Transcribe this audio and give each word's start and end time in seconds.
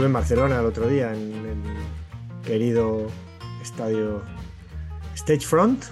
Estuve 0.00 0.06
en 0.06 0.12
Barcelona 0.14 0.60
el 0.60 0.64
otro 0.64 0.88
día, 0.88 1.12
en 1.12 1.44
el 1.44 2.42
querido 2.42 3.06
estadio 3.60 4.22
Stage 5.14 5.42
Front, 5.42 5.84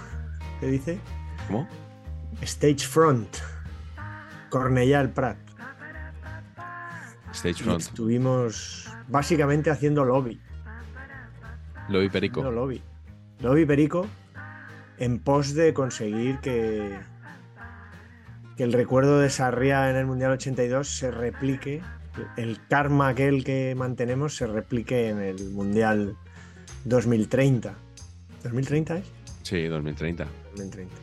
¿se 0.59 0.65
dice? 0.65 0.97
¿Cómo? 1.45 1.67
Stage 2.41 2.87
Front, 2.87 3.27
Cornellà 4.49 5.01
el 5.01 5.11
Prat. 5.11 5.37
Stage 7.33 7.61
Y 7.61 7.63
front. 7.65 7.81
estuvimos 7.81 8.91
básicamente 9.09 9.69
haciendo 9.69 10.03
lobby. 10.03 10.41
Lo 11.87 11.99
vi 11.99 12.07
haciendo 12.07 12.11
perico. 12.11 12.49
lobby. 12.49 12.81
Lobby 13.41 13.67
perico 13.67 14.07
en 14.97 15.19
pos 15.19 15.53
de 15.53 15.71
conseguir 15.75 16.39
que, 16.39 16.97
que 18.57 18.63
el 18.63 18.73
recuerdo 18.73 19.19
de 19.19 19.29
Sarria 19.29 19.91
en 19.91 19.97
el 19.97 20.07
Mundial 20.07 20.31
82 20.31 20.89
se 20.89 21.11
replique, 21.11 21.83
el 22.37 22.59
karma 22.67 23.09
aquel 23.09 23.43
que 23.43 23.73
mantenemos 23.75 24.35
se 24.35 24.47
replique 24.47 25.09
en 25.09 25.19
el 25.19 25.49
Mundial 25.51 26.15
2030. 26.85 27.73
¿2030 28.43 28.97
es? 28.99 29.05
Sí, 29.43 29.65
2030. 29.67 30.25
2030. 30.55 30.93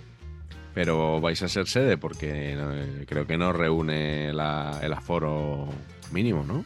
Pero 0.75 1.21
vais 1.21 1.43
a 1.43 1.49
ser 1.49 1.67
sede 1.67 1.97
porque 1.97 2.55
no- 2.55 3.07
creo 3.07 3.27
que 3.27 3.37
no 3.39 3.53
reúne 3.53 4.33
la- 4.33 4.79
el 4.83 4.93
aforo 4.93 5.69
mínimo, 6.13 6.45
¿no? 6.45 6.65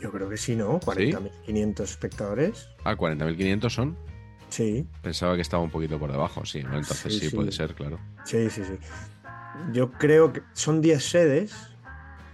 Yo 0.00 0.10
creo 0.10 0.28
que 0.28 0.36
sí, 0.36 0.56
¿no? 0.56 0.78
40.500 0.80 1.90
espectadores. 1.90 2.68
Ah, 2.84 2.96
40.500 2.96 3.72
son. 3.74 3.96
Sí, 4.48 4.86
Pensaba 5.02 5.34
que 5.34 5.42
estaba 5.42 5.62
un 5.62 5.70
poquito 5.70 5.98
por 5.98 6.10
debajo, 6.12 6.44
sí. 6.46 6.62
¿no? 6.62 6.76
Entonces 6.78 7.12
Sí, 7.14 7.20
sí, 7.20 7.30
sí. 7.30 7.36
puede 7.36 7.50
ser, 7.52 7.74
claro. 7.74 7.98
sí, 8.24 8.48
sí, 8.50 8.62
sí. 8.64 8.74
Yo 9.72 9.90
creo 9.92 10.32
que 10.32 10.42
son 10.52 10.80
10 10.80 11.02
sedes. 11.02 11.54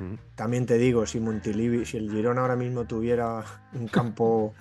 Mm. 0.03 0.19
También 0.35 0.67
te 0.67 0.79
digo, 0.79 1.07
si 1.07 1.21
Montilivi, 1.21 1.85
si 1.85 1.97
el 1.97 2.11
Girona 2.11 2.41
ahora 2.41 2.57
mismo 2.57 2.87
tuviera 2.87 3.45
un 3.73 3.87
campo 3.87 4.55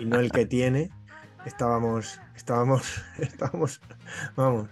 y 0.00 0.04
no 0.04 0.18
el 0.18 0.30
que 0.30 0.44
tiene, 0.44 0.90
estábamos, 1.46 2.20
estábamos, 2.36 3.02
estábamos, 3.18 3.80
vamos, 4.36 4.68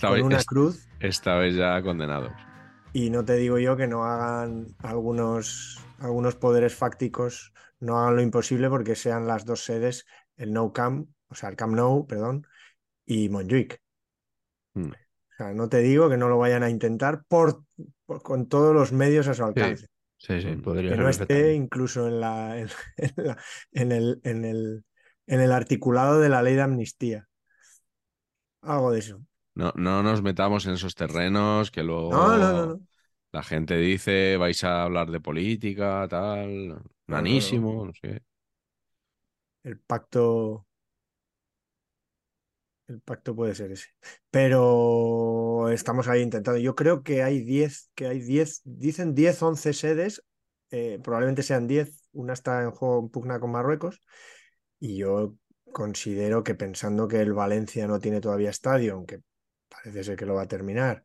con 0.00 0.22
una 0.22 0.42
cruz. 0.44 0.86
esta 1.00 1.36
vez 1.36 1.56
ya 1.56 1.82
condenados. 1.82 2.32
Y 2.92 3.10
no 3.10 3.24
te 3.24 3.34
digo 3.34 3.58
yo 3.58 3.76
que 3.76 3.88
no 3.88 4.04
hagan 4.04 4.68
algunos, 4.78 5.80
algunos 5.98 6.36
poderes 6.36 6.76
fácticos, 6.76 7.52
no 7.80 7.98
hagan 7.98 8.14
lo 8.14 8.22
imposible 8.22 8.68
porque 8.68 8.94
sean 8.94 9.26
las 9.26 9.44
dos 9.44 9.64
sedes, 9.64 10.06
el 10.36 10.52
No 10.52 10.72
Camp, 10.72 11.08
o 11.28 11.34
sea, 11.34 11.48
el 11.48 11.56
Camp 11.56 11.74
Nou, 11.74 12.06
perdón, 12.06 12.46
y 13.04 13.28
Montjuic. 13.28 13.82
Mm. 14.74 14.90
O 14.90 15.36
sea, 15.36 15.52
no 15.52 15.68
te 15.68 15.78
digo 15.78 16.08
que 16.08 16.16
no 16.16 16.28
lo 16.28 16.38
vayan 16.38 16.62
a 16.62 16.70
intentar 16.70 17.24
por, 17.26 17.64
por- 18.06 18.22
con 18.22 18.48
todos 18.48 18.74
los 18.74 18.92
medios 18.92 19.28
a 19.28 19.34
su 19.34 19.44
alcance. 19.44 19.86
Sí, 20.18 20.40
sí, 20.40 20.56
Mm. 20.56 20.62
podría 20.62 20.96
que 20.96 20.96
ser 20.96 20.98
no 20.98 21.08
esté 21.08 21.54
incluso 21.54 22.08
en, 22.08 22.20
la, 22.20 22.58
en, 22.60 22.68
en 22.98 23.26
la- 23.26 23.38
en 23.72 23.92
el, 23.92 24.20
en, 24.24 24.44
el, 24.44 24.84
en 25.26 25.40
el 25.40 25.52
articulado 25.52 26.20
de 26.20 26.28
la 26.30 26.42
ley 26.42 26.54
de 26.56 26.62
amnistía. 26.62 27.28
Algo 28.62 28.90
de 28.92 28.98
eso. 28.98 29.20
No, 29.54 29.72
no 29.76 30.02
nos 30.02 30.22
metamos 30.22 30.66
en 30.66 30.74
esos 30.74 30.94
terrenos 30.96 31.70
que 31.70 31.82
luego 31.84 32.12
No, 32.12 32.38
no, 32.38 32.52
no, 32.52 32.66
no. 32.66 32.80
la 33.32 33.42
gente 33.42 33.76
dice 33.76 34.36
vais 34.36 34.64
a 34.64 34.82
hablar 34.84 35.10
de 35.10 35.20
política, 35.20 36.06
tal, 36.08 36.82
nanísimo, 37.06 37.86
no 37.86 37.92
sé. 37.94 38.22
El 39.62 39.78
pacto. 39.78 40.66
El 42.86 43.00
pacto 43.00 43.34
puede 43.34 43.54
ser 43.54 43.72
ese. 43.72 43.88
Pero 44.30 45.68
estamos 45.70 46.06
ahí 46.08 46.20
intentando. 46.22 46.58
Yo 46.58 46.74
creo 46.74 47.02
que 47.02 47.22
hay 47.22 47.40
10, 47.40 47.90
que 47.94 48.06
hay 48.06 48.20
10, 48.20 48.60
dicen 48.64 49.14
10, 49.14 49.42
11 49.42 49.72
sedes, 49.72 50.22
eh, 50.70 50.98
probablemente 51.02 51.42
sean 51.42 51.66
10. 51.66 52.02
Una 52.12 52.34
está 52.34 52.62
en 52.62 52.70
juego 52.70 53.00
en 53.00 53.08
pugna 53.08 53.40
con 53.40 53.50
Marruecos. 53.52 54.00
Y 54.78 54.98
yo 54.98 55.36
considero 55.72 56.44
que 56.44 56.54
pensando 56.54 57.08
que 57.08 57.20
el 57.20 57.32
Valencia 57.32 57.86
no 57.86 57.98
tiene 57.98 58.20
todavía 58.20 58.50
estadio, 58.50 58.94
aunque 58.94 59.20
parece 59.68 60.04
ser 60.04 60.16
que 60.16 60.26
lo 60.26 60.34
va 60.34 60.42
a 60.42 60.48
terminar, 60.48 61.04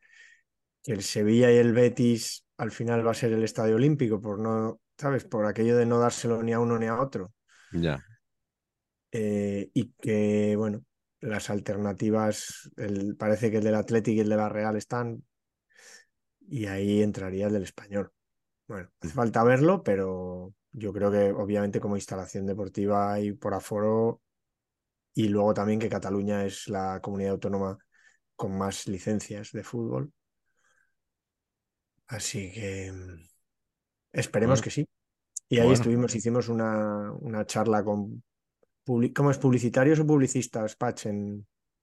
que 0.84 0.94
el 0.94 1.04
Sevilla 1.04 1.52
y 1.52 1.58
el 1.58 1.74
Betis 1.74 2.46
al 2.58 2.72
final 2.72 3.06
va 3.06 3.12
a 3.12 3.14
ser 3.16 3.32
el 3.34 3.44
estadio 3.44 3.76
olímpico, 3.76 4.22
por 4.22 4.40
no, 4.40 4.82
¿sabes? 4.98 5.24
Por 5.26 5.46
aquello 5.46 5.78
de 5.78 5.86
no 5.86 6.00
dárselo 6.00 6.44
ni 6.44 6.54
a 6.54 6.60
uno 6.60 6.78
ni 6.78 6.88
a 6.88 7.00
otro 7.02 7.34
Ya. 7.72 8.04
eh, 9.12 9.70
y 9.74 9.92
que, 10.02 10.56
bueno, 10.56 10.84
las 11.22 11.50
alternativas, 11.50 12.72
el, 12.78 13.16
parece 13.18 13.52
que 13.52 13.58
el 13.58 13.64
del 13.64 13.76
Athletic 13.76 14.16
y 14.16 14.20
el 14.22 14.30
de 14.30 14.38
la 14.38 14.50
Real 14.50 14.76
están, 14.78 15.24
y 16.48 16.66
ahí 16.66 17.02
entraría 17.02 17.48
el 17.48 17.54
del 17.54 17.64
Español. 17.64 18.12
Bueno, 18.68 18.90
hace 19.02 19.14
falta 19.14 19.44
verlo, 19.44 19.84
pero 19.84 20.54
yo 20.72 20.94
creo 20.94 21.12
que 21.12 21.32
obviamente 21.32 21.80
como 21.80 21.96
instalación 21.96 22.46
deportiva 22.46 23.20
y 23.20 23.34
por 23.34 23.54
aforo, 23.54 24.22
y 25.14 25.28
luego 25.30 25.54
también 25.54 25.80
que 25.80 25.90
Cataluña 25.90 26.46
es 26.46 26.68
la 26.70 27.00
comunidad 27.02 27.34
autónoma 27.34 27.78
con 28.36 28.58
más 28.58 28.88
licencias 28.88 29.52
de 29.52 29.64
fútbol. 29.64 30.14
Así 32.08 32.52
que 32.52 32.92
mm, 32.92 33.20
esperemos 34.14 34.62
Bueno. 34.62 34.64
que 34.64 34.72
sí. 34.72 34.88
Y 35.50 35.60
ahí 35.60 35.68
Bueno. 35.68 35.74
estuvimos, 35.74 36.16
hicimos 36.16 36.50
una, 36.50 37.12
una 37.14 37.46
charla 37.46 37.84
con 37.84 38.24
¿Cómo 39.16 39.30
es? 39.32 39.38
¿Publicitarios 39.44 40.00
o 40.00 40.08
publicistas, 40.12 40.76
Patch? 40.82 41.02
En... 41.12 41.20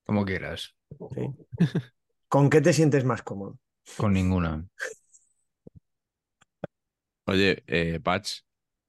Como 0.05 0.25
quieras. 0.25 0.75
sí. 1.15 1.35
¿Con 2.29 2.51
qué 2.51 2.61
te 2.61 2.73
sientes 2.73 3.05
más 3.05 3.23
cómodo? 3.23 3.59
Con 3.97 4.13
ninguna. 4.15 4.67
Oye, 7.27 7.65
eh, 7.67 8.01
Patch, 8.01 8.41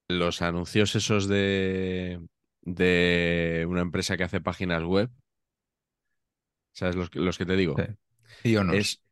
los 0.10 0.42
anuncios 0.42 0.96
esos 0.96 1.28
de, 1.28 2.22
de 2.64 3.66
una 3.69 3.81
empresa 3.81 4.18
que 4.18 4.24
hace 4.25 4.42
páginas 4.42 4.84
web, 4.84 5.12
¿sabes 6.74 6.96
los, 6.96 7.10
que- 7.10 7.20
los 7.20 7.38
que 7.38 7.46
te 7.46 7.56
digo? 7.56 7.75
Sí. 7.78 7.84
¿Sí 8.44 8.56
o 8.58 8.63
no? 8.63 8.74
Es, 8.74 9.04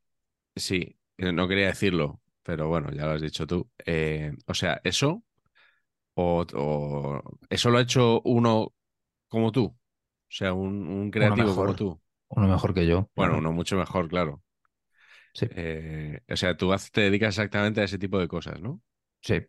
sí, 0.55 0.97
eh, 1.17 1.31
no 1.33 1.47
quería 1.47 1.67
decirlo, 1.67 2.21
pero 2.43 2.67
bueno, 2.69 2.91
ya 2.93 3.05
lo 3.05 3.13
has 3.13 3.21
dicho 3.21 3.47
tú. 3.47 3.69
Eh, 3.85 4.33
o 4.47 4.53
sea, 4.53 4.81
eso, 4.83 5.23
o, 6.15 6.45
o- 6.55 7.23
eso 7.49 7.69
lo 7.71 7.79
ha 7.79 7.81
hecho 7.83 8.21
uno 8.25 8.73
como 9.27 9.51
tú, 9.51 9.65
o 9.65 9.77
sea, 10.29 10.53
un, 10.53 10.87
un 10.87 11.11
creativo 11.11 11.55
como 11.55 11.75
tú. 11.75 12.01
Uno 12.29 12.47
mejor 12.47 12.73
que 12.73 12.87
yo. 12.87 13.09
Bueno, 13.15 13.33
claro. 13.33 13.37
uno 13.37 13.51
mucho 13.51 13.77
mejor, 13.77 14.09
claro. 14.09 14.41
Sí. 15.33 15.47
Eh, 15.49 16.21
o 16.29 16.35
sea, 16.35 16.55
tú 16.57 16.71
te 16.91 17.01
dedicas 17.01 17.29
exactamente 17.37 17.81
a 17.81 17.83
ese 17.85 17.99
tipo 17.99 18.19
de 18.19 18.27
cosas, 18.27 18.59
¿no? 18.61 18.81
Sí. 19.21 19.41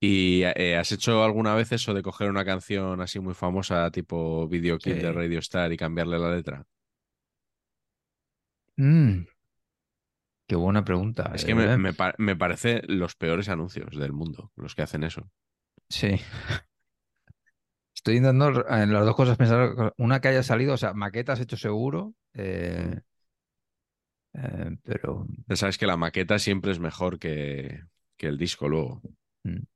¿Y 0.00 0.42
eh, 0.44 0.76
has 0.76 0.92
hecho 0.92 1.22
alguna 1.24 1.54
vez 1.54 1.72
eso 1.72 1.92
de 1.94 2.02
coger 2.02 2.30
una 2.30 2.44
canción 2.44 3.00
así 3.00 3.20
muy 3.20 3.34
famosa, 3.34 3.90
tipo 3.90 4.48
Video 4.48 4.78
Kill 4.78 4.94
Sí. 4.94 5.00
de 5.00 5.12
Radio 5.12 5.38
Star 5.40 5.72
y 5.72 5.76
cambiarle 5.76 6.18
la 6.18 6.34
letra? 6.34 6.66
Mm. 8.78 9.26
Qué 10.46 10.56
buena 10.56 10.84
pregunta. 10.84 11.30
Es 11.34 11.44
que 11.44 11.52
eh. 11.52 11.54
me, 11.54 11.76
me 11.78 11.92
me 12.18 12.36
parece 12.36 12.82
los 12.88 13.14
peores 13.14 13.48
anuncios 13.48 13.96
del 13.96 14.12
mundo, 14.12 14.50
los 14.56 14.74
que 14.74 14.82
hacen 14.82 15.04
eso. 15.04 15.30
Sí. 15.88 16.20
Estoy 18.00 18.16
intentando 18.16 18.66
en 18.68 18.92
las 18.94 19.04
dos 19.04 19.14
cosas 19.14 19.36
pensar 19.36 19.92
una 19.98 20.20
que 20.20 20.28
haya 20.28 20.42
salido, 20.42 20.72
o 20.74 20.76
sea, 20.78 20.94
maquetas 20.94 21.38
hecho 21.40 21.58
seguro, 21.58 22.14
eh, 22.32 23.00
eh, 24.34 24.76
pero 24.82 25.26
sabes 25.54 25.78
que 25.78 25.86
la 25.86 25.96
maqueta 25.96 26.38
siempre 26.38 26.72
es 26.72 26.78
mejor 26.78 27.18
que, 27.18 27.82
que 28.16 28.26
el 28.28 28.38
disco 28.38 28.68
luego. 28.68 29.02
mm. 29.44 29.66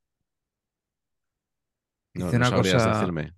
No, 2.14 2.26
no 2.30 2.36
una 2.36 2.50
cosa- 2.52 2.88
decirme. 2.90 3.34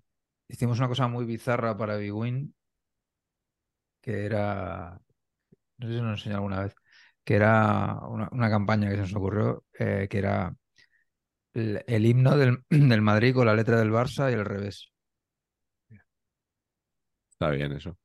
hicimos 0.48 0.78
una 0.78 0.88
cosa 0.88 1.08
muy 1.08 1.24
bizarra 1.26 1.76
para 1.76 1.96
Big 1.96 2.14
Win, 2.14 2.54
que 4.00 4.24
era, 4.26 5.00
no 5.78 5.88
sé 5.88 5.94
si 5.94 6.00
nos 6.02 6.18
enseñé 6.20 6.36
alguna 6.36 6.62
vez, 6.62 6.74
que 7.24 7.36
era 7.36 8.00
una, 8.08 8.28
una 8.32 8.50
campaña 8.50 8.88
que 8.90 8.96
se 8.96 9.02
nos 9.02 9.14
ocurrió, 9.16 9.64
eh, 9.78 10.08
que 10.10 10.18
era 10.18 10.54
el, 11.56 11.84
el 11.86 12.06
himno 12.06 12.36
del, 12.36 12.58
del 12.70 13.02
Madrid 13.02 13.34
con 13.34 13.46
la 13.46 13.54
letra 13.54 13.78
del 13.78 13.92
Barça 13.92 14.30
y 14.30 14.34
el 14.34 14.44
revés. 14.44 14.92
Está 17.30 17.50
bien 17.50 17.72
eso. 17.72 17.96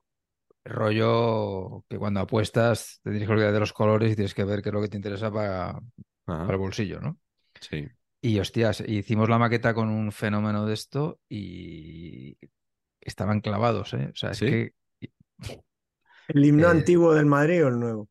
Rollo 0.65 1.86
que 1.89 1.98
cuando 2.00 2.21
apuestas 2.21 3.00
te 3.03 3.12
tienes 3.12 3.27
que 3.27 3.33
olvidar 3.33 3.53
de 3.53 3.59
los 3.62 3.74
colores 3.74 4.12
y 4.13 4.15
tienes 4.15 4.33
que 4.36 4.45
ver 4.45 4.62
qué 4.62 4.69
es 4.69 4.74
lo 4.75 4.81
que 4.81 4.89
te 4.89 4.98
interesa 4.98 5.31
para, 5.31 5.80
para 6.25 6.51
el 6.51 6.57
bolsillo, 6.57 7.00
¿no? 7.01 7.19
sí. 7.62 7.88
Y 8.24 8.39
hostias, 8.39 8.81
hicimos 8.88 9.30
la 9.30 9.39
maqueta 9.39 9.74
con 9.74 9.89
un 9.89 10.12
fenómeno 10.12 10.65
de 10.65 10.74
esto 10.75 11.19
y 11.27 12.38
estaban 13.01 13.42
clavados, 13.42 13.94
¿eh? 13.95 14.09
O 14.13 14.15
sea, 14.15 14.31
es 14.33 14.42
¿Sí? 14.42 14.45
que 14.45 14.74
¿El 16.27 16.44
himno 16.45 16.68
Eh, 16.68 16.69
antiguo 16.69 17.13
del 17.13 17.25
Madrid 17.27 17.63
o 17.65 17.68
el 17.69 17.80
nuevo? 17.80 18.09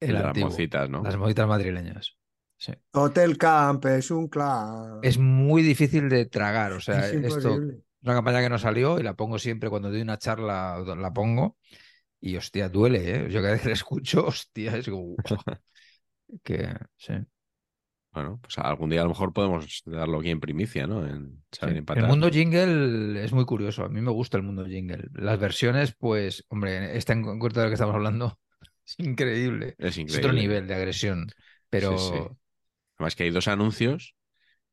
el 0.00 0.20
las 0.22 0.22
antiguo, 0.22 0.36
mocitas, 0.36 0.88
¿no? 0.90 1.02
las 1.02 1.16
mocitas 1.16 1.48
madrileñas. 1.48 2.16
Sí. 2.64 2.72
Hotel 2.92 3.36
Camp 3.36 3.84
es 3.86 4.10
un 4.10 4.28
clan. 4.28 5.00
Es 5.02 5.18
muy 5.18 5.62
difícil 5.62 6.08
de 6.08 6.26
tragar, 6.26 6.72
o 6.72 6.80
sea, 6.80 7.06
Es 7.06 7.12
esto 7.14 7.54
es 7.54 7.74
una 8.02 8.14
campaña 8.14 8.40
que 8.40 8.48
no 8.48 8.58
salió 8.58 8.98
y 8.98 9.02
la 9.02 9.14
pongo 9.14 9.38
siempre 9.38 9.70
cuando 9.70 9.90
doy 9.90 10.00
una 10.02 10.18
charla, 10.18 10.78
la 10.96 11.12
pongo 11.12 11.56
y 12.20 12.36
hostia, 12.36 12.68
duele, 12.68 13.26
¿eh? 13.26 13.28
Yo 13.30 13.40
cada 13.40 13.52
vez 13.52 13.62
que 13.62 13.68
la 13.68 13.74
escucho, 13.74 14.26
hostia, 14.26 14.76
es 14.76 14.88
como 14.88 15.16
que 16.42 16.68
sí. 16.96 17.14
Bueno, 18.12 18.38
pues 18.40 18.56
algún 18.58 18.90
día 18.90 19.00
a 19.00 19.04
lo 19.04 19.10
mejor 19.10 19.32
podemos 19.32 19.82
darlo 19.86 20.20
aquí 20.20 20.30
en 20.30 20.38
primicia, 20.40 20.86
¿no? 20.86 21.04
En 21.04 21.42
Saber 21.50 21.74
Sí. 21.74 21.78
Empatar. 21.80 22.04
El 22.04 22.08
mundo 22.10 22.30
jingle 22.30 23.24
es 23.24 23.32
muy 23.32 23.44
curioso. 23.44 23.84
A 23.84 23.88
mí 23.88 24.00
me 24.00 24.12
gusta 24.12 24.36
el 24.36 24.44
mundo 24.44 24.64
jingle. 24.66 25.08
Las 25.14 25.38
versiones, 25.40 25.94
pues, 25.98 26.44
hombre, 26.48 26.96
esta 26.96 27.12
en 27.12 27.22
concreto 27.24 27.58
de 27.60 27.66
la 27.66 27.70
que 27.70 27.74
estamos 27.74 27.94
hablando 27.96 28.38
es 28.86 28.94
increíble. 28.98 29.74
Es 29.78 29.98
Es 29.98 30.16
otro 30.16 30.32
increíble. 30.32 30.40
nivel 30.42 30.66
de 30.68 30.74
agresión. 30.74 31.26
Pero 31.70 31.98
Sí, 31.98 32.14
sí. 32.18 32.36
Además 33.04 33.16
que 33.16 33.24
hay 33.24 33.30
dos 33.30 33.48
anuncios 33.48 34.14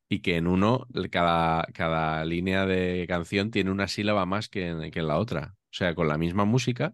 y 0.10 0.22
que 0.22 0.38
en 0.38 0.48
uno 0.48 0.88
cada, 1.12 1.64
cada 1.74 2.26
línea 2.26 2.66
de 2.66 3.06
canción 3.08 3.52
tiene 3.52 3.72
una 3.72 3.88
sílaba 3.88 4.26
más 4.26 4.50
que 4.50 4.68
en, 4.70 4.92
que 4.92 5.00
en 5.00 5.08
la 5.08 5.18
otra. 5.20 5.56
O 5.56 5.74
sea, 5.74 5.96
con 5.96 6.08
la 6.08 6.18
misma 6.18 6.46
música 6.46 6.94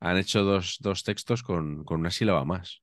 han 0.00 0.18
hecho 0.18 0.44
dos, 0.44 0.78
dos 0.80 1.04
textos 1.04 1.42
con, 1.42 1.84
con 1.84 2.00
una 2.00 2.10
sílaba 2.10 2.44
más. 2.44 2.82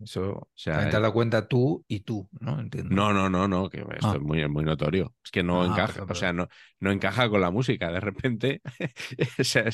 eso 0.00 0.48
sea, 0.54 0.74
también 0.74 0.90
te 0.90 0.96
has 0.96 1.02
dado 1.02 1.14
cuenta 1.14 1.48
tú 1.48 1.84
y 1.88 2.00
tú, 2.00 2.28
¿no? 2.40 2.60
Entiendo. 2.60 2.94
No, 2.94 3.12
no, 3.12 3.28
no, 3.30 3.48
no, 3.48 3.68
que 3.70 3.78
esto 3.80 3.94
Ah. 4.02 4.14
es 4.16 4.20
muy, 4.22 4.46
muy 4.48 4.64
notorio. 4.64 5.14
Es 5.24 5.30
que 5.30 5.42
no 5.42 5.62
Ah, 5.64 5.66
encaja, 5.70 6.04
o 6.08 6.14
sea, 6.14 6.32
no, 6.32 6.48
no 6.80 6.90
encaja 6.92 7.28
con 7.28 7.40
la 7.40 7.50
música. 7.50 7.90
De 7.90 8.00
repente 8.00 8.60
o 9.38 9.44
sea, 9.44 9.64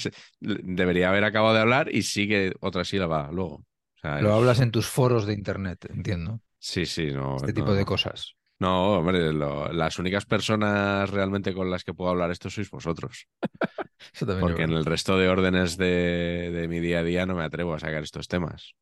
debería 0.41 1.11
haber 1.11 1.25
acabado 1.25 1.55
de 1.55 1.61
hablar 1.61 1.95
y 1.95 2.03
sigue 2.03 2.55
otra 2.61 2.85
sílaba 2.85 3.31
luego. 3.33 3.57
O 3.57 3.67
sea, 4.01 4.21
Lo 4.21 4.29
es- 4.31 4.35
hablas 4.35 4.61
en 4.61 4.71
tus 4.71 4.87
foros 4.87 5.27
de 5.27 5.35
internet, 5.35 5.87
entiendo. 5.91 6.41
Sí, 6.69 6.87
sí, 6.87 7.11
no. 7.13 7.37
Este 7.37 7.53
no, 7.53 7.59
tipo 7.59 7.75
de 7.75 7.85
cosas. 7.85 8.21
No, 8.61 8.99
hombre, 8.99 9.33
lo- 9.33 9.73
las 9.73 9.99
únicas 9.99 10.27
personas 10.27 11.11
realmente 11.11 11.55
con 11.55 11.71
las 11.71 11.85
que 11.85 11.95
puedo 11.95 12.11
hablar 12.11 12.31
esto 12.33 12.51
sois 12.51 12.71
vosotros. 12.71 13.29
Eso 14.15 14.27
también 14.27 14.49
Porque 14.49 14.63
en 14.63 14.73
el 14.73 14.85
resto 14.85 15.17
de 15.19 15.29
órdenes 15.29 15.77
de, 15.77 16.51
de 16.53 16.69
mi 16.69 16.81
día 16.81 17.01
a 17.01 17.05
día 17.05 17.27
no 17.27 17.35
me 17.37 17.45
atrevo 17.45 17.75
a 17.75 17.79
sacar 17.81 18.03
estos 18.03 18.29
temas. 18.29 18.75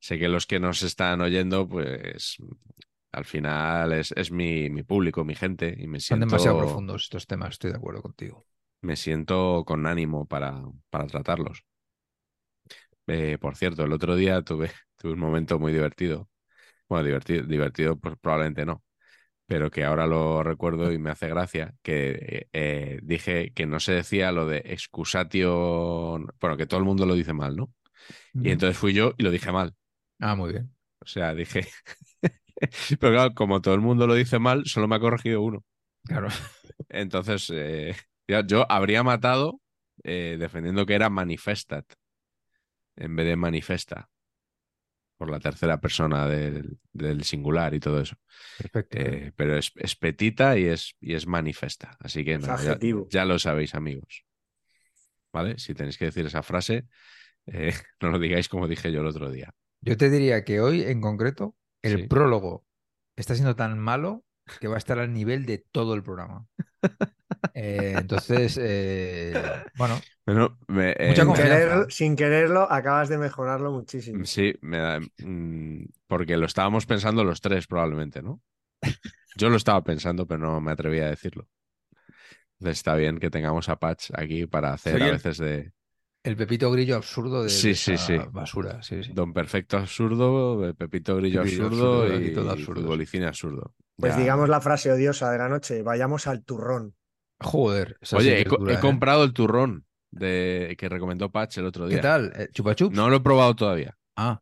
Sé 0.00 0.18
que 0.18 0.28
los 0.28 0.46
que 0.46 0.60
nos 0.60 0.82
están 0.82 1.20
oyendo, 1.22 1.68
pues 1.68 2.38
al 3.12 3.24
final 3.26 3.92
es, 3.94 4.12
es 4.16 4.30
mi, 4.32 4.70
mi 4.70 4.82
público, 4.84 5.24
mi 5.24 5.34
gente, 5.36 5.74
y 5.78 5.86
me 5.88 6.00
Son 6.08 6.18
siento, 6.18 6.18
demasiado 6.20 6.56
profundos 6.60 7.04
estos 7.04 7.26
temas, 7.26 7.52
estoy 7.52 7.70
de 7.70 7.76
acuerdo 7.78 8.02
contigo. 8.02 8.44
me 8.82 8.94
siento 8.96 9.64
con 9.66 9.86
ánimo 9.86 10.26
para, 10.26 10.62
para 10.90 11.06
tratarlos. 11.06 11.64
Eh, 13.06 13.38
por 13.40 13.56
cierto, 13.56 13.84
el 13.84 13.92
otro 13.92 14.16
día 14.16 14.42
tuve, 14.42 14.70
tuve 14.96 15.12
un 15.14 15.18
momento 15.20 15.58
muy 15.58 15.72
divertido. 15.72 16.28
Bueno, 16.90 17.04
divertido, 17.04 17.44
divertido, 17.44 17.96
pues 17.96 18.16
probablemente 18.20 18.66
no, 18.66 18.82
pero 19.46 19.70
que 19.70 19.84
ahora 19.84 20.08
lo 20.08 20.42
recuerdo 20.42 20.92
y 20.92 20.98
me 20.98 21.10
hace 21.10 21.28
gracia, 21.28 21.72
que 21.82 22.48
eh, 22.52 22.98
dije 23.02 23.52
que 23.54 23.64
no 23.64 23.78
se 23.78 23.92
decía 23.92 24.32
lo 24.32 24.46
de 24.46 24.58
excusatio, 24.66 26.18
bueno, 26.40 26.56
que 26.56 26.66
todo 26.66 26.80
el 26.80 26.86
mundo 26.86 27.06
lo 27.06 27.14
dice 27.14 27.32
mal, 27.32 27.54
¿no? 27.54 27.72
Y 28.34 28.50
entonces 28.50 28.76
fui 28.76 28.92
yo 28.92 29.14
y 29.18 29.22
lo 29.22 29.30
dije 29.30 29.52
mal. 29.52 29.74
Ah, 30.18 30.34
muy 30.34 30.50
bien. 30.50 30.74
O 30.98 31.06
sea, 31.06 31.32
dije, 31.32 31.68
pero 33.00 33.12
claro, 33.12 33.34
como 33.34 33.60
todo 33.60 33.74
el 33.74 33.80
mundo 33.80 34.08
lo 34.08 34.14
dice 34.14 34.40
mal, 34.40 34.66
solo 34.66 34.88
me 34.88 34.96
ha 34.96 35.00
corregido 35.00 35.42
uno. 35.42 35.64
Claro. 36.04 36.26
Entonces, 36.88 37.52
eh, 37.54 37.94
yo 38.46 38.66
habría 38.68 39.04
matado 39.04 39.60
eh, 40.02 40.36
defendiendo 40.40 40.86
que 40.86 40.94
era 40.94 41.08
manifestat 41.08 41.84
en 42.96 43.14
vez 43.14 43.26
de 43.26 43.36
manifesta 43.36 44.08
por 45.20 45.30
la 45.30 45.38
tercera 45.38 45.78
persona 45.78 46.26
del, 46.26 46.78
del 46.94 47.24
singular 47.24 47.74
y 47.74 47.78
todo 47.78 48.00
eso. 48.00 48.16
Perfecto. 48.56 48.96
Eh, 48.98 49.32
pero 49.36 49.58
es, 49.58 49.70
es 49.76 49.94
petita 49.94 50.56
y 50.56 50.64
es, 50.64 50.94
y 50.98 51.12
es 51.12 51.26
manifesta. 51.26 51.94
Así 52.00 52.24
que 52.24 52.38
ya, 53.10 53.26
lo 53.26 53.38
sabéis, 53.38 53.74
amigos. 53.74 54.24
¿Vale? 55.30 55.58
Si 55.58 55.74
tenéis 55.74 55.98
que 55.98 56.06
decir 56.06 56.24
esa 56.24 56.42
frase, 56.42 56.86
eh, 57.44 57.74
no 58.00 58.08
lo 58.08 58.18
digáis 58.18 58.48
como 58.48 58.66
dije 58.66 58.90
yo 58.90 59.02
el 59.02 59.08
otro 59.08 59.30
día. 59.30 59.52
Yo 59.82 59.94
te 59.98 60.08
diría 60.08 60.42
que 60.42 60.62
hoy, 60.62 60.84
en 60.84 61.02
concreto, 61.02 61.54
el 61.82 61.98
Sí. 61.98 62.06
prólogo 62.06 62.64
está 63.14 63.34
siendo 63.34 63.54
tan 63.56 63.78
malo 63.78 64.24
que 64.58 64.68
va 64.68 64.74
a 64.76 64.78
estar 64.78 64.98
al 64.98 65.12
nivel 65.12 65.46
de 65.46 65.58
todo 65.58 65.94
el 65.94 66.02
programa. 66.02 66.46
Eh, 67.54 67.98
entonces, 68.00 68.58
eh, 68.62 69.64
bueno, 69.74 70.00
Bueno, 70.26 70.58
me, 70.68 70.90
Mucha 70.90 70.96
eh, 70.98 71.16
Sin, 71.16 71.26
confianza. 71.26 71.66
querer- 71.66 71.92
sin 71.92 72.16
quererlo, 72.16 72.70
acabas 72.70 73.08
de 73.08 73.18
mejorarlo 73.18 73.72
muchísimo. 73.72 74.24
Sí, 74.24 74.54
me 74.60 74.78
da, 74.78 75.00
mm, 75.18 75.84
porque 76.06 76.36
lo 76.36 76.46
estábamos 76.46 76.86
pensando 76.86 77.24
los 77.24 77.40
tres 77.40 77.66
probablemente, 77.66 78.22
¿no? 78.22 78.40
Yo 79.36 79.48
lo 79.50 79.56
estaba 79.56 79.82
pensando, 79.82 80.26
pero 80.26 80.40
no 80.40 80.60
me 80.60 80.72
atrevía 80.72 81.04
a 81.06 81.10
decirlo. 81.10 81.48
Entonces 82.58 82.78
está 82.78 82.94
bien 82.94 83.18
que 83.18 83.30
tengamos 83.30 83.68
a 83.68 83.76
Patch 83.76 84.10
aquí 84.14 84.46
para 84.46 84.72
hacer 84.72 84.94
Soy 84.94 85.02
a 85.02 85.06
el- 85.06 85.12
veces 85.12 85.38
de 85.38 85.72
el 86.22 86.36
pepito 86.36 86.70
grillo 86.70 86.96
absurdo 86.96 87.42
de, 87.44 87.50
Sí, 87.50 87.68
de 87.70 87.74
sí, 87.74 87.96
sí. 87.96 88.18
basura. 88.32 88.82
Sí, 88.82 89.02
sí. 89.02 89.12
Don 89.14 89.32
Perfecto 89.32 89.78
absurdo, 89.78 90.74
Pepito 90.76 91.16
Grillo 91.16 91.40
Grillo 91.40 91.64
absurdo, 91.64 92.06
absurdo, 92.06 92.20
y, 92.20 92.32
todo 92.34 92.50
absurdo, 92.50 92.92
absurdo. 93.28 93.74
Pues 94.00 94.14
Ya. 94.14 94.20
digamos 94.20 94.48
la 94.48 94.60
frase 94.60 94.90
odiosa 94.92 95.30
de 95.30 95.38
la 95.38 95.48
noche, 95.48 95.82
vayamos 95.82 96.26
al 96.26 96.42
turrón. 96.44 96.94
Joder, 97.40 97.98
Oye, 98.14 98.40
he, 98.40 98.44
dura, 98.44 98.74
¿eh? 98.74 98.80
comprado 98.80 99.24
el 99.24 99.32
turrón 99.32 99.86
de, 100.10 100.74
que 100.78 100.88
recomendó 100.88 101.30
Patch 101.30 101.58
el 101.58 101.66
otro 101.66 101.86
¿Qué 101.86 101.94
día. 101.94 102.02
tal? 102.02 102.32
Eh, 102.36 102.48
¿Chupa 102.52 102.74
chups? 102.74 102.94
No 102.96 103.08
lo 103.08 103.16
he 103.16 103.20
probado 103.20 103.54
todavía. 103.56 103.96
Ah, 104.16 104.40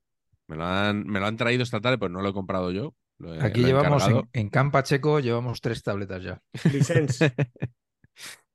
Me 0.49 0.57
lo 0.57 0.65
han, 0.65 1.07
me 1.07 1.21
lo 1.21 1.27
han 1.27 1.37
traído 1.37 1.63
esta 1.63 1.81
tarde, 1.81 1.99
pero 1.99 2.09
no 2.09 2.23
lo 2.23 2.31
he 2.31 2.33
comprado 2.33 2.71
yo. 2.73 2.95
Lo 3.19 3.35
he- 3.35 3.43
aquí 3.43 3.61
lo 3.63 3.69
llevamos 3.69 4.07
en, 4.09 4.29
en 4.33 4.49
Campa 4.49 4.83
Checo, 4.83 5.21
llevamos 5.21 5.61
tres 5.61 5.83
tabletas 5.83 6.23
ya. 6.23 6.41
Vicens, 6.73 7.19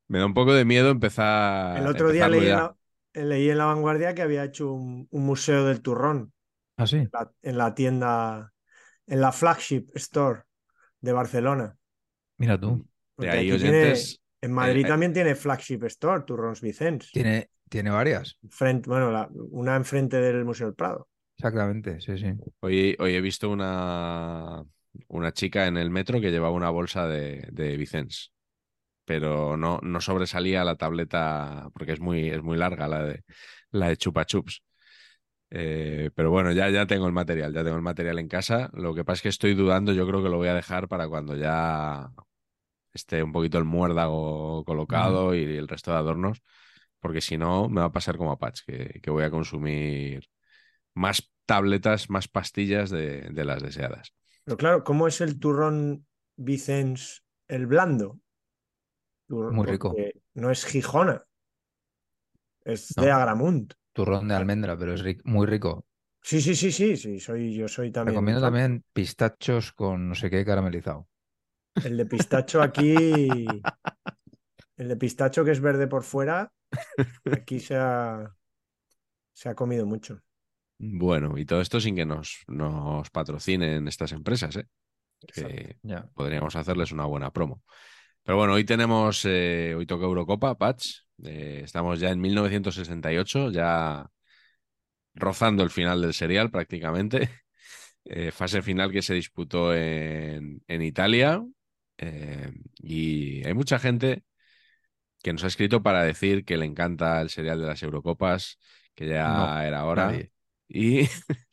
Me 0.07 0.19
da 0.19 0.25
un 0.25 0.33
poco 0.33 0.53
de 0.53 0.65
miedo 0.65 0.89
empezar. 0.89 1.77
el 1.77 1.88
otro 1.88 2.12
día 2.12 2.27
leí 2.27 2.48
en, 2.48 2.50
la, 2.55 2.75
leí 3.13 3.50
en 3.50 3.57
La 3.57 3.65
Vanguardia 3.65 4.13
que 4.13 4.22
había 4.22 4.43
hecho 4.43 4.72
un, 4.72 5.07
un 5.10 5.25
museo 5.25 5.65
del 5.65 5.81
turrón 5.81 6.33
Ah, 6.77 6.88
sí. 6.88 7.07
la- 7.12 7.31
en 7.41 7.57
la 7.57 7.74
tienda, 7.75 8.53
en 9.07 9.22
la 9.22 9.31
flagship 9.31 9.88
store 9.95 10.43
de 11.03 11.12
Barcelona. 11.12 11.77
Mira 12.38 12.60
tú. 12.60 12.77
De 12.77 12.83
Porque 13.15 13.29
ahí, 13.29 13.51
aquí 13.51 13.62
tiene- 13.62 13.79
oyentes. 13.83 14.22
en 14.41 14.51
Madrid 14.53 14.86
eh, 14.86 14.88
también 14.88 15.13
tiene 15.13 15.36
flagship 15.36 15.83
store, 15.83 16.24
Turrons 16.25 16.62
Vicens. 16.62 17.12
Tiene, 17.12 17.50
tiene 17.69 17.89
varias. 17.91 18.38
Frente, 18.50 18.89
bueno, 18.89 19.12
la- 19.12 19.29
una 19.51 19.75
enfrente 19.75 20.17
del 20.17 20.45
Museo 20.45 20.67
del 20.67 20.75
Prado. 20.75 21.07
Exactamente, 21.38 22.00
sí, 22.00 22.17
sí. 22.17 22.27
Hoy, 22.62 22.95
hoy 23.00 23.15
he 23.15 23.22
visto 23.22 23.50
una, 23.50 24.63
una 25.10 25.31
chica 25.33 25.67
en 25.67 25.77
el 25.77 25.89
metro 25.89 26.22
que 26.22 26.31
llevaba 26.31 26.55
una 26.55 26.69
bolsa 26.69 27.07
de, 27.07 27.48
de 27.51 27.75
Vicens, 27.75 28.31
pero 29.05 29.57
no, 29.57 29.79
no 29.83 30.00
sobresalía 30.00 30.63
la 30.63 30.75
tableta 30.77 31.69
porque 31.74 31.91
es 31.93 32.00
muy, 32.00 32.29
es 32.29 32.41
muy 32.41 32.57
larga 32.57 32.88
la 32.88 33.03
de, 33.03 33.24
la 33.72 33.89
de 33.89 33.98
Chupa 33.98 34.25
Chups. 34.25 34.62
Eh, 35.55 36.10
pero 36.15 36.31
bueno, 36.31 36.51
ya, 36.51 36.69
ya 36.72 36.88
tengo 36.88 37.05
el 37.05 37.13
material, 37.13 37.53
ya 37.53 37.63
tengo 37.63 37.75
el 37.77 37.83
material 37.83 38.17
en 38.19 38.27
casa. 38.27 38.72
Lo 38.74 38.95
que 38.95 39.05
pasa 39.05 39.17
es 39.17 39.22
que 39.22 39.29
estoy 39.29 39.53
dudando, 39.53 39.93
yo 39.93 40.07
creo 40.07 40.24
que 40.24 40.29
lo 40.29 40.38
voy 40.38 40.48
a 40.48 40.55
dejar 40.55 40.88
para 40.88 41.07
cuando 41.07 41.36
ya 41.36 42.10
esté 42.93 43.24
un 43.24 43.31
poquito 43.31 43.57
el 43.60 43.65
muérdago 43.65 44.65
colocado 44.65 45.36
y 45.36 45.43
el 45.43 45.67
resto 45.67 45.91
de 45.91 45.98
adornos, 45.98 46.41
porque 47.00 47.22
si 47.22 47.38
no 47.38 47.69
me 47.69 47.81
va 47.81 47.88
a 47.88 47.91
pasar 47.91 48.17
como 48.17 48.31
a 48.31 48.39
Patch, 48.39 48.62
que, 48.65 49.00
que 49.01 49.12
voy 49.12 49.24
a 49.24 49.31
consumir 49.31 50.27
más 50.95 51.31
tabletas, 51.45 52.10
más 52.10 52.27
pastillas 52.27 52.89
de, 52.89 53.29
de 53.31 53.45
las 53.45 53.62
deseadas. 53.62 54.13
Pero 54.45 54.57
claro, 54.57 54.83
¿cómo 54.83 55.07
es 55.07 55.22
el 55.22 55.39
turrón 55.39 56.05
Vicens 56.36 57.24
el 57.48 57.67
blando? 57.67 58.19
Tur- 59.27 59.53
Muy 59.53 59.65
rico. 59.67 59.95
No 60.33 60.51
es 60.51 60.65
Gijona. 60.65 61.25
Es 62.65 62.95
No. 62.98 63.03
de 63.03 63.12
Agramunt. 63.12 63.74
Turrón 63.93 64.27
de 64.27 64.35
almendra, 64.35 64.77
pero 64.77 64.93
es 64.93 65.03
ri- 65.03 65.21
muy 65.25 65.47
rico. 65.47 65.85
Sí, 66.29 66.41
sí, 66.41 66.55
sí, 66.55 66.71
sí, 66.71 66.97
sí. 66.97 67.19
Soy, 67.19 67.53
yo 67.55 67.67
soy 67.67 67.91
también. 67.91 68.25
Recomiendo 68.25 68.39
también 68.41 68.83
pistachos 68.93 69.71
con 69.73 70.07
no 70.07 70.13
sé 70.15 70.29
qué 70.29 70.45
caramelizado. 70.45 71.07
El 71.81 71.97
de 71.97 72.05
pistacho 72.07 72.62
aquí. 72.63 73.63
El 74.77 74.88
de 74.89 74.95
pistacho 74.97 75.43
que 75.43 75.51
es 75.51 75.59
verde 75.62 75.88
por 75.88 76.03
fuera. 76.03 76.51
Aquí 77.31 77.59
se 77.59 77.75
ha, 77.77 78.35
se 79.33 79.50
ha 79.50 79.55
comido 79.55 79.85
mucho. 79.85 80.21
Bueno, 80.77 81.38
y 81.38 81.45
todo 81.45 81.62
esto 81.62 81.79
sin 81.79 81.95
que 81.95 82.05
nos, 82.05 82.43
nos 82.47 83.09
patrocinen 83.09 83.88
estas 83.88 84.12
empresas, 84.12 84.55
¿eh? 84.57 84.67
Que 85.27 85.79
Ya. 85.83 86.09
podríamos 86.13 86.55
hacerles 86.55 86.91
una 86.93 87.05
buena 87.05 87.31
promo. 87.33 87.63
Pero 88.23 88.38
bueno, 88.39 88.53
hoy 88.53 88.65
tenemos, 88.65 89.23
eh, 89.25 89.75
hoy 89.77 89.85
toca 89.88 90.05
Eurocopa, 90.05 90.57
Patch. 90.57 91.02
Eh, 91.24 91.62
estamos 91.63 92.00
ya 92.00 92.10
en 92.12 92.20
1968, 92.22 93.51
ya 93.51 94.10
rozando 95.15 95.63
el 95.63 95.70
final 95.70 96.01
del 96.01 96.13
serial 96.13 96.51
prácticamente. 96.51 97.29
Eh, 98.05 98.32
fase 98.32 98.62
final 98.62 98.91
que 98.91 99.01
se 99.01 99.13
disputó 99.13 99.74
en, 99.74 100.62
en 100.67 100.82
Italia. 100.82 101.41
Eh, 101.98 102.51
y 102.79 103.46
hay 103.48 103.53
mucha 103.53 103.79
gente 103.79 104.24
que 105.24 105.34
nos 105.34 105.43
ha 105.43 105.48
escrito 105.48 105.84
para 105.84 106.03
decir 106.03 106.46
que 106.46 106.58
le 106.58 106.65
encanta 106.65 107.22
el 107.22 107.29
serial 107.29 107.60
de 107.62 107.67
las 107.67 107.84
Eurocopas, 107.84 108.60
que 108.96 109.08
ya 109.08 109.25
No, 109.25 109.60
era 109.62 109.86
hora. 109.86 110.12
nadie. 110.12 110.32
Y 110.67 111.01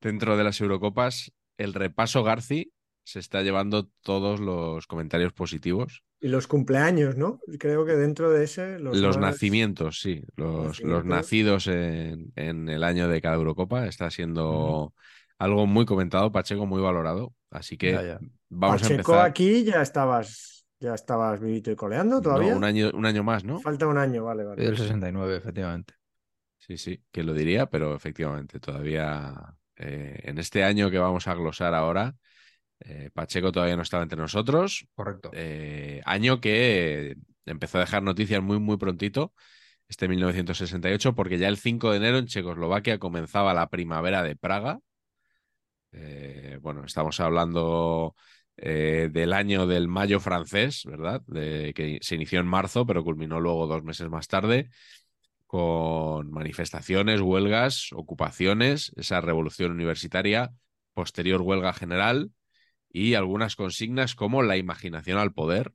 dentro 0.00 0.36
de 0.36 0.44
las 0.44 0.60
Eurocopas, 0.60 1.32
el 1.58 1.74
repaso 1.74 2.24
Garci 2.24 2.72
se 3.04 3.20
está 3.20 3.42
llevando 3.42 3.88
todos 4.02 4.40
los 4.40 4.86
comentarios 4.86 5.32
positivos. 5.32 6.04
Y 6.26 6.28
los 6.28 6.48
cumpleaños, 6.48 7.16
¿no? 7.16 7.38
Creo 7.60 7.86
que 7.86 7.92
dentro 7.92 8.30
de 8.30 8.42
ese. 8.44 8.80
Los, 8.80 8.96
Los, 8.98 9.16
más- 9.16 9.34
nacimientos, 9.34 10.00
sí. 10.00 10.22
Los, 10.34 10.80
los 10.82 11.04
nacidos 11.04 11.68
en, 11.68 12.32
en 12.34 12.68
el 12.68 12.82
año 12.82 13.06
de 13.06 13.20
cada 13.20 13.36
Eurocopa 13.36 13.86
está 13.86 14.10
siendo 14.10 14.92
algo 15.38 15.66
muy 15.66 15.86
comentado, 15.86 16.32
Pacheco, 16.32 16.66
muy 16.66 16.82
valorado. 16.82 17.32
Así 17.50 17.76
que 17.76 17.92
Ya, 17.92 18.02
ya. 18.02 18.18
vamos 18.48 18.82
a 18.82 18.88
Pacheco 18.88 19.12
empezar. 19.12 19.30
aquí 19.30 19.62
ya 19.62 19.82
estabas, 19.82 20.66
ya 20.80 20.94
estabas 20.94 21.38
vivito 21.40 21.70
y 21.70 21.76
coleando 21.76 22.20
todavía. 22.20 22.50
No, 22.52 22.56
un 22.58 22.64
año, 22.64 22.90
un 22.92 23.06
año 23.06 23.22
más, 23.22 23.44
¿no? 23.44 23.60
Falta 23.60 23.86
un 23.86 23.96
año, 23.98 24.24
vale, 24.24 24.42
vale. 24.44 24.64
del 24.64 24.76
69, 24.76 25.36
efectivamente. 25.36 25.94
Sí, 26.58 26.76
sí, 26.76 27.00
que 27.12 27.22
lo 27.22 27.34
diría, 27.34 27.66
pero 27.66 27.94
efectivamente, 27.94 28.58
todavía 28.58 29.32
eh, 29.76 30.18
en 30.24 30.38
este 30.38 30.64
año 30.64 30.90
que 30.90 30.98
vamos 30.98 31.28
a 31.28 31.34
glosar 31.34 31.74
ahora, 31.74 32.16
eh, 32.80 33.10
Pacheco 33.12 33.52
todavía 33.52 33.76
no 33.76 33.82
estaba 33.82 34.02
entre 34.02 34.18
nosotros. 34.18 34.86
Correcto. 34.94 35.30
Eh, 35.32 36.00
año 36.04 36.40
que 36.40 37.16
empezó 37.44 37.78
a 37.78 37.82
dejar 37.82 38.02
noticias 38.02 38.42
muy, 38.42 38.58
muy 38.58 38.76
prontito, 38.76 39.32
este 39.88 40.08
1968, 40.08 41.14
porque 41.14 41.38
ya 41.38 41.48
el 41.48 41.56
5 41.56 41.90
de 41.90 41.96
enero 41.96 42.18
en 42.18 42.26
Checoslovaquia 42.26 42.98
comenzaba 42.98 43.54
la 43.54 43.68
primavera 43.68 44.22
de 44.22 44.36
Praga. 44.36 44.80
Eh, 45.92 46.58
bueno, 46.60 46.84
estamos 46.84 47.20
hablando 47.20 48.14
del 48.58 49.34
año 49.34 49.66
del 49.66 49.86
mayo 49.86 50.18
francés, 50.18 50.84
¿verdad? 50.86 51.20
De, 51.26 51.74
que 51.74 51.98
se 52.00 52.14
inició 52.14 52.40
en 52.40 52.46
marzo, 52.46 52.86
pero 52.86 53.04
culminó 53.04 53.38
luego 53.38 53.66
dos 53.66 53.84
meses 53.84 54.08
más 54.08 54.28
tarde 54.28 54.70
con 55.46 56.30
manifestaciones, 56.30 57.20
huelgas, 57.20 57.90
ocupaciones, 57.92 58.92
esa 58.96 59.20
revolución 59.20 59.72
universitaria, 59.72 60.52
posterior 60.94 61.42
huelga 61.42 61.74
general 61.74 62.30
y 62.96 63.14
algunas 63.14 63.56
consignas 63.56 64.14
como 64.14 64.42
la 64.42 64.56
imaginación 64.56 65.18
al 65.18 65.34
poder. 65.34 65.74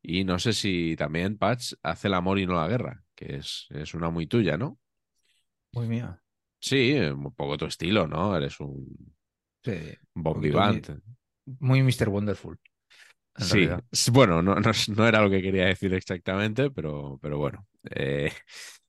Y 0.00 0.22
no 0.22 0.38
sé 0.38 0.52
si 0.52 0.94
también 0.96 1.36
Patch 1.36 1.74
hace 1.82 2.06
el 2.06 2.14
amor 2.14 2.38
y 2.38 2.46
no 2.46 2.54
la 2.54 2.68
guerra, 2.68 3.04
que 3.16 3.36
es, 3.36 3.66
es 3.70 3.92
una 3.94 4.08
muy 4.08 4.28
tuya, 4.28 4.56
¿no? 4.56 4.78
Muy 5.72 5.88
mía. 5.88 6.22
Sí, 6.60 6.92
un 6.94 7.34
poco 7.34 7.56
tu 7.56 7.66
estilo, 7.66 8.06
¿no? 8.06 8.36
Eres 8.36 8.60
un 8.60 8.86
Sí. 9.64 9.96
Muy 11.58 11.82
Mr. 11.82 12.08
Wonderful. 12.08 12.58
Sí, 13.36 13.66
realidad. 13.66 13.84
bueno, 14.12 14.42
no, 14.42 14.54
no, 14.56 14.70
no 14.96 15.08
era 15.08 15.22
lo 15.22 15.30
que 15.30 15.42
quería 15.42 15.66
decir 15.66 15.92
exactamente, 15.92 16.70
pero, 16.70 17.18
pero 17.20 17.38
bueno. 17.38 17.66
Eh, 17.90 18.32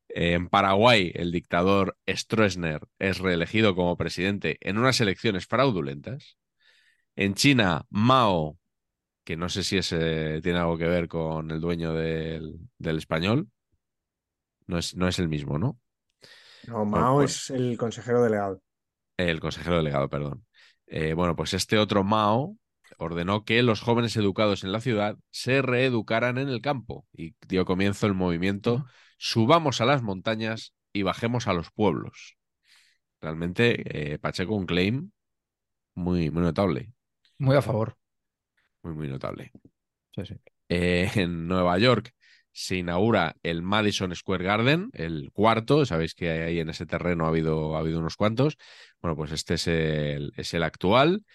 en 0.09 0.49
Paraguay, 0.49 1.11
el 1.15 1.31
dictador 1.31 1.97
Stroessner 2.07 2.81
es 2.99 3.17
reelegido 3.17 3.73
como 3.73 3.97
presidente 3.97 4.57
en 4.61 4.77
unas 4.77 5.01
elecciones 5.01 5.47
fraudulentas. 5.47 6.37
En 7.15 7.33
China, 7.35 7.85
Mao, 7.89 8.57
que 9.25 9.37
no 9.37 9.49
sé 9.49 9.63
si 9.63 9.77
ese 9.77 10.41
tiene 10.43 10.59
algo 10.59 10.77
que 10.77 10.87
ver 10.87 11.07
con 11.07 11.51
el 11.51 11.61
dueño 11.61 11.93
del, 11.93 12.59
del 12.79 12.97
español, 12.97 13.49
no 14.67 14.77
es, 14.77 14.95
no 14.95 15.07
es 15.07 15.19
el 15.19 15.29
mismo, 15.29 15.57
¿no? 15.57 15.79
No, 16.67 16.83
Mao 16.85 17.21
pues- 17.21 17.31
es 17.31 17.49
el 17.51 17.77
consejero 17.77 18.21
delegado. 18.23 18.61
El 19.17 19.39
consejero 19.39 19.77
delegado, 19.77 20.09
perdón. 20.09 20.45
Eh, 20.87 21.13
bueno, 21.13 21.35
pues 21.35 21.53
este 21.53 21.77
otro 21.77 22.03
Mao 22.03 22.57
ordenó 22.97 23.43
que 23.45 23.63
los 23.63 23.81
jóvenes 23.81 24.15
educados 24.17 24.63
en 24.63 24.71
la 24.71 24.81
ciudad 24.81 25.17
se 25.31 25.61
reeducaran 25.61 26.37
en 26.37 26.49
el 26.49 26.61
campo 26.61 27.05
y 27.13 27.35
dio 27.47 27.65
comienzo 27.65 28.05
el 28.07 28.13
movimiento 28.13 28.85
Subamos 29.17 29.79
a 29.79 29.85
las 29.85 30.01
montañas 30.03 30.73
y 30.91 31.03
bajemos 31.03 31.47
a 31.47 31.53
los 31.53 31.71
pueblos. 31.71 32.35
Realmente, 33.21 34.13
eh, 34.13 34.19
Pacheco, 34.19 34.55
un 34.55 34.65
claim 34.65 35.11
muy, 35.95 36.31
muy 36.31 36.43
notable, 36.43 36.93
Muy 37.43 37.57
a 37.57 37.61
favor. 37.61 37.97
muy, 38.83 38.93
muy 38.93 39.07
notable. 39.09 39.51
Sí, 40.15 40.25
sí. 40.25 40.35
Eh, 40.69 41.11
en 41.15 41.45
Nueva 41.45 41.77
York 41.77 42.13
se 42.53 42.77
inaugura 42.77 43.35
el 43.43 43.61
Madison 43.61 44.15
Square 44.15 44.45
Garden, 44.45 44.89
el 44.93 45.29
cuarto. 45.33 45.85
Sabéis 45.85 46.15
que 46.15 46.29
ahí 46.29 46.59
en 46.59 46.69
ese 46.69 46.85
terreno 46.85 47.25
ha 47.25 47.27
habido, 47.27 47.75
ha 47.75 47.79
habido 47.79 47.99
unos 47.99 48.15
cuantos. 48.15 48.55
Bueno, 49.01 49.17
pues 49.17 49.33
este 49.33 49.55
es 49.55 49.67
el, 49.67 50.31
es 50.37 50.53
el 50.53 50.63
actual. 50.63 51.25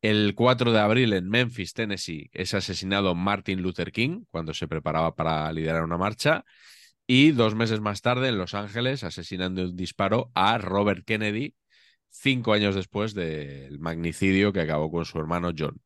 El 0.00 0.36
4 0.36 0.70
de 0.70 0.78
abril 0.78 1.12
en 1.12 1.28
Memphis, 1.28 1.72
Tennessee, 1.72 2.30
es 2.32 2.54
asesinado 2.54 3.16
Martin 3.16 3.60
Luther 3.60 3.90
King 3.90 4.26
cuando 4.30 4.54
se 4.54 4.68
preparaba 4.68 5.16
para 5.16 5.50
liderar 5.50 5.82
una 5.82 5.98
marcha. 5.98 6.44
Y 7.04 7.32
dos 7.32 7.56
meses 7.56 7.80
más 7.80 8.00
tarde, 8.00 8.28
en 8.28 8.38
Los 8.38 8.54
Ángeles, 8.54 9.02
asesinan 9.02 9.56
de 9.56 9.64
un 9.64 9.76
disparo 9.76 10.30
a 10.34 10.56
Robert 10.58 11.04
Kennedy, 11.04 11.56
cinco 12.10 12.52
años 12.52 12.74
después 12.74 13.14
del 13.14 13.78
magnicidio 13.78 14.52
que 14.52 14.60
acabó 14.60 14.90
con 14.90 15.04
su 15.04 15.18
hermano 15.18 15.52
John. 15.56 15.80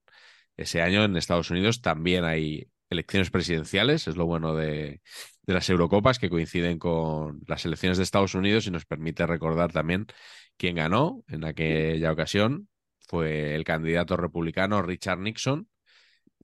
Ese 0.56 0.82
año 0.82 1.04
en 1.04 1.16
Estados 1.16 1.50
Unidos 1.50 1.80
también 1.80 2.24
hay 2.24 2.68
elecciones 2.92 3.30
presidenciales, 3.30 4.06
es 4.06 4.16
lo 4.16 4.26
bueno 4.26 4.54
de, 4.54 5.00
las 5.46 5.68
Eurocopas, 5.68 6.18
que 6.18 6.30
coinciden 6.30 6.78
con 6.78 7.40
las 7.46 7.64
elecciones 7.64 7.98
de 7.98 8.04
Estados 8.04 8.34
Unidos 8.34 8.66
y 8.66 8.70
nos 8.70 8.84
permite 8.84 9.26
recordar 9.26 9.72
también 9.72 10.06
quién 10.56 10.76
ganó 10.76 11.24
en 11.28 11.44
aquella 11.44 12.12
ocasión. 12.12 12.68
Fue 13.08 13.54
el 13.54 13.64
candidato 13.64 14.16
republicano 14.16 14.82
Richard 14.82 15.18
Nixon, 15.18 15.68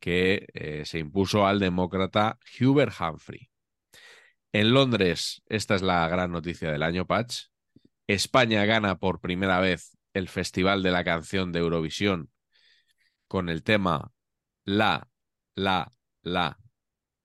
que 0.01 0.47
eh, 0.55 0.85
se 0.85 0.99
impuso 0.99 1.47
al 1.47 1.61
demócrata 1.61 2.39
Hubert 2.61 2.95
Humphrey. 3.01 3.51
En 4.53 4.73
Londres, 4.73 5.43
esta 5.47 5.75
es 5.75 5.83
la 5.83 6.09
gran 6.09 6.33
noticia 6.33 6.73
del 6.73 6.83
año, 6.83 7.07
Patch. 7.07 7.47
España 8.09 8.65
gana 8.65 8.99
por 8.99 9.21
primera 9.21 9.61
vez 9.61 9.97
el 10.15 10.29
Festival 10.29 10.83
de 10.83 10.91
la 10.91 11.05
Canción 11.05 11.53
de 11.53 11.61
Eurovisión 11.61 12.31
con 13.29 13.51
el 13.51 13.63
tema 13.63 14.11
La, 14.65 15.09
La, 15.55 15.93
La, 16.23 16.59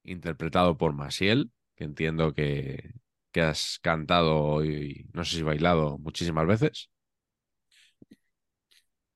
interpretado 0.04 0.78
por 0.78 0.94
Masiel, 0.94 1.52
que 1.76 1.86
entiendo 1.86 2.34
que, 2.34 2.92
que 3.32 3.42
has 3.42 3.80
cantado 3.82 4.66
y 4.66 5.10
no 5.14 5.24
sé 5.24 5.38
si 5.38 5.44
bailado 5.44 5.98
muchísimas 5.98 6.46
veces. 6.46 6.90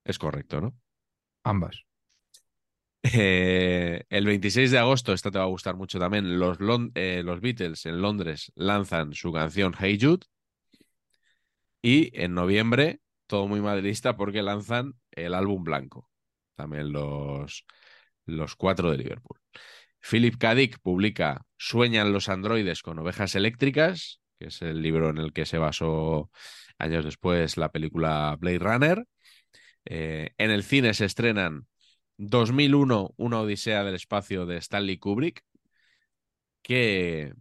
Es 0.05 0.17
correcto, 0.17 0.61
¿no? 0.61 0.73
Ambas. 1.43 1.83
Eh, 3.03 4.03
el 4.09 4.25
26 4.25 4.71
de 4.71 4.79
agosto, 4.79 5.13
esta 5.13 5.31
te 5.31 5.37
va 5.37 5.45
a 5.45 5.47
gustar 5.47 5.75
mucho 5.75 5.99
también, 5.99 6.39
los, 6.39 6.57
eh, 6.95 7.21
los 7.23 7.41
Beatles 7.41 7.85
en 7.85 8.01
Londres 8.01 8.51
lanzan 8.55 9.13
su 9.13 9.31
canción 9.31 9.73
Hey 9.77 9.97
Jude. 10.01 10.25
Y 11.87 12.11
en 12.21 12.33
noviembre, 12.33 12.99
todo 13.27 13.47
muy 13.47 13.61
madridista 13.61 14.17
porque 14.17 14.41
lanzan 14.41 14.95
el 15.11 15.33
álbum 15.33 15.63
blanco. 15.63 16.09
También 16.57 16.91
los, 16.91 17.65
los 18.25 18.57
cuatro 18.57 18.91
de 18.91 18.97
Liverpool. 18.97 19.39
Philip 20.01 20.35
K. 20.37 20.53
Publica 20.81 21.45
Sueñan 21.55 22.11
los 22.11 22.27
androides 22.27 22.81
con 22.81 22.99
ovejas 22.99 23.35
eléctricas, 23.35 24.19
que 24.37 24.47
es 24.47 24.61
el 24.63 24.81
libro 24.81 25.11
en 25.11 25.17
el 25.17 25.31
que 25.31 25.45
se 25.45 25.59
basó 25.59 26.29
años 26.77 27.05
después 27.05 27.55
la 27.55 27.71
película 27.71 28.35
Blade 28.37 28.59
Runner. 28.59 29.05
Eh, 29.85 30.31
en 30.37 30.51
el 30.51 30.63
cine 30.63 30.93
se 30.93 31.05
estrenan 31.05 31.67
2001, 32.17 33.13
Una 33.15 33.39
Odisea 33.39 33.85
del 33.85 33.95
Espacio 33.95 34.45
de 34.45 34.57
Stanley 34.57 34.97
Kubrick, 34.97 35.41
que 36.61 37.33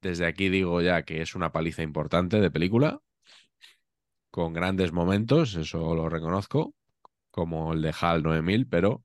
desde 0.00 0.26
aquí 0.26 0.48
digo 0.48 0.80
ya 0.80 1.02
que 1.02 1.22
es 1.22 1.34
una 1.34 1.50
paliza 1.50 1.82
importante 1.82 2.40
de 2.40 2.48
película. 2.48 3.00
Con 4.32 4.54
grandes 4.54 4.92
momentos, 4.92 5.56
eso 5.56 5.94
lo 5.96 6.10
reconozco, 6.10 6.74
como 7.30 7.74
el 7.74 7.82
de 7.82 7.90
HAL 7.90 8.24
9000, 8.24 8.68
pero 8.68 9.04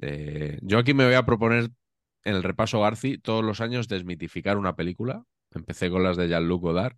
eh, 0.00 0.58
yo 0.62 0.78
aquí 0.78 0.94
me 0.94 1.04
voy 1.06 1.14
a 1.14 1.26
proponer 1.26 1.70
en 2.24 2.34
el 2.36 2.42
repaso 2.42 2.80
Garci 2.82 3.18
todos 3.18 3.44
los 3.44 3.60
años 3.62 3.88
desmitificar 3.88 4.58
una 4.58 4.76
película. 4.76 5.24
Empecé 5.52 5.90
con 5.90 6.02
las 6.04 6.16
de 6.18 6.28
Jean-Luc 6.28 6.62
Godard 6.62 6.96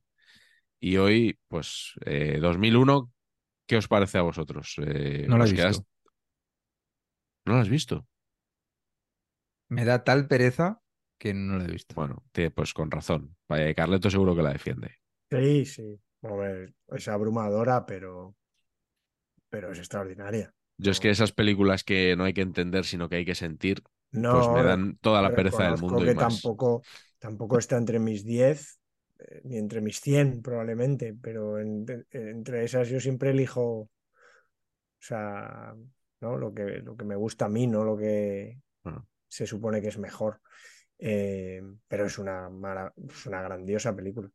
y 0.81 0.97
hoy, 0.99 1.39
pues, 1.49 1.95
eh, 2.07 2.39
2001, 2.41 3.13
¿qué 3.67 3.77
os 3.79 3.89
parece 3.89 4.19
a 4.19 4.23
vosotros? 4.23 4.77
Eh, 4.85 5.31
No 5.33 5.39
la 5.39 5.47
he 5.47 5.47
¿os 5.47 5.53
visto. 5.57 5.85
¿No 7.45 7.55
la 7.55 7.61
has 7.61 7.69
visto? 7.69 8.07
Me 9.77 9.85
da 9.89 9.97
tal 10.05 10.29
pereza 10.29 10.69
que 11.19 11.35
no 11.35 11.57
lo 11.59 11.65
he 11.65 11.73
visto. 11.73 11.95
Bueno, 11.95 12.23
te- 12.33 12.51
pues 12.51 12.73
con 12.75 12.91
razón. 12.91 13.37
Vaya, 13.49 13.75
Carleto 13.75 14.11
seguro 14.11 14.37
que 14.37 14.43
la 14.43 14.53
defiende. 14.53 14.99
Sí, 15.31 15.65
sí. 15.67 16.01
Es 16.89 17.09
abrumadora, 17.09 17.85
pero, 17.87 18.35
pero 19.51 19.71
es 19.73 19.79
extraordinaria. 19.79 20.53
Yo 20.77 20.91
es 20.91 21.01
que 21.01 21.11
esas 21.11 21.33
películas 21.33 21.85
que 21.85 22.17
no 22.17 22.25
hay 22.25 22.35
que 22.35 22.41
entender, 22.43 22.85
sino 22.85 23.09
que 23.09 23.17
hay 23.17 23.25
que 23.25 23.35
sentir, 23.35 23.83
No, 24.13 24.31
pues 24.31 24.51
me 24.51 24.63
dan 24.63 24.97
toda 25.01 25.23
la 25.23 25.35
pereza 25.35 25.65
del 25.65 25.77
mundo 25.77 26.05
que 26.05 26.07
y 26.07 26.11
más. 26.13 26.55
tampoco, 26.55 26.83
tampoco 27.19 27.59
está 27.59 27.77
entre 27.79 27.99
mis 27.99 28.25
10, 28.25 28.79
eh, 29.19 29.41
ni 29.45 29.57
entre 29.59 29.81
mis 29.81 30.01
100 30.01 30.43
probablemente, 30.43 31.15
pero 31.21 31.59
en- 31.59 31.85
de- 31.87 32.05
entre 32.13 32.65
esas 32.65 32.89
yo 32.89 33.01
siempre 33.01 33.31
elijo, 33.31 33.63
o 33.63 33.91
sea, 34.99 35.75
¿no? 36.21 36.37
Lo 36.37 36.55
que, 36.55 36.63
lo 36.79 36.97
que 36.97 37.05
me 37.05 37.17
gusta 37.17 37.47
a 37.47 37.49
mí, 37.49 37.67
no 37.67 37.85
lo 37.85 37.97
que 37.97 38.59
Bueno. 38.85 39.07
se 39.29 39.47
supone 39.47 39.81
que 39.83 39.89
es 39.89 39.99
mejor. 39.99 40.41
Eh, 40.99 41.63
pero 41.89 42.07
es 42.07 42.19
una, 42.19 42.51
mara- 42.51 42.95
es 43.09 43.27
una 43.27 43.43
grandiosa 43.43 43.95
película. 43.97 44.31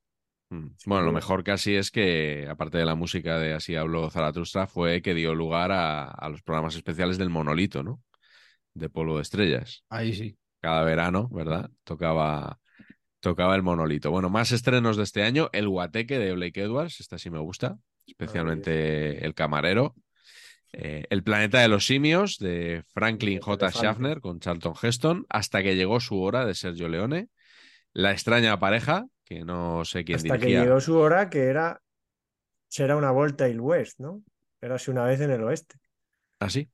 Mm. 0.50 0.68
Bueno, 0.86 1.06
lo 1.06 1.12
mejor 1.12 1.44
casi 1.44 1.76
es 1.76 1.92
que, 1.92 2.48
aparte 2.50 2.78
de 2.78 2.86
la 2.86 2.96
música 2.96 3.38
de 3.38 3.54
Así 3.54 3.76
habló 3.76 4.10
Zaratustra, 4.10 4.68
fue 4.68 5.02
que 5.02 5.14
dio 5.14 5.36
lugar 5.36 5.72
a, 5.72 6.06
a 6.06 6.30
los 6.30 6.42
programas 6.42 6.76
especiales 6.76 7.18
del 7.18 7.30
Monolito, 7.30 7.84
¿no? 7.84 8.02
De 8.74 8.90
Polvo 8.90 9.18
de 9.18 9.24
Estrellas. 9.24 9.84
Ahí 9.90 10.14
sí. 10.14 10.38
Cada 10.62 10.84
verano, 10.84 11.30
¿verdad? 11.32 11.70
Tocaba, 11.84 12.60
tocaba 13.20 13.56
el 13.56 13.64
Monolito. 13.64 14.12
Bueno, 14.12 14.30
más 14.30 14.52
estrenos 14.52 14.98
de 14.98 15.04
este 15.04 15.24
año. 15.24 15.50
El 15.54 15.68
Guateque 15.68 16.20
de 16.20 16.34
Blake 16.34 16.62
Edwards, 16.62 17.00
esta 17.00 17.18
sí 17.18 17.30
me 17.30 17.40
gusta, 17.40 17.78
especialmente 18.06 19.26
El 19.26 19.34
Camarero. 19.34 19.96
Eh, 20.74 21.06
el 21.10 21.24
planeta 21.24 21.60
de 21.60 21.70
los 21.70 21.86
simios 21.86 22.38
de 22.38 22.84
Franklin 22.94 23.40
J. 23.40 23.72
Schaffner 23.72 24.20
con 24.20 24.40
Charlton 24.40 24.74
Heston, 24.82 25.26
hasta 25.30 25.64
que 25.64 25.76
llegó 25.76 26.00
su 26.00 26.22
hora 26.22 26.46
de 26.46 26.56
Sergio 26.56 26.90
Leone. 26.90 27.30
La 27.94 28.12
extraña 28.12 28.60
pareja, 28.60 29.06
que 29.28 29.44
no 29.44 29.84
sé 29.84 30.06
quién 30.06 30.16
Hasta 30.16 30.38
que 30.38 30.48
llegó 30.48 30.80
su 30.80 30.96
hora, 30.96 31.30
que 31.30 31.44
era 31.44 31.82
será 32.70 32.96
una 32.96 33.12
vuelta 33.12 33.48
el 33.48 33.60
West, 33.60 34.00
¿no? 34.00 34.24
Érase 34.62 34.92
una 34.92 35.04
vez 35.04 35.20
en 35.22 35.32
el 35.32 35.44
oeste. 35.44 35.76
Ah, 36.40 36.50
sí, 36.50 36.70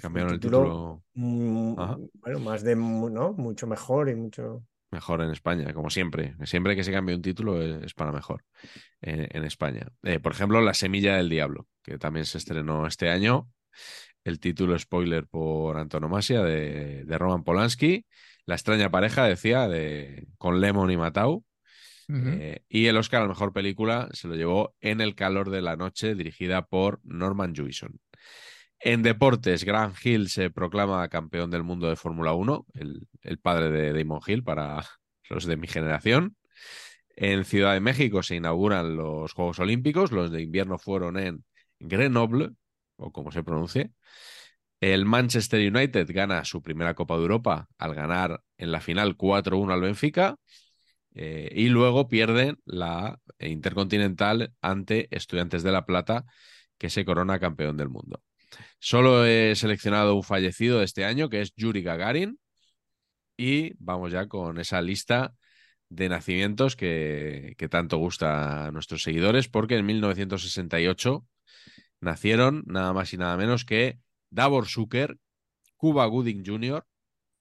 cambiaron 0.00 0.34
el 0.34 0.40
título, 0.40 0.58
título 0.62 1.04
mm, 1.14 1.74
bueno, 2.20 2.38
más 2.40 2.62
de, 2.62 2.76
¿no? 2.76 3.32
Mucho 3.32 3.66
mejor 3.66 4.08
y 4.08 4.14
mucho... 4.14 4.64
mejor 4.90 5.22
en 5.22 5.30
España, 5.30 5.72
como 5.74 5.90
siempre. 5.90 6.36
Siempre 6.44 6.76
que 6.76 6.84
se 6.84 6.92
cambie 6.92 7.16
un 7.16 7.22
título 7.22 7.60
es, 7.60 7.82
es 7.84 7.94
para 7.94 8.12
mejor 8.12 8.44
en, 9.00 9.28
en 9.30 9.44
España. 9.44 9.88
Eh, 10.02 10.20
por 10.20 10.32
ejemplo, 10.32 10.60
La 10.60 10.74
Semilla 10.74 11.16
del 11.16 11.28
Diablo, 11.28 11.66
que 11.82 11.98
también 11.98 12.24
se 12.24 12.38
estrenó 12.38 12.86
este 12.86 13.10
año. 13.10 13.48
El 14.24 14.38
título 14.38 14.78
spoiler 14.78 15.26
por 15.26 15.76
antonomasia 15.78 16.42
de, 16.42 17.04
de 17.04 17.18
Roman 17.18 17.44
Polanski. 17.44 18.06
La 18.46 18.54
extraña 18.54 18.90
pareja, 18.90 19.24
decía, 19.24 19.68
de, 19.68 20.26
con 20.38 20.60
Lemon 20.60 20.90
y 20.90 20.96
Matau. 20.96 21.44
Eh, 22.08 22.62
y 22.68 22.86
el 22.86 22.96
Oscar 22.98 23.20
a 23.20 23.24
la 23.24 23.30
mejor 23.30 23.52
película 23.54 24.08
se 24.12 24.28
lo 24.28 24.34
llevó 24.34 24.74
En 24.80 25.00
el 25.00 25.14
calor 25.14 25.50
de 25.50 25.62
la 25.62 25.76
noche, 25.76 26.14
dirigida 26.14 26.66
por 26.66 27.00
Norman 27.04 27.54
Jewison. 27.54 27.98
En 28.80 29.02
deportes, 29.02 29.64
Grant 29.64 29.94
Hill 30.04 30.28
se 30.28 30.50
proclama 30.50 31.08
campeón 31.08 31.50
del 31.50 31.62
mundo 31.62 31.88
de 31.88 31.96
Fórmula 31.96 32.32
1, 32.32 32.66
el, 32.74 33.06
el 33.22 33.38
padre 33.38 33.70
de 33.70 33.92
Damon 33.92 34.20
Hill 34.26 34.42
para 34.42 34.84
los 35.30 35.46
de 35.46 35.56
mi 35.56 35.68
generación. 35.68 36.36
En 37.14 37.44
Ciudad 37.44 37.74
de 37.74 37.80
México 37.80 38.22
se 38.22 38.36
inauguran 38.36 38.96
los 38.96 39.32
Juegos 39.32 39.58
Olímpicos, 39.58 40.12
los 40.12 40.30
de 40.30 40.42
invierno 40.42 40.78
fueron 40.78 41.18
en 41.18 41.44
Grenoble, 41.78 42.50
o 43.02 43.12
como 43.12 43.32
se 43.32 43.42
pronuncie. 43.42 43.92
El 44.80 45.04
Manchester 45.04 45.60
United 45.60 46.10
gana 46.12 46.44
su 46.44 46.60
primera 46.60 46.94
Copa 46.94 47.14
de 47.16 47.22
Europa 47.22 47.68
al 47.78 47.94
ganar 47.94 48.42
en 48.56 48.72
la 48.72 48.80
final 48.80 49.16
4-1 49.16 49.72
al 49.72 49.80
Benfica. 49.80 50.36
Eh, 51.14 51.52
y 51.54 51.68
luego 51.68 52.08
pierden 52.08 52.58
la 52.64 53.20
Intercontinental 53.38 54.54
ante 54.60 55.08
Estudiantes 55.14 55.62
de 55.62 55.72
La 55.72 55.86
Plata, 55.86 56.24
que 56.78 56.90
se 56.90 57.04
corona 57.04 57.38
campeón 57.38 57.76
del 57.76 57.90
mundo. 57.90 58.22
Solo 58.80 59.24
he 59.24 59.54
seleccionado 59.54 60.16
un 60.16 60.24
fallecido 60.24 60.78
de 60.78 60.84
este 60.84 61.04
año, 61.04 61.28
que 61.28 61.42
es 61.42 61.52
Yuri 61.54 61.82
Gagarin. 61.82 62.38
Y 63.36 63.74
vamos 63.78 64.12
ya 64.12 64.26
con 64.26 64.58
esa 64.58 64.82
lista 64.82 65.34
de 65.88 66.08
nacimientos 66.08 66.74
que, 66.74 67.54
que 67.56 67.68
tanto 67.68 67.98
gusta 67.98 68.66
a 68.66 68.70
nuestros 68.72 69.02
seguidores, 69.02 69.48
porque 69.48 69.76
en 69.76 69.86
1968 69.86 71.24
nacieron 72.02 72.64
nada 72.66 72.92
más 72.92 73.14
y 73.14 73.16
nada 73.16 73.36
menos 73.36 73.64
que 73.64 73.98
Davor 74.30 74.68
Zucker, 74.68 75.18
Cuba 75.76 76.04
Gooding 76.06 76.44
Jr., 76.44 76.84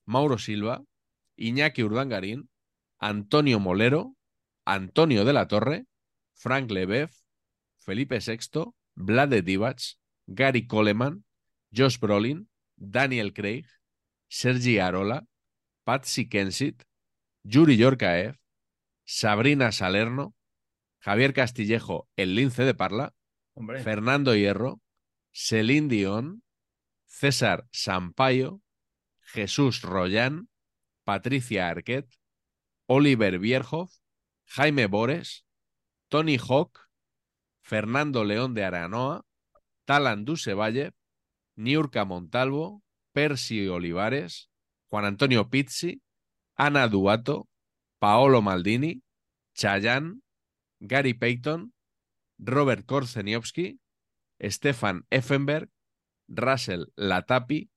Mauro 0.05 0.37
Silva, 0.37 0.83
Iñaki 1.35 1.83
Urdangarín, 1.83 2.49
Antonio 2.99 3.59
Molero, 3.59 4.15
Antonio 4.63 5.25
de 5.25 5.33
la 5.33 5.47
Torre, 5.47 5.87
Frank 6.33 6.69
Lebev, 6.69 7.09
Felipe 7.77 8.19
VI, 8.19 8.71
Vlade 8.95 9.41
Divac, 9.41 9.81
Gary 10.27 10.67
Coleman, 10.67 11.25
Josh 11.75 11.97
Brolin, 11.99 12.47
Daniel 12.75 13.33
Craig, 13.33 13.65
Sergi 14.27 14.77
Arola, 14.77 15.25
Patsy 15.83 16.29
Kensit, 16.29 16.83
Yuri 17.43 17.77
Yorkaev, 17.77 18.35
Sabrina 19.05 19.71
Salerno, 19.71 20.35
Javier 20.99 21.33
Castillejo, 21.33 22.07
el 22.15 22.35
lince 22.35 22.63
de 22.63 22.75
Parla, 22.75 23.15
Fernando 23.83 24.33
Hierro, 24.33 24.81
Celine 25.31 25.87
Dion, 25.87 26.43
César 27.05 27.67
Sampaio, 27.71 28.61
Jesús 29.21 29.81
Royan, 29.81 30.49
Patricia 31.03 31.69
Arquette, 31.69 32.15
Oliver 32.87 33.39
Bierhoff, 33.39 33.91
Jaime 34.45 34.87
Bores, 34.87 35.45
Tony 36.09 36.37
Hawk, 36.37 36.79
Fernando 37.61 38.23
León 38.23 38.53
de 38.53 38.65
Aranoa, 38.65 39.25
Talan 39.85 40.25
Dusevalle, 40.25 40.91
Niurka 41.55 42.05
Montalvo, 42.05 42.83
Percy 43.13 43.67
Olivares, 43.67 44.49
Juan 44.89 45.05
Antonio 45.05 45.49
Pizzi, 45.49 46.01
Ana 46.55 46.87
Duato, 46.87 47.47
Paolo 47.99 48.41
Maldini, 48.41 49.03
Chayanne, 49.53 50.21
Gary 50.79 51.13
Payton, 51.13 51.73
Robert 52.41 52.85
Korzeniowski, 52.85 53.79
Stefan 54.39 55.05
Effenberg, 55.11 55.69
Russell 56.27 56.91
Latapi, 56.97 57.69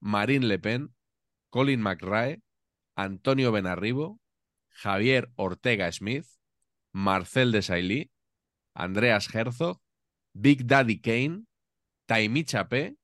Marine 0.00 0.46
Le 0.46 0.58
Pen, 0.58 0.94
Colin 1.50 1.80
McRae, 1.80 2.42
Antonio 2.96 3.52
Benarribo, 3.52 4.18
Javier 4.82 5.30
Ortega 5.36 5.90
Smith, 5.92 6.26
Marcel 6.92 7.52
Desailly, 7.52 8.10
Andreas 8.74 9.32
Herzog, 9.32 9.80
Big 10.32 10.66
Daddy 10.66 11.00
Kane, 11.00 11.46
Taimi 12.06 12.44
Chapé, 12.44 12.96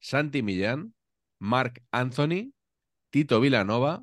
Santi 0.00 0.42
Millán, 0.42 0.94
Mark 1.38 1.82
Anthony, 1.92 2.52
Tito 3.10 3.40
Villanova, 3.40 4.02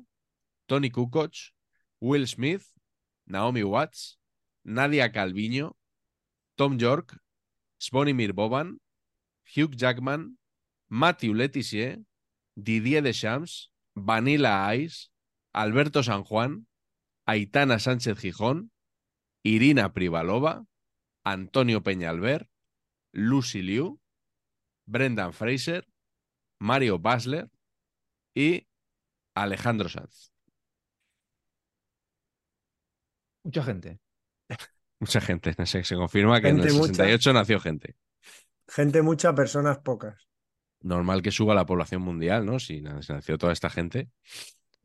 Tony 0.66 0.90
Kukoc, 0.90 1.52
Will 2.00 2.26
Smith, 2.26 2.66
Naomi 3.26 3.62
Watts, 3.62 4.18
Nadia 4.64 5.10
Calviño, 5.10 5.75
Tom 6.56 6.78
York, 6.78 7.18
Svonimir 7.78 8.32
Boban, 8.32 8.80
Hugh 9.44 9.76
Jackman, 9.76 10.38
Matthew 10.88 11.34
Letizier, 11.34 12.02
Didier 12.56 13.02
Deschamps, 13.02 13.72
Vanilla 13.94 14.74
Ice, 14.74 15.10
Alberto 15.52 16.02
San 16.02 16.24
Juan, 16.24 16.66
Aitana 17.26 17.78
Sánchez 17.78 18.18
Gijón, 18.18 18.72
Irina 19.42 19.92
Privalova, 19.92 20.64
Antonio 21.24 21.82
Peñalver, 21.82 22.48
Lucy 23.12 23.62
Liu, 23.62 24.00
Brendan 24.86 25.32
Fraser, 25.32 25.86
Mario 26.58 26.98
Basler 26.98 27.50
y 28.34 28.66
Alejandro 29.34 29.88
Sanz. 29.88 30.32
Mucha 33.44 33.62
gente. 33.62 34.05
Mucha 35.00 35.20
gente. 35.20 35.54
Se, 35.66 35.84
se 35.84 35.94
confirma 35.96 36.40
que 36.40 36.48
en 36.48 36.56
Gente 36.56 36.68
el 36.68 36.74
mucha. 36.74 36.88
68 36.94 37.32
nació 37.32 37.60
gente. 37.60 37.94
Gente 38.68 39.02
mucha, 39.02 39.34
personas 39.34 39.78
pocas. 39.78 40.28
Normal 40.80 41.22
que 41.22 41.30
suba 41.32 41.54
la 41.54 41.66
población 41.66 42.02
mundial, 42.02 42.46
¿no? 42.46 42.58
Si 42.60 42.80
na- 42.80 43.02
si 43.02 43.12
nació 43.12 43.38
toda 43.38 43.52
esta 43.52 43.70
gente. 43.70 44.08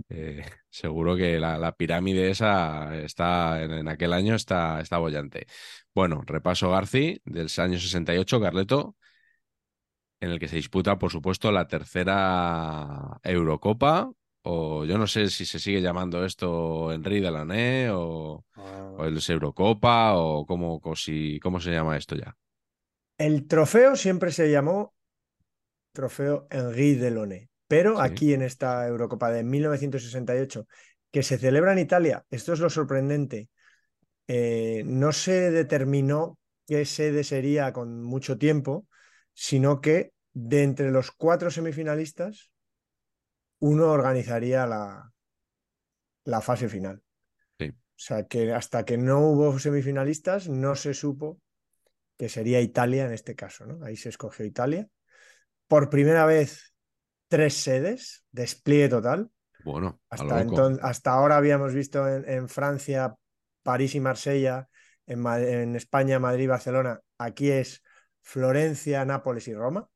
Eh, 0.10 0.44
seguro 0.70 1.16
que 1.16 1.40
la, 1.40 1.58
la 1.58 1.74
pirámide 1.74 2.30
esa 2.32 2.96
está 2.98 3.62
en, 3.64 3.72
en 3.72 3.88
aquel 3.88 4.14
año 4.14 4.36
está, 4.36 4.82
está 4.82 4.98
bollante. 4.98 5.48
Bueno, 5.94 6.24
repaso 6.26 6.72
Garci 6.72 7.22
del 7.26 7.50
año 7.58 7.80
68, 7.80 8.40
Carleto, 8.42 8.96
en 10.20 10.32
el 10.32 10.40
que 10.40 10.48
se 10.48 10.56
disputa, 10.58 10.98
por 11.00 11.12
supuesto, 11.12 11.52
la 11.52 11.68
tercera 11.68 13.20
Eurocopa, 13.24 14.12
o 14.44 14.86
yo 14.86 14.98
no 14.98 15.08
sé 15.08 15.30
si 15.30 15.46
se 15.46 15.60
sigue 15.60 15.82
llamando 15.82 16.26
esto 16.26 16.92
Henri 16.92 17.20
Delané 17.22 17.90
o, 17.92 18.46
o 18.96 19.06
el 19.06 19.20
Eurocopa, 19.30 20.16
o 20.18 20.46
cómo, 20.46 20.82
si- 20.96 21.40
cómo 21.42 21.60
se 21.60 21.72
llama 21.72 21.98
esto 21.98 22.16
ya. 22.16 22.36
El 23.18 23.48
trofeo 23.48 23.96
siempre 23.96 24.32
se 24.32 24.52
llamó 24.52 24.94
Trofeo 25.94 26.48
Henri 26.50 26.96
Delonné, 26.96 27.50
pero 27.68 28.00
Sí. 28.00 28.02
aquí 28.02 28.34
en 28.34 28.42
esta 28.42 28.88
Eurocopa 28.88 29.32
de 29.32 29.44
1968, 29.44 30.68
que 31.12 31.24
se 31.24 31.38
celebra 31.38 31.74
en 31.74 31.80
Italia, 31.80 32.26
esto 32.30 32.54
es 32.54 32.60
lo 32.60 32.70
sorprendente, 32.70 33.50
eh, 34.28 34.84
no 34.88 35.14
se 35.14 35.52
determinó 35.52 36.40
qué 36.68 36.86
sede 36.86 37.24
sería 37.26 37.74
con 37.74 38.04
mucho 38.04 38.38
tiempo, 38.40 38.88
sino 39.34 39.82
que 39.82 40.14
de 40.34 40.64
entre 40.64 40.92
los 40.92 41.12
cuatro 41.12 41.52
semifinalistas, 41.52 42.51
uno 43.62 43.92
organizaría 43.92 44.68
la, 44.68 45.12
la 46.26 46.42
fase 46.42 46.70
final. 46.70 47.02
Sí. 47.60 47.70
O 47.70 48.04
sea 48.04 48.28
que 48.28 48.54
hasta 48.54 48.86
que 48.86 48.98
no 48.98 49.20
hubo 49.20 49.60
semifinalistas, 49.60 50.50
no 50.50 50.76
se 50.76 50.94
supo 50.94 51.40
que 52.18 52.30
sería 52.30 52.62
Italia 52.62 53.06
en 53.06 53.14
este 53.14 53.36
caso, 53.36 53.66
¿no? 53.66 53.86
Ahí 53.86 53.98
se 53.98 54.10
escogió 54.10 54.46
Italia. 54.46 54.88
Por 55.68 55.90
primera 55.90 56.26
vez, 56.26 56.74
tres 57.28 57.56
sedes, 57.56 58.26
despliegue 58.32 58.90
total. 58.90 59.32
Bueno, 59.64 60.00
Hasta, 60.10 61.14
ahora 61.14 61.38
habíamos 61.38 61.74
visto 61.74 62.08
en, 62.08 62.28
en 62.30 62.50
Francia, 62.50 63.16
París 63.64 63.96
y 63.96 64.00
Marsella, 64.00 64.68
en, 65.08 65.20
Ma- 65.20 65.40
en 65.40 65.76
España, 65.76 66.20
Madrid 66.20 66.46
y 66.46 66.48
Barcelona. 66.48 67.00
Aquí 67.18 67.52
es 67.52 67.84
Florencia, 68.22 69.06
Nápoles 69.06 69.48
y 69.48 69.54
Roma. 69.54 69.88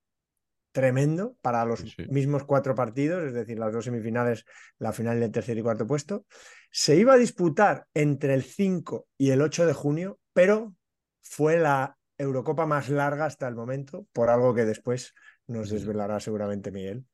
Tremendo 0.76 1.38
para 1.42 1.64
los 1.64 1.80
Sí, 1.80 1.94
sí. 1.96 2.06
mismos 2.10 2.44
cuatro 2.44 2.76
partidos, 2.76 3.24
es 3.24 3.34
decir, 3.34 3.58
las 3.58 3.72
dos 3.72 3.86
semifinales, 3.86 4.44
la 4.78 4.92
final 4.92 5.22
del 5.22 5.32
tercer 5.32 5.58
y 5.58 5.62
cuarto 5.62 5.88
puesto. 5.88 6.26
Se 6.70 6.98
iba 6.98 7.14
a 7.14 7.18
disputar 7.18 7.88
entre 7.94 8.34
el 8.34 8.44
5 8.44 9.08
y 9.18 9.30
el 9.30 9.42
8 9.42 9.66
de 9.66 9.72
junio, 9.72 10.20
pero 10.34 10.76
fue 11.22 11.58
la 11.58 11.98
Eurocopa 12.18 12.66
más 12.66 12.90
larga 12.90 13.24
hasta 13.26 13.48
el 13.48 13.56
momento, 13.56 14.06
por 14.12 14.30
algo 14.30 14.54
que 14.54 14.66
después 14.66 15.14
nos 15.48 15.70
desvelará 15.70 16.20
seguramente 16.20 16.72
Miguel, 16.72 17.06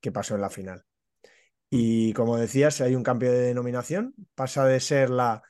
que 0.00 0.12
pasó 0.12 0.36
en 0.36 0.42
la 0.42 0.50
final. 0.50 0.84
Y 1.68 2.12
como 2.12 2.36
decías, 2.36 2.80
hay 2.80 2.94
un 2.94 3.02
cambio 3.02 3.32
de 3.32 3.40
denominación, 3.40 4.14
pasa 4.36 4.66
de 4.66 4.78
ser 4.78 5.10
la, 5.10 5.42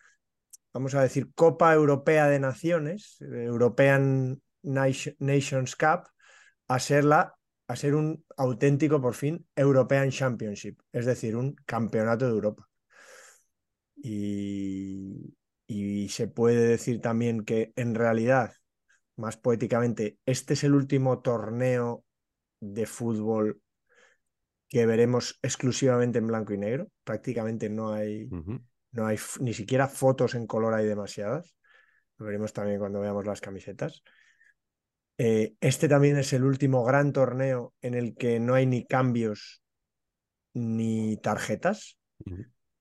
vamos 0.73 0.95
a 0.95 1.03
decir, 1.03 1.31
Copa 1.35 1.75
Europea 1.75 2.27
de 2.29 2.41
Naciones, 2.41 3.19
European 3.21 4.41
Nation- 4.63 5.15
Nations 5.19 5.77
Cup, 5.77 6.09
a 6.69 6.79
ser 6.79 7.05
la 7.05 7.35
a 7.71 7.77
ser 7.77 7.95
un 7.95 8.25
auténtico, 8.37 9.01
por 9.01 9.15
fin, 9.15 9.47
European 9.55 10.11
Championship, 10.11 10.81
es 10.93 11.07
decir, 11.07 11.37
un 11.37 11.55
campeonato 11.67 12.25
de 12.25 12.33
Europa. 12.33 12.69
Y, 13.95 15.37
y 15.69 16.09
se 16.09 16.27
puede 16.27 16.67
decir 16.67 17.01
también 17.01 17.45
que 17.45 17.73
en 17.77 17.95
realidad, 17.95 18.55
más 19.15 19.37
poéticamente, 19.37 20.19
este 20.27 20.55
es 20.55 20.65
el 20.65 20.75
último 20.75 21.21
torneo 21.21 22.05
de 22.59 22.87
fútbol 22.87 23.63
que 24.69 24.85
veremos 24.87 25.39
exclusivamente 25.41 26.19
en 26.19 26.27
blanco 26.27 26.53
y 26.53 26.59
negro. 26.59 26.89
Prácticamente 27.05 27.71
no 27.71 27.93
hay, 27.93 28.29
no 28.91 29.07
hay 29.07 29.17
ni 29.39 29.55
siquiera 29.55 29.87
fotos 29.87 30.35
en 30.35 30.49
color, 30.49 30.75
hay 30.75 30.87
demasiadas. 30.87 31.55
Lo 32.19 32.27
veremos 32.27 32.53
también 32.53 32.81
cuando 32.81 33.01
veamos 33.01 33.25
las 33.27 33.41
camisetas. 33.41 34.03
Eh, 35.23 35.53
este 35.61 35.87
también 35.87 36.17
es 36.17 36.33
el 36.33 36.45
último 36.45 36.83
gran 36.83 37.13
torneo 37.13 37.75
en 37.83 37.93
el 37.93 38.17
que 38.17 38.41
no 38.41 38.55
hay 38.55 38.65
ni 38.65 38.87
cambios 38.87 39.61
ni 40.55 41.19
tarjetas. 41.19 41.99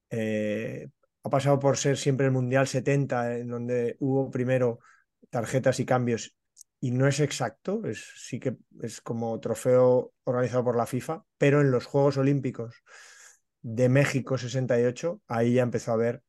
Eh, 0.09 0.87
ha 1.21 1.29
pasado 1.29 1.59
por 1.59 1.75
ser 1.75 1.97
siempre 1.97 2.27
el 2.27 2.31
Mundial 2.31 2.65
70, 2.65 3.39
en 3.39 3.49
donde 3.49 3.97
hubo 3.99 4.31
primero 4.31 4.79
tarjetas 5.29 5.81
y 5.81 5.85
cambios, 5.85 6.33
y 6.79 6.91
no 6.91 7.07
es 7.07 7.19
exacto, 7.19 7.85
es, 7.85 8.09
sí 8.15 8.39
que 8.39 8.55
es 8.83 9.01
como 9.01 9.37
trofeo 9.41 10.13
organizado 10.23 10.63
por 10.63 10.77
la 10.77 10.85
FIFA, 10.85 11.25
pero 11.37 11.59
en 11.59 11.71
los 11.71 11.87
Juegos 11.87 12.15
Olímpicos 12.15 12.83
de 13.61 13.89
México 13.89 14.37
68, 14.37 15.21
ahí 15.27 15.55
ya 15.55 15.63
empezó 15.63 15.91
a 15.91 15.95
haber 15.95 16.23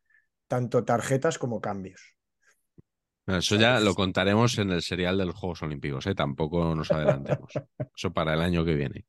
tanto 0.48 0.84
tarjetas 0.84 1.38
como 1.38 1.60
cambios. 1.60 2.16
Eso 3.26 3.56
ya 3.56 3.78
lo 3.80 3.94
contaremos 3.94 4.58
en 4.58 4.70
el 4.70 4.82
serial 4.82 5.18
de 5.18 5.26
los 5.26 5.36
Juegos 5.36 5.62
Olímpicos, 5.62 6.06
¿eh? 6.06 6.14
Tampoco 6.14 6.74
nos 6.74 6.90
adelantemos. 6.90 7.52
Eso 7.96 8.12
para 8.12 8.34
el 8.34 8.40
año 8.40 8.64
que 8.64 8.74
viene. 8.74 9.06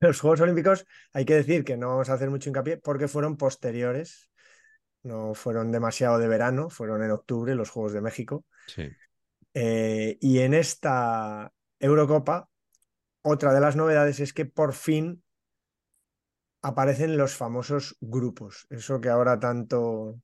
Los 0.00 0.20
Juegos 0.20 0.40
Olímpicos 0.40 0.86
hay 1.12 1.24
que 1.24 1.34
decir 1.34 1.62
que 1.62 1.76
no 1.76 1.88
vamos 1.88 2.08
a 2.08 2.14
hacer 2.14 2.30
mucho 2.30 2.48
hincapié 2.48 2.78
porque 2.78 3.06
fueron 3.06 3.36
posteriores, 3.36 4.30
no 5.02 5.34
fueron 5.34 5.70
demasiado 5.70 6.18
de 6.18 6.26
verano, 6.26 6.70
fueron 6.70 7.02
en 7.02 7.10
octubre 7.10 7.54
los 7.54 7.70
Juegos 7.70 7.92
de 7.92 8.00
México. 8.00 8.44
Sí. 8.66 8.88
Eh, 9.52 10.16
y 10.20 10.38
en 10.38 10.54
esta 10.54 11.52
Eurocopa, 11.78 12.48
otra 13.22 13.52
de 13.52 13.60
las 13.60 13.76
novedades 13.76 14.20
es 14.20 14.32
que 14.32 14.46
por 14.46 14.72
fin 14.72 15.22
aparecen 16.62 17.16
los 17.16 17.34
famosos 17.34 17.96
grupos, 18.00 18.66
eso 18.70 19.00
que 19.00 19.08
ahora 19.08 19.38
tanto, 19.38 20.20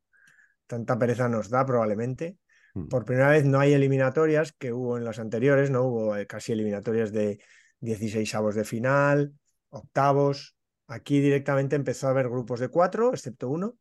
tanta 0.66 0.98
pereza 0.98 1.28
nos 1.28 1.48
da 1.50 1.64
probablemente. 1.64 2.38
Mm. 2.76 2.88
Por 2.88 3.06
primera 3.06 3.30
vez 3.30 3.44
no 3.46 3.58
hay 3.58 3.72
eliminatorias 3.72 4.52
que 4.52 4.72
hubo 4.72 4.98
en 4.98 5.04
las 5.04 5.18
anteriores, 5.18 5.70
no 5.70 5.82
hubo 5.84 6.16
eh, 6.16 6.26
casi 6.26 6.52
eliminatorias 6.52 7.10
de 7.10 7.40
16 7.80 8.34
avos 8.34 8.54
de 8.54 8.64
final, 8.64 9.32
octavos. 9.70 10.56
Aquí 10.86 11.20
directamente 11.20 11.74
empezó 11.74 12.06
a 12.06 12.10
haber 12.10 12.28
grupos 12.28 12.60
de 12.60 12.68
cuatro, 12.68 13.12
excepto 13.14 13.48
uno. 13.48 13.76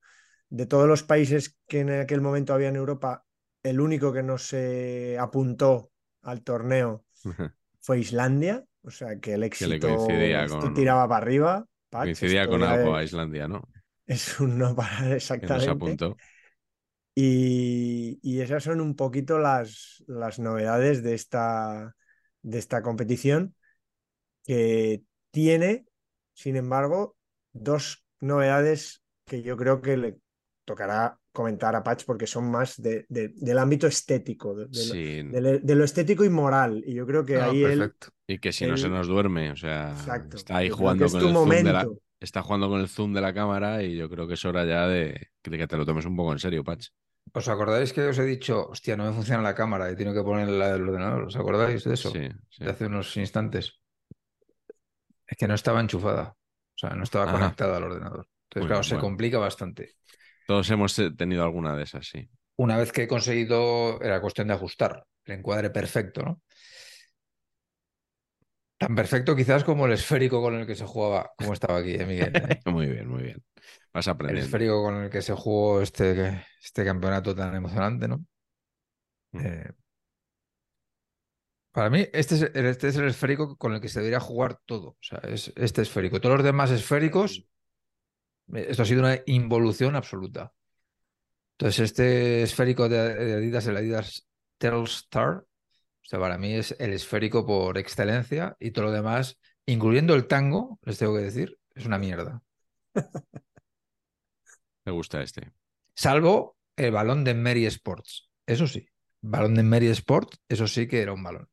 De 0.49 0.65
todos 0.65 0.87
los 0.87 1.03
países 1.03 1.57
que 1.67 1.81
en 1.81 1.89
aquel 1.91 2.21
momento 2.21 2.53
había 2.53 2.69
en 2.69 2.77
Europa, 2.77 3.25
el 3.63 3.81
único 3.81 4.13
que 4.13 4.23
no 4.23 4.37
se 4.37 5.17
apuntó 5.19 5.91
al 6.21 6.41
torneo 6.41 7.03
fue 7.81 7.99
Islandia, 7.99 8.63
o 8.81 8.91
sea 8.91 9.19
que 9.19 9.33
el 9.33 9.43
éxito 9.43 9.73
esto 9.75 10.59
con- 10.59 10.73
tiraba 10.73 11.07
para 11.07 11.21
arriba. 11.21 11.65
Coincidía 11.89 12.47
con 12.47 12.63
algo 12.63 12.95
a 12.95 13.03
Islandia, 13.03 13.47
¿no? 13.47 13.67
Es 14.07 14.39
un 14.39 14.59
no 14.59 14.75
parar 14.75 15.01
Que 15.01 15.09
no 15.09 15.15
exactamente. 15.15 15.65
se 15.65 15.71
apuntó. 15.71 16.17
Y, 17.15 18.19
y 18.21 18.41
esas 18.41 18.63
son 18.63 18.81
un 18.81 18.95
poquito 18.95 19.39
las, 19.39 20.03
las 20.07 20.37
novedades 20.37 21.01
de 21.01 21.13
esta, 21.15 21.95
de 22.41 22.59
esta 22.59 22.81
competición, 22.81 23.55
que 24.43 25.01
tiene, 25.31 25.85
sin 26.33 26.57
embargo, 26.57 27.15
dos 27.53 28.05
novedades 28.19 29.01
que 29.25 29.41
yo 29.41 29.55
creo 29.57 29.81
que 29.81 29.95
le 29.97 30.17
tocará 30.65 31.17
comentar 31.31 31.75
a 31.75 31.83
Patch 31.83 32.05
porque 32.05 32.27
son 32.27 32.49
más 32.51 32.81
de- 32.81 33.05
de- 33.09 33.29
del 33.35 33.57
ámbito 33.59 33.87
estético, 33.87 34.55
de, 34.55 34.65
lo, 34.65 34.73
Sí. 34.73 35.23
de 35.23 35.41
lo- 35.41 35.59
de 35.59 35.75
lo 35.75 35.83
estético 35.83 36.23
y 36.25 36.29
moral. 36.29 36.83
Y 36.85 36.93
yo 36.95 37.05
creo 37.05 37.25
que 37.25 37.37
Ah, 37.37 37.49
ahí 37.49 37.63
él, 37.63 37.79
perfecto. 37.79 38.07
Y 38.27 38.39
que 38.39 38.51
si 38.51 38.65
no 38.67 38.75
se 38.77 38.87
él- 38.87 38.93
nos 38.93 39.07
duerme, 39.07 39.51
o 39.51 39.55
sea, 39.55 39.91
Exacto. 39.91 40.37
está 40.37 40.57
ahí 40.57 40.69
Yo 40.69 40.75
jugando 40.77 41.05
es 41.05 41.11
con 41.13 41.21
el 41.21 41.33
zoom 41.33 41.49
de 41.49 41.63
la, 41.63 41.87
está 42.19 42.41
jugando 42.41 42.69
con 42.69 42.81
el 42.81 42.87
zoom 42.89 43.13
de 43.13 43.21
la 43.21 43.33
cámara 43.33 43.83
y 43.83 43.95
yo 43.95 44.09
creo 44.09 44.27
que 44.27 44.33
es 44.35 44.45
hora 44.45 44.65
ya 44.65 44.87
de, 44.87 45.29
de 45.43 45.57
que 45.57 45.67
te 45.67 45.77
lo 45.77 45.85
tomes 45.85 46.05
un 46.05 46.15
poco 46.15 46.31
en 46.33 46.39
serio, 46.39 46.63
Patch. 46.63 46.87
¿Os 47.35 47.47
acordáis 47.49 47.91
que 47.91 48.07
os 48.07 48.17
he 48.17 48.23
dicho, 48.23 48.69
hostia, 48.71 48.95
no 48.95 49.03
me 49.03 49.11
funciona 49.13 49.43
la 49.43 49.53
cámara 49.53 49.91
y 49.91 49.95
tengo 49.95 50.13
que 50.13 50.23
poner 50.23 50.47
la 50.47 50.71
del 50.71 50.87
ordenador? 50.87 51.23
¿Os 51.23 51.35
acordáis 51.35 51.83
de 51.83 51.93
eso? 51.93 52.09
Sí, 52.09 52.29
sí. 52.49 52.63
De 52.63 52.71
hace 52.71 52.85
unos 52.85 53.15
instantes. 53.17 53.73
Es 55.27 55.37
que 55.37 55.47
no 55.47 55.53
estaba 55.53 55.81
enchufada. 55.81 56.35
O 56.75 56.77
sea, 56.77 56.91
no 56.91 57.03
estaba 57.03 57.25
Ajá. 57.25 57.37
conectada 57.37 57.77
al 57.77 57.83
ordenador. 57.83 58.27
Entonces, 58.49 58.67
claro, 58.67 58.83
se 58.83 58.97
complica 58.97 59.37
bastante. 59.37 59.95
Todos 60.47 60.69
hemos 60.69 60.97
eh, 60.99 61.11
tenido 61.11 61.43
alguna 61.43 61.75
de 61.75 61.83
esas, 61.83 62.07
sí. 62.07 62.29
Una 62.57 62.77
vez 62.77 62.91
que 62.91 63.03
he 63.03 63.07
conseguido, 63.07 64.01
era 64.01 64.21
cuestión 64.21 64.47
de 64.47 64.53
ajustar 64.53 65.05
el 65.25 65.39
encuadre 65.39 65.69
perfecto, 65.71 66.21
¿no? 66.23 66.41
Tan 68.77 68.93
perfecto 68.95 69.35
quizás 69.35 69.63
como 69.63 69.85
el 69.85 69.93
esférico 69.93 70.41
con 70.41 70.55
el 70.55 70.67
que 70.67 70.75
se 70.75 70.85
jugaba, 70.85 71.31
como 71.37 71.53
estaba 71.53 71.79
aquí, 71.79 71.95
¿eh, 71.95 72.05
Miguel? 72.05 72.35
¿Eh? 72.35 72.59
Muy 72.65 72.87
bien, 72.87 73.07
muy 73.07 73.23
bien. 73.23 73.43
Vas 73.95 74.07
El 74.07 74.37
esférico 74.37 74.83
con 74.83 74.95
el 75.03 75.09
que 75.09 75.21
se 75.21 75.33
jugó 75.33 75.81
este, 75.81 76.45
este 76.61 76.83
campeonato 76.83 77.33
tan 77.33 77.55
emocionante, 77.55 78.09
¿no? 78.09 78.25
Mm. 79.33 79.39
Eh, 79.45 79.71
para 81.71 81.89
mí, 81.89 82.05
este 82.13 82.35
es, 82.35 82.41
el- 82.53 82.65
este 82.65 82.87
es 82.89 82.95
el 82.97 83.07
esférico 83.07 83.57
con 83.57 83.73
el 83.73 83.81
que 83.81 83.89
se 83.89 83.99
debería 83.99 84.19
jugar 84.19 84.59
todo. 84.65 84.89
O 84.89 84.97
sea, 85.01 85.19
es 85.29 85.51
este 85.55 85.81
esférico. 85.81 86.19
Todos 86.21 86.37
los 86.37 86.45
demás 86.45 86.71
esféricos, 86.71 87.45
eh, 88.53 88.67
esto 88.69 88.83
ha 88.83 88.85
sido 88.85 89.01
una 89.01 89.19
involución 89.25 89.95
absoluta. 89.95 90.53
Entonces, 91.57 91.79
este 91.85 92.43
esférico 92.43 92.89
de, 92.89 93.15
de 93.15 93.33
Adidas, 93.35 93.65
el 93.67 93.77
Adidas 93.77 94.27
Telstar, 94.57 95.37
o 95.37 95.45
sea, 96.07 96.19
para 96.19 96.37
mí 96.37 96.53
es 96.53 96.75
el 96.79 96.93
esférico 96.93 97.45
por 97.45 97.77
excelencia 97.77 98.55
y 98.59 98.71
todo 98.71 98.85
lo 98.85 98.91
demás, 98.91 99.39
incluyendo 99.65 100.15
el 100.15 100.27
tango, 100.27 100.79
les 100.83 100.97
tengo 100.97 101.15
que 101.15 101.23
decir, 101.23 101.57
es 101.75 101.85
una 101.85 101.99
mierda. 101.99 102.43
Me 104.85 104.91
gusta 104.91 105.21
este. 105.21 105.53
Salvo 105.95 106.57
el 106.77 106.91
balón 106.91 107.23
de 107.25 107.33
Mary 107.33 107.65
Sports. 107.65 108.29
Eso 108.45 108.67
sí. 108.67 108.87
Balón 109.21 109.55
de 109.55 109.63
Mary 109.63 109.87
Sports, 109.87 110.39
eso 110.47 110.67
sí 110.67 110.87
que 110.87 111.01
era 111.01 111.13
un 111.13 111.23
balón. 111.23 111.49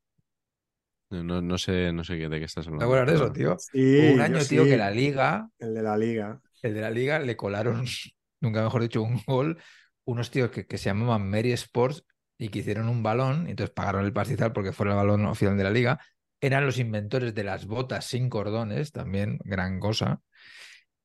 No, 1.11 1.43
no, 1.43 1.59
sé, 1.59 1.93
no 1.93 2.05
sé 2.05 2.17
qué- 2.19 2.29
de 2.29 2.39
qué 2.39 2.47
estás 2.47 2.65
¿Te 2.65 2.71
hablando. 2.71 2.85
acuerdas 2.85 3.07
de 3.09 3.15
eso, 3.17 3.33
tío? 3.33 3.57
Sí, 3.59 3.79
Hubo 3.95 4.13
un 4.15 4.21
año, 4.21 4.47
tío, 4.47 4.65
sí, 4.65 4.69
que 4.69 4.77
la 4.79 4.91
liga, 4.91 5.49
El 5.59 5.75
de 5.75 5.83
la 5.83 5.97
liga. 5.97 6.41
el 6.63 6.75
de 6.75 6.81
la 6.81 6.91
liga, 6.91 7.19
le 7.19 7.37
colaron, 7.37 7.85
nunca 8.41 8.63
mejor 8.63 8.83
dicho, 8.83 9.03
un 9.03 9.21
gol, 9.27 9.59
unos 10.05 10.31
tíos 10.31 10.51
que, 10.51 10.67
que 10.67 10.79
se 10.79 10.87
llamaban 10.87 11.29
Mary 11.31 11.53
Sports 11.53 12.05
y 12.39 12.49
que 12.49 12.61
hicieron 12.61 12.89
un 12.89 13.03
balón, 13.03 13.47
y 13.47 13.51
entonces 13.51 13.75
pagaron 13.75 14.05
el 14.05 14.13
pastizal 14.13 14.53
porque 14.53 14.73
fue 14.73 14.87
el 14.89 14.95
balón 14.95 15.25
oficial 15.27 15.57
de 15.57 15.65
la 15.65 15.71
liga. 15.71 16.01
Eran 16.41 16.67
los 16.67 16.79
inventores 16.79 17.35
de 17.35 17.45
las 17.45 17.67
botas 17.67 18.05
sin 18.07 18.29
cordones, 18.29 18.91
también 18.93 19.39
gran 19.45 19.79
cosa. 19.79 20.21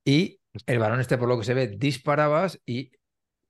Y 0.05 0.39
el 0.65 0.79
balón 0.79 0.99
este, 0.99 1.17
por 1.17 1.27
lo 1.29 1.37
que 1.37 1.45
se 1.45 1.53
ve, 1.53 1.67
disparabas 1.67 2.59
y 2.65 2.91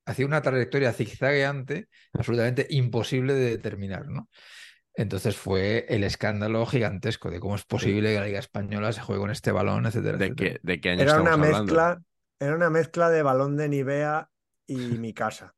hacía 0.06 0.26
una 0.26 0.42
trayectoria 0.42 0.94
zigzagueante 0.94 1.88
absolutamente 2.14 2.68
imposible 2.70 3.34
de 3.34 3.52
determinar, 3.52 4.08
¿no? 4.08 4.30
Entonces 4.96 5.38
fue 5.38 5.86
el 5.90 6.04
escándalo 6.04 6.66
gigantesco 6.66 7.30
de 7.30 7.40
cómo 7.40 7.56
es 7.56 7.66
posible 7.66 8.14
que 8.14 8.20
la 8.20 8.26
Liga 8.26 8.40
Española 8.40 8.92
se 8.94 9.02
juegue 9.02 9.22
con 9.22 9.32
este 9.32 9.52
balón, 9.52 9.86
etcétera, 9.86 10.18
¿De 10.18 10.26
etcétera. 10.26 10.54
qué, 10.54 10.60
de 10.64 10.82
qué 10.82 10.90
año 10.90 11.02
Era 11.04 11.12
estamos 11.12 11.32
una 11.34 11.38
hablando? 11.38 11.74
mezcla, 11.74 12.02
era 12.40 12.56
una 12.56 12.70
mezcla 12.70 13.10
de 13.10 13.24
balón 13.24 13.58
de 13.58 13.70
Nivea 13.70 14.30
y 14.68 14.76
mi 14.98 15.14
casa. 15.14 15.54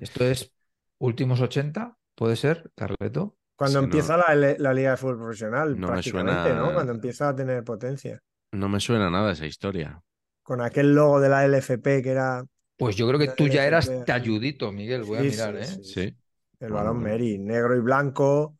Esto 0.00 0.24
es 0.24 0.52
últimos 0.98 1.40
80, 1.40 1.96
¿puede 2.14 2.36
ser, 2.36 2.70
Carleto? 2.76 3.36
Cuando 3.56 3.78
Sí, 3.78 3.84
no. 3.84 3.86
empieza 3.86 4.16
la, 4.16 4.34
Liga 4.74 4.90
de 4.92 4.96
Fútbol 4.96 5.18
Profesional, 5.18 5.76
No 5.76 5.86
me 5.86 5.86
prácticamente, 5.86 6.50
suena- 6.50 6.58
¿no? 6.66 6.72
Cuando 6.74 6.92
empieza 6.92 7.28
a 7.28 7.34
tener 7.36 7.64
potencia. 7.64 8.20
No 8.52 8.68
me 8.70 8.80
suena 8.80 9.10
nada 9.10 9.32
esa 9.32 9.46
historia. 9.46 10.02
Con 10.42 10.60
aquel 10.60 10.94
logo 10.94 11.20
de 11.20 11.28
la 11.28 11.44
LFP 11.44 12.02
que 12.02 12.10
era 12.10 12.44
Pues 12.76 12.96
yo 12.96 13.06
creo 13.08 13.18
que 13.20 13.28
tú 13.28 13.48
ya 13.48 13.66
eras 13.66 13.90
talludito, 14.04 14.72
Miguel, 14.72 15.04
voy 15.04 15.18
a 15.18 15.22
Sí, 15.22 15.30
mirar, 15.30 15.56
sí, 15.56 15.62
¿eh? 15.62 15.78
sí. 15.82 15.82
Sí. 15.82 16.16
el 16.60 16.72
balón 16.72 16.98
bueno. 16.98 17.02
Mary, 17.02 17.38
negro 17.38 17.76
y 17.76 17.80
blanco. 17.80 18.56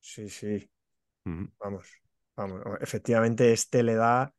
Sí, 0.00 0.28
sí, 0.30 0.70
vamos, 1.60 1.88
vamos. 2.36 2.62
Efectivamente, 2.80 3.52
este 3.52 3.82
le 3.82 3.94
da 3.96 4.34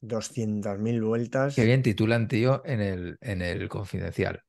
200.000 0.00 1.02
vueltas. 1.02 1.54
Qué 1.54 1.64
bien 1.64 1.82
titulan, 1.82 2.28
tío, 2.28 2.62
en 2.66 2.80
el, 2.82 3.16
en 3.22 3.40
el 3.42 3.68
confidencial. 3.70 4.42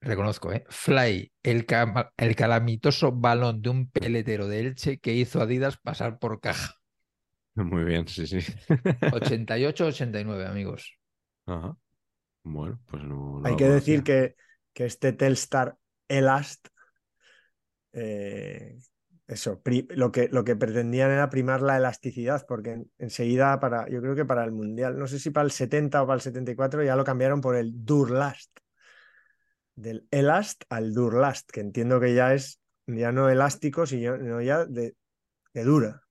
Reconozco, 0.00 0.52
¿eh? 0.52 0.64
Fly, 0.70 1.32
el, 1.42 1.66
el 2.16 2.36
calamitoso 2.36 3.12
balón 3.12 3.62
de 3.62 3.68
un 3.70 3.90
peletero 3.90 4.46
de 4.48 4.60
Elche 4.60 4.98
que 4.98 5.12
hizo 5.14 5.40
Adidas 5.40 5.76
pasar 5.78 6.18
por 6.18 6.40
caja. 6.40 6.77
Muy 7.64 7.84
bien, 7.84 8.06
sí, 8.08 8.26
sí. 8.26 8.38
88-89, 9.12 10.46
amigos. 10.46 10.92
Ajá. 11.46 11.76
Bueno, 12.44 12.78
pues 12.90 13.02
no. 13.04 13.40
no 13.40 13.46
Hay 13.48 13.56
que 13.56 13.64
decir 13.64 14.02
que, 14.02 14.36
que 14.72 14.86
este 14.86 15.12
Telstar 15.12 15.76
Elast, 16.08 16.68
eh, 17.92 18.78
eso, 19.26 19.60
pri- 19.60 19.86
lo 19.90 20.10
que, 20.10 20.28
lo 20.28 20.44
que 20.44 20.56
pretendían 20.56 21.10
era 21.10 21.28
primar 21.30 21.60
la 21.62 21.76
elasticidad, 21.76 22.44
porque 22.46 22.70
en- 22.72 22.90
enseguida, 22.98 23.60
para, 23.60 23.88
yo 23.88 24.00
creo 24.00 24.14
que 24.14 24.24
para 24.24 24.44
el 24.44 24.52
Mundial, 24.52 24.98
no 24.98 25.06
sé 25.06 25.18
si 25.18 25.30
para 25.30 25.44
el 25.44 25.50
70 25.50 26.02
o 26.02 26.06
para 26.06 26.16
el 26.16 26.20
74, 26.22 26.82
ya 26.82 26.96
lo 26.96 27.04
cambiaron 27.04 27.40
por 27.40 27.56
el 27.56 27.84
Durlast. 27.84 28.50
Del 29.76 30.06
Elast 30.10 30.64
al 30.68 30.92
Durlast, 30.92 31.50
que 31.50 31.60
entiendo 31.60 32.00
que 32.00 32.14
ya 32.14 32.34
es 32.34 32.60
ya 32.86 33.12
no 33.12 33.28
elástico, 33.28 33.86
sino 33.86 34.40
ya 34.40 34.64
de, 34.64 34.96
de 35.54 35.64
dura. 35.64 36.02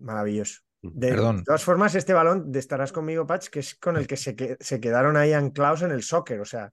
Maravilloso. 0.00 0.60
De, 0.82 1.08
Perdón. 1.08 1.38
de 1.38 1.42
todas 1.44 1.64
formas, 1.64 1.94
este 1.94 2.12
balón, 2.14 2.52
de 2.52 2.58
estarás 2.60 2.92
conmigo, 2.92 3.26
Patch, 3.26 3.48
que 3.48 3.60
es 3.60 3.74
con 3.74 3.96
el 3.96 4.06
que 4.06 4.16
se, 4.16 4.36
que- 4.36 4.56
se 4.60 4.80
quedaron 4.80 5.16
ahí 5.16 5.32
anclados 5.32 5.82
en 5.82 5.90
el 5.90 6.02
soccer, 6.02 6.40
o 6.40 6.44
sea, 6.44 6.72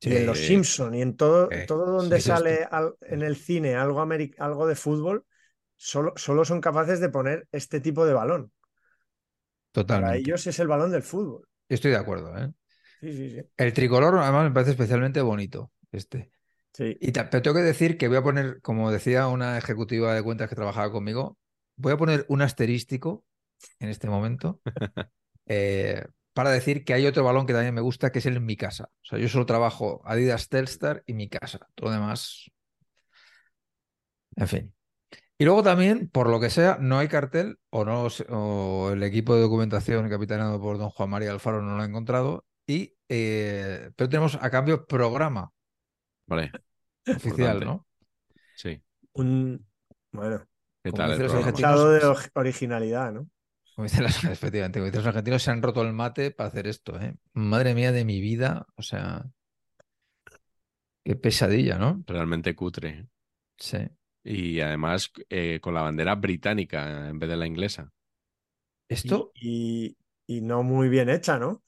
y 0.00 0.16
en 0.16 0.26
los 0.26 0.38
Sí. 0.38 0.46
Simpson 0.48 0.94
y 0.94 1.02
en 1.02 1.16
todo, 1.16 1.50
Eh, 1.50 1.64
todo 1.66 1.86
donde 1.86 2.16
sí, 2.16 2.22
sí, 2.22 2.28
sale 2.30 2.66
al- 2.70 2.94
en 3.02 3.22
el 3.22 3.36
cine 3.36 3.74
algo, 3.76 4.00
algo 4.38 4.66
de 4.66 4.74
fútbol, 4.76 5.24
solo, 5.76 6.12
solo 6.16 6.44
son 6.44 6.60
capaces 6.60 7.00
de 7.00 7.08
poner 7.10 7.46
este 7.52 7.80
tipo 7.80 8.06
de 8.06 8.14
balón. 8.14 8.52
Para 9.72 9.84
Totalmente. 9.84 10.18
ellos 10.18 10.46
es 10.46 10.58
el 10.58 10.68
balón 10.68 10.90
del 10.90 11.02
fútbol. 11.02 11.46
Estoy 11.68 11.90
de 11.92 11.96
acuerdo, 11.96 12.36
¿eh? 12.38 12.50
Sí, 13.00 13.12
sí, 13.12 13.30
sí. 13.30 13.42
El 13.56 13.72
tricolor, 13.72 14.16
además, 14.18 14.44
me 14.44 14.50
parece 14.52 14.72
especialmente 14.72 15.20
bonito. 15.20 15.72
Este. 15.92 16.30
Sí. 16.72 16.96
Y 17.00 17.12
pero 17.12 17.42
tengo 17.42 17.54
que 17.56 17.62
decir 17.62 17.96
que 17.98 18.08
voy 18.08 18.16
a 18.16 18.22
poner, 18.22 18.60
como 18.60 18.90
decía 18.90 19.28
una 19.28 19.58
ejecutiva 19.58 20.14
de 20.14 20.22
cuentas 20.22 20.48
que 20.48 20.56
trabajaba 20.56 20.90
conmigo, 20.90 21.38
voy 21.76 21.92
a 21.92 21.96
poner 21.96 22.24
un 22.28 22.42
asterístico 22.42 23.24
en 23.78 23.88
este 23.88 24.08
momento 24.08 24.60
eh, 25.46 26.06
para 26.32 26.50
decir 26.50 26.84
que 26.84 26.94
hay 26.94 27.06
otro 27.06 27.24
balón 27.24 27.46
que 27.46 27.52
también 27.52 27.74
me 27.74 27.80
gusta, 27.80 28.10
que 28.10 28.18
es 28.18 28.26
el 28.26 28.40
Mi 28.40 28.56
Casa. 28.56 28.90
O 29.02 29.04
sea, 29.04 29.18
yo 29.18 29.28
solo 29.28 29.46
trabajo 29.46 30.02
Adidas 30.04 30.48
Telstar 30.48 31.02
y 31.06 31.14
Mi 31.14 31.28
Casa. 31.28 31.68
Todo 31.74 31.90
lo 31.90 31.94
demás. 31.94 32.50
En 34.36 34.48
fin. 34.48 34.74
Y 35.38 35.44
luego 35.44 35.62
también, 35.62 36.08
por 36.08 36.28
lo 36.28 36.40
que 36.40 36.50
sea, 36.50 36.78
no 36.80 36.98
hay 36.98 37.08
cartel 37.08 37.58
o, 37.70 37.84
no, 37.84 38.06
o 38.30 38.90
el 38.92 39.02
equipo 39.02 39.34
de 39.34 39.42
documentación 39.42 40.08
capitaneado 40.08 40.60
por 40.60 40.78
don 40.78 40.90
Juan 40.90 41.10
María 41.10 41.30
Alfaro 41.30 41.62
no 41.62 41.76
lo 41.76 41.82
ha 41.82 41.86
encontrado. 41.86 42.44
Y, 42.66 42.94
eh, 43.08 43.90
pero 43.96 44.08
tenemos 44.08 44.38
a 44.40 44.50
cambio 44.50 44.86
programa 44.86 45.52
Vale, 46.26 46.50
oficial, 47.06 47.56
Importante. 47.56 47.64
¿no? 47.64 47.86
sí. 48.54 48.82
Un, 49.12 49.66
bueno, 50.12 50.46
¿Qué 50.84 50.92
Como 50.92 51.08
tal 51.08 51.20
los 51.20 51.20
programa? 51.24 51.48
argentinos, 51.48 51.84
estado 51.84 51.90
de 51.90 52.04
or- 52.06 52.30
originalidad, 52.34 53.12
¿no? 53.12 53.28
Como 53.74 53.84
dicen 53.86 54.04
los, 54.04 54.16
efectivamente, 54.24 54.78
como 54.78 54.86
dicen 54.86 55.00
los 55.00 55.06
argentinos, 55.08 55.42
se 55.42 55.50
han 55.50 55.62
roto 55.62 55.82
el 55.82 55.92
mate 55.92 56.30
para 56.32 56.48
hacer 56.48 56.66
esto, 56.66 57.00
¿eh? 57.00 57.14
Madre 57.34 57.74
mía 57.74 57.92
de 57.92 58.04
mi 58.04 58.20
vida, 58.20 58.66
o 58.76 58.82
sea, 58.82 59.26
qué 61.04 61.16
pesadilla, 61.16 61.78
¿no? 61.78 62.04
Realmente 62.06 62.54
cutre. 62.54 63.06
Sí. 63.58 63.78
Y 64.22 64.60
además 64.60 65.10
eh, 65.30 65.60
con 65.62 65.74
la 65.74 65.82
bandera 65.82 66.14
británica 66.14 67.08
en 67.08 67.18
vez 67.18 67.28
de 67.30 67.36
la 67.36 67.46
inglesa. 67.46 67.92
Esto, 68.88 69.34
Y, 69.34 69.96
y 70.26 70.40
no 70.40 70.62
muy 70.62 70.88
bien 70.88 71.08
hecha, 71.08 71.38
¿no? 71.38 71.48
O 71.50 71.62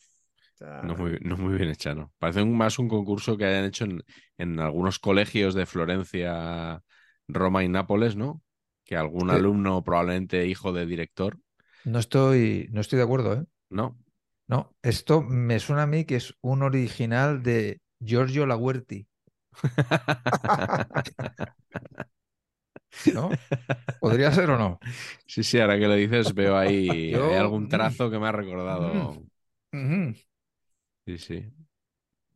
sea, 0.58 0.82
No 0.82 0.94
muy, 0.94 1.18
no 1.22 1.36
muy 1.36 1.54
bien 1.56 1.70
hecha, 1.70 1.94
¿no? 1.94 2.12
Parece 2.18 2.42
un- 2.42 2.56
más 2.56 2.78
un 2.78 2.88
concurso 2.88 3.36
que 3.36 3.44
hayan 3.46 3.64
hecho 3.64 3.84
en, 3.84 4.04
en 4.38 4.60
algunos 4.60 4.98
colegios 4.98 5.54
de 5.54 5.66
Florencia, 5.66 6.82
Roma 7.28 7.64
y 7.64 7.68
Nápoles, 7.68 8.14
¿no? 8.16 8.42
Que 8.86 8.96
algún 8.96 9.28
Sí. 9.28 9.36
alumno, 9.36 9.84
probablemente 9.84 10.46
hijo 10.46 10.72
de 10.72 10.86
director, 10.86 11.38
no 11.84 11.98
estoy, 11.98 12.68
no 12.72 12.80
estoy 12.82 12.98
de 12.98 13.04
acuerdo, 13.04 13.32
¿eh? 13.34 13.46
¿no? 13.70 13.96
No, 14.48 14.76
esto 14.82 15.22
me 15.22 15.58
suena 15.60 15.82
a 15.82 15.86
mí 15.86 16.04
que 16.04 16.16
es 16.16 16.34
un 16.40 16.62
original 16.62 17.42
de 17.42 17.80
Giorgio 18.00 18.46
Laguerti, 18.46 19.08
¿no? 23.04 23.42
¿Podría 23.98 24.32
ser 24.32 24.50
o 24.50 24.58
no? 24.58 24.80
Sí, 25.26 25.42
sí, 25.44 25.58
ahora 25.60 25.78
que 25.78 25.86
lo 25.88 25.94
dices 25.94 26.34
veo 26.34 26.56
ahí 26.56 27.14
Yo- 27.14 27.22
hay 27.22 27.34
algún 27.36 27.68
mm. 27.68 27.68
trazo 27.68 28.10
que 28.10 28.18
me 28.18 28.28
ha 28.28 28.32
recordado. 28.32 29.24
Ujú. 29.72 30.14
Sí, 31.06 31.18
sí. 31.18 31.52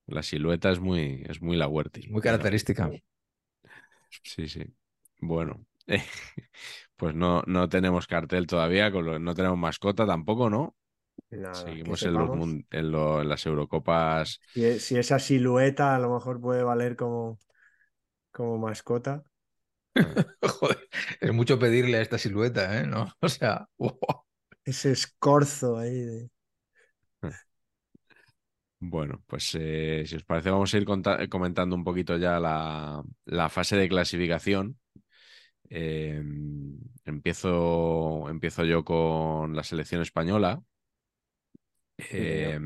La 0.07 0.23
silueta 0.23 0.71
es 0.73 0.81
muy, 0.81 1.25
es 1.29 1.43
muy 1.43 1.57
la 1.57 1.69
Huerti. 1.69 2.11
Muy 2.11 2.21
característica. 2.21 2.91
Sí, 4.23 4.49
sí. 4.49 4.65
Bueno, 5.21 5.67
pues 6.97 7.15
no, 7.15 7.43
no 7.47 7.69
tenemos 7.69 8.07
cartel 8.07 8.47
todavía, 8.47 8.93
con 8.93 9.05
lo- 9.07 9.19
no 9.19 9.35
tenemos 9.35 9.59
mascota 9.59 10.07
tampoco, 10.07 10.51
¿no? 10.51 10.77
nada, 11.31 11.79
Seguimos 11.83 12.05
en, 12.07 12.19
los 12.19 12.31
sepamos. 12.31 12.33
mun- 12.33 12.67
en, 12.71 12.93
lo- 12.93 13.23
en 13.23 13.29
las 13.31 13.47
Eurocopas. 13.47 14.41
Si, 14.53 14.65
e- 14.65 14.79
si 14.81 14.97
esa 14.99 15.19
silueta 15.19 15.95
a 15.95 15.99
lo 15.99 16.13
mejor 16.15 16.41
puede 16.41 16.63
valer 16.63 16.97
como, 16.97 17.39
como 18.33 18.59
mascota. 18.59 19.25
Joder, 20.43 20.89
es 21.21 21.33
mucho 21.33 21.59
pedirle 21.59 21.99
a 21.99 22.03
esta 22.03 22.19
silueta, 22.19 22.81
¿eh? 22.81 22.87
¿No? 22.87 23.13
O 23.21 23.29
sea, 23.29 23.69
wow. 23.79 23.99
Ese 24.65 24.91
escorzo 24.93 25.77
ahí 25.77 26.01
de... 26.01 26.31
Bueno, 28.83 29.23
pues 29.27 29.51
eh, 29.61 30.05
si 30.07 30.17
os 30.17 30.25
parece, 30.25 30.49
vamos 30.51 30.73
a 30.73 30.79
ir 30.79 30.87
comentando 31.29 31.77
un 31.77 31.85
poquito 31.85 32.17
ya 32.17 32.41
la, 32.41 33.03
la 33.27 33.49
fase 33.51 33.77
de 33.77 33.89
clasificación. 33.91 34.79
Eh, 35.71 36.23
empiezo, 37.05 38.29
empiezo 38.29 38.65
yo 38.65 38.85
con 38.85 39.55
la 39.57 39.63
selección 39.65 40.03
española. 40.03 40.63
Eh, 41.99 42.59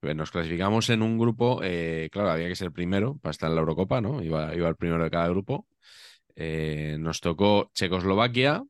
pues 0.00 0.16
nos 0.16 0.30
clasificamos 0.30 0.88
en 0.90 1.02
un 1.02 1.18
grupo, 1.18 1.60
eh, 1.62 2.08
claro, 2.10 2.30
había 2.30 2.48
que 2.48 2.56
ser 2.56 2.72
primero 2.72 3.18
para 3.18 3.32
estar 3.32 3.48
en 3.50 3.54
la 3.56 3.60
Eurocopa, 3.60 4.00
¿no? 4.00 4.22
Iba, 4.22 4.54
iba 4.54 4.68
el 4.68 4.76
primero 4.76 5.04
de 5.04 5.10
cada 5.10 5.28
grupo. 5.28 5.66
Eh, 6.36 6.96
nos 6.98 7.20
tocó 7.20 7.70
Checoslovaquia, 7.74 8.64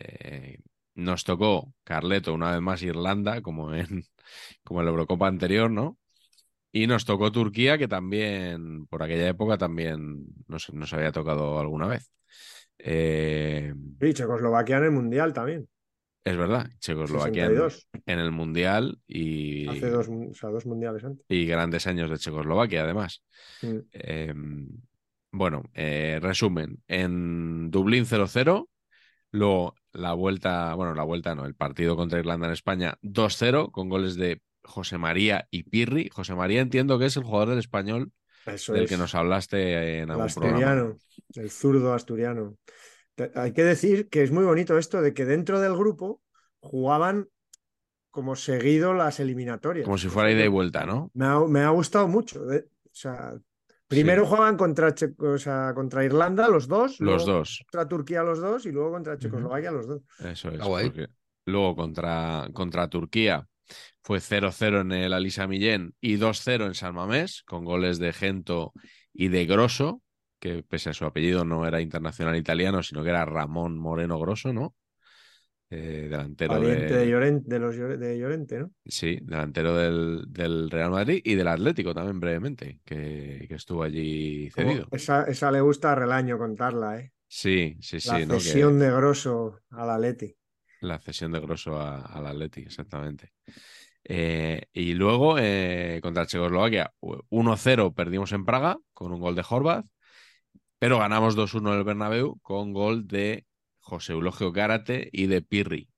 eh, 0.00 0.58
nos 0.94 1.24
tocó 1.24 1.72
Carleto, 1.84 2.34
una 2.34 2.52
vez 2.52 2.60
más 2.60 2.82
Irlanda, 2.82 3.40
como 3.42 3.74
en, 3.74 3.86
como 4.64 4.80
en 4.80 4.86
la 4.86 4.90
Eurocopa 4.90 5.28
anterior, 5.28 5.70
¿no? 5.70 5.98
Y 6.72 6.86
nos 6.88 7.04
tocó 7.04 7.32
Turquía, 7.32 7.78
que 7.78 7.88
también, 7.88 8.86
por 8.88 9.02
aquella 9.02 9.28
época, 9.28 9.58
también 9.58 10.26
nos, 10.48 10.72
nos 10.72 10.92
había 10.92 11.12
tocado 11.12 11.60
alguna 11.60 11.86
vez. 11.88 12.12
Eh, 12.78 13.72
Sí, 14.00 14.12
Checoslovaquia 14.12 14.78
en 14.78 14.84
el 14.84 14.90
Mundial 14.90 15.32
también. 15.32 15.68
Es 16.24 16.36
verdad, 16.36 16.70
Checoslovaquia 16.78 17.44
en, 17.44 17.50
62. 17.50 17.88
en 18.06 18.18
el 18.18 18.30
Mundial 18.30 18.98
y, 19.06 19.68
Hace 19.68 19.90
dos, 19.90 20.08
o 20.08 20.34
sea, 20.34 20.50
dos 20.50 20.64
mundiales 20.64 21.04
antes. 21.04 21.24
y 21.28 21.46
grandes 21.46 21.86
años 21.86 22.10
de 22.10 22.18
Checoslovaquia, 22.18 22.82
además. 22.82 23.22
Mm. 23.62 23.78
Eh, 23.92 24.34
bueno, 25.32 25.64
eh, 25.74 26.18
resumen, 26.22 26.82
en 26.88 27.70
Dublín 27.70 28.06
0-0, 28.06 28.68
luego 29.32 29.74
la 29.92 30.12
vuelta, 30.14 30.74
bueno, 30.74 30.94
la 30.94 31.02
vuelta 31.02 31.34
no, 31.34 31.44
el 31.44 31.54
partido 31.54 31.96
contra 31.96 32.18
Irlanda 32.18 32.46
en 32.46 32.52
España 32.52 32.98
2-0 33.02 33.70
con 33.70 33.88
goles 33.88 34.16
de 34.16 34.40
José 34.62 34.96
María 34.96 35.46
y 35.50 35.64
Pirri. 35.64 36.08
José 36.08 36.34
María 36.34 36.60
entiendo 36.60 36.98
que 36.98 37.06
es 37.06 37.16
el 37.16 37.24
jugador 37.24 37.50
del 37.50 37.58
español 37.58 38.12
Eso 38.46 38.72
del 38.72 38.84
es. 38.84 38.90
que 38.90 38.96
nos 38.96 39.14
hablaste 39.14 39.98
en 39.98 40.04
El 40.04 40.10
algún 40.10 40.26
programa. 40.34 40.56
asturiano, 40.56 40.98
el 41.34 41.50
zurdo 41.50 41.94
asturiano. 41.94 42.56
Hay 43.34 43.52
que 43.52 43.64
decir 43.64 44.08
que 44.08 44.22
es 44.22 44.30
muy 44.32 44.44
bonito 44.44 44.76
esto 44.76 45.00
de 45.00 45.14
que 45.14 45.24
dentro 45.24 45.60
del 45.60 45.76
grupo 45.76 46.20
jugaban 46.60 47.28
como 48.10 48.36
seguido 48.36 48.92
las 48.94 49.20
eliminatorias. 49.20 49.84
Como 49.84 49.98
si 49.98 50.08
fuera 50.08 50.30
ida 50.30 50.44
y 50.44 50.48
vuelta, 50.48 50.84
¿no? 50.86 51.10
Me 51.14 51.26
ha, 51.26 51.40
me 51.40 51.60
ha 51.60 51.70
gustado 51.70 52.06
mucho. 52.08 52.50
eh. 52.52 52.66
O 52.86 52.90
sea, 52.92 53.34
primero 53.88 54.24
jugaban 54.26 54.56
contra, 54.56 54.94
Che- 54.94 55.14
o 55.18 55.38
sea, 55.38 55.72
contra 55.74 56.04
Irlanda 56.04 56.48
los 56.48 56.68
dos, 56.68 57.00
Los 57.00 57.24
luego 57.24 57.38
dos, 57.38 57.64
contra 57.70 57.88
Turquía 57.88 58.22
los 58.22 58.40
dos 58.40 58.66
y 58.66 58.72
luego 58.72 58.92
contra 58.92 59.18
Checoslovaquia 59.18 59.72
los 59.72 59.86
dos. 59.86 60.02
eso 60.20 60.50
es. 60.50 60.60
Luego 61.46 61.76
contra, 61.76 62.48
contra 62.52 62.88
Turquía 62.88 63.46
fue 64.04 64.20
0-0 64.20 64.82
en 64.82 64.92
el 64.92 65.12
Alisa 65.12 65.48
Millén 65.48 65.94
y 66.00 66.16
2-0 66.18 66.66
en 66.66 66.74
San 66.74 66.94
Mamés, 66.94 67.42
con 67.44 67.64
goles 67.64 67.98
de 67.98 68.12
Gento 68.12 68.72
y 69.12 69.28
de 69.28 69.46
Grosso, 69.46 70.02
que 70.38 70.62
pese 70.62 70.90
a 70.90 70.94
su 70.94 71.04
apellido 71.06 71.44
no 71.44 71.66
era 71.66 71.80
internacional 71.80 72.36
italiano, 72.36 72.82
sino 72.84 73.02
que 73.02 73.10
era 73.10 73.24
Ramón 73.24 73.78
Moreno 73.78 74.18
Grosso, 74.20 74.52
¿no? 74.52 74.76
Eh, 75.70 76.08
delantero 76.10 76.60
de- 76.60 76.76
de, 76.76 77.08
Llorente, 77.08 77.48
de 77.48 77.58
los 77.58 77.76
de 77.76 78.18
Llorente, 78.18 78.58
¿no? 78.60 78.70
Sí, 78.86 79.18
delantero 79.22 79.74
del, 79.76 80.24
del 80.28 80.70
Real 80.70 80.90
Madrid 80.90 81.22
y 81.24 81.34
del 81.34 81.48
Atlético 81.48 81.94
también 81.94 82.20
brevemente, 82.20 82.80
que, 82.84 83.46
que 83.48 83.54
estuvo 83.54 83.82
allí 83.82 84.50
cedido. 84.50 84.86
esa, 84.92 85.24
esa 85.24 85.50
le 85.50 85.62
gusta 85.62 85.92
a 85.92 85.94
Relaño 85.94 86.36
contarla, 86.38 86.98
¿eh? 87.00 87.12
Sí, 87.26 87.76
sí, 87.80 87.98
sí, 87.98 88.08
La 88.10 88.18
¿no? 88.20 88.26
Que- 88.28 88.36
cesión 88.36 88.78
de 88.78 88.90
Grosso 88.92 89.60
al 89.70 89.90
Atleti. 89.90 90.36
la 90.82 90.98
cesión 91.00 91.32
de 91.32 91.40
Grosso 91.40 91.80
al 91.80 92.26
Atleti, 92.26 92.60
exactamente. 92.62 93.32
Eh, 94.04 94.66
y 94.72 94.94
luego 94.94 95.38
eh, 95.38 96.00
contra 96.02 96.26
Checoslovaquia, 96.26 96.92
1-0 97.30 97.94
perdimos 97.94 98.32
en 98.32 98.44
Praga 98.44 98.78
con 98.92 99.12
un 99.12 99.20
gol 99.20 99.34
de 99.34 99.44
Horvath, 99.48 99.86
pero 100.78 100.98
ganamos 100.98 101.36
2-1 101.36 101.72
en 101.72 101.78
el 101.78 101.84
Bernabéu 101.84 102.38
con 102.42 102.72
gol 102.72 103.06
de 103.06 103.46
José 103.80 104.12
Eulogio 104.12 104.52
Gárate 104.52 105.08
y 105.12 105.26
de 105.26 105.42
Pirri. 105.42 105.88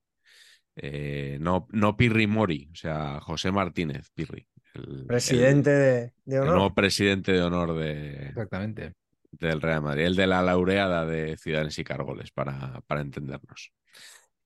Eh, 0.75 1.37
no, 1.41 1.67
no 1.71 1.97
Pirri 1.97 2.27
Mori, 2.27 2.69
o 2.71 2.75
sea, 2.75 3.19
José 3.21 3.51
Martínez 3.51 4.09
Pirri. 4.13 4.47
el- 4.75 5.05
Presidente 5.07 5.69
de, 5.71 6.13
de 6.25 6.37
el, 6.41 6.43
el 6.43 6.49
honor. 6.49 6.55
nuevo 6.55 6.73
presidente 6.73 7.31
de 7.31 7.41
honor 7.41 7.73
de, 7.75 8.27
Exactamente. 8.27 8.93
del 9.31 9.61
Real 9.61 9.81
Madrid, 9.81 10.05
el 10.05 10.15
de 10.15 10.27
la 10.27 10.41
laureada 10.41 11.05
de 11.05 11.37
Ciudadanos 11.37 11.77
y 11.79 11.83
Cárgoles, 11.83 12.31
para, 12.31 12.81
para 12.87 13.01
entendernos. 13.01 13.71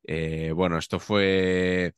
Eh, 0.03 0.51
bueno, 0.53 0.77
esto 0.77 0.99
fue 0.99 1.93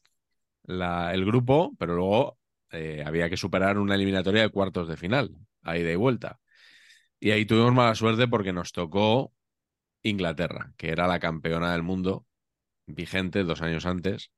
el 0.66 1.26
grupo, 1.26 1.76
pero 1.78 1.96
luego 1.96 2.40
eh, 2.72 3.04
había 3.06 3.30
que 3.30 3.38
superar 3.38 3.78
una 3.78 3.96
eliminatoria 3.96 4.44
de 4.44 4.50
cuartos 4.50 4.88
de 4.88 4.98
final, 4.98 5.36
a 5.62 5.78
ida 5.78 5.92
y 5.92 5.96
vuelta. 5.96 6.40
Y 7.20 7.32
ahí 7.32 7.46
tuvimos 7.46 7.74
mala 7.74 7.96
suerte 7.96 8.28
porque 8.28 8.54
nos 8.54 8.72
tocó 8.74 9.34
Inglaterra, 10.04 10.74
que 10.78 10.90
era 10.92 11.08
la 11.08 11.20
campeona 11.20 11.72
del 11.74 11.84
mundo, 11.84 12.26
vigente 12.88 13.44
dos 13.44 13.62
años 13.62 13.86
antes. 13.86 14.32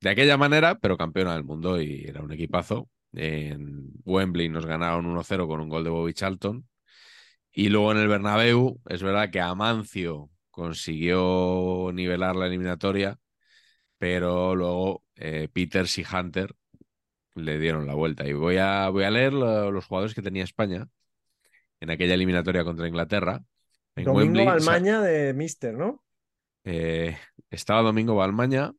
De 0.00 0.10
aquella 0.10 0.36
manera, 0.36 0.78
pero 0.78 0.96
campeona 0.96 1.34
del 1.34 1.44
mundo 1.44 1.80
y 1.80 2.04
era 2.06 2.22
un 2.22 2.32
equipazo. 2.32 2.88
En 3.12 3.92
Wembley 4.04 4.48
nos 4.48 4.66
ganaron 4.66 5.06
1-0 5.06 5.46
con 5.48 5.60
un 5.60 5.68
gol 5.68 5.84
de 5.84 5.90
Bobby 5.90 6.14
Charlton. 6.14 6.68
Y 7.52 7.68
luego 7.70 7.92
en 7.92 7.98
el 7.98 8.08
Bernabéu, 8.08 8.80
es 8.88 9.02
verdad 9.02 9.30
que 9.30 9.40
Amancio 9.40 10.30
consiguió 10.50 11.90
nivelar 11.92 12.36
la 12.36 12.46
eliminatoria, 12.46 13.18
pero 13.98 14.54
luego 14.54 15.05
eh, 15.16 15.48
Peters 15.52 15.98
y 15.98 16.04
Hunter 16.10 16.54
le 17.34 17.58
dieron 17.58 17.86
la 17.86 17.94
vuelta. 17.94 18.26
Y 18.26 18.32
voy 18.34 18.58
a, 18.58 18.88
voy 18.90 19.04
a 19.04 19.10
leer 19.10 19.32
lo- 19.34 19.70
los 19.72 19.86
jugadores 19.86 20.14
que 20.14 20.22
tenía 20.22 20.44
España 20.44 20.88
en 21.80 21.90
aquella 21.90 22.14
eliminatoria 22.14 22.64
contra 22.64 22.88
Inglaterra. 22.88 23.42
En 23.96 24.04
Domingo 24.04 24.44
Wembley, 24.44 24.46
sa- 24.60 24.74
Almaña 24.74 25.00
de 25.00 25.34
Mister, 25.34 25.74
¿no? 25.74 26.02
eh, 26.64 27.16
estaba 27.50 27.82
Domingo 27.82 28.14
Balmaña, 28.16 28.72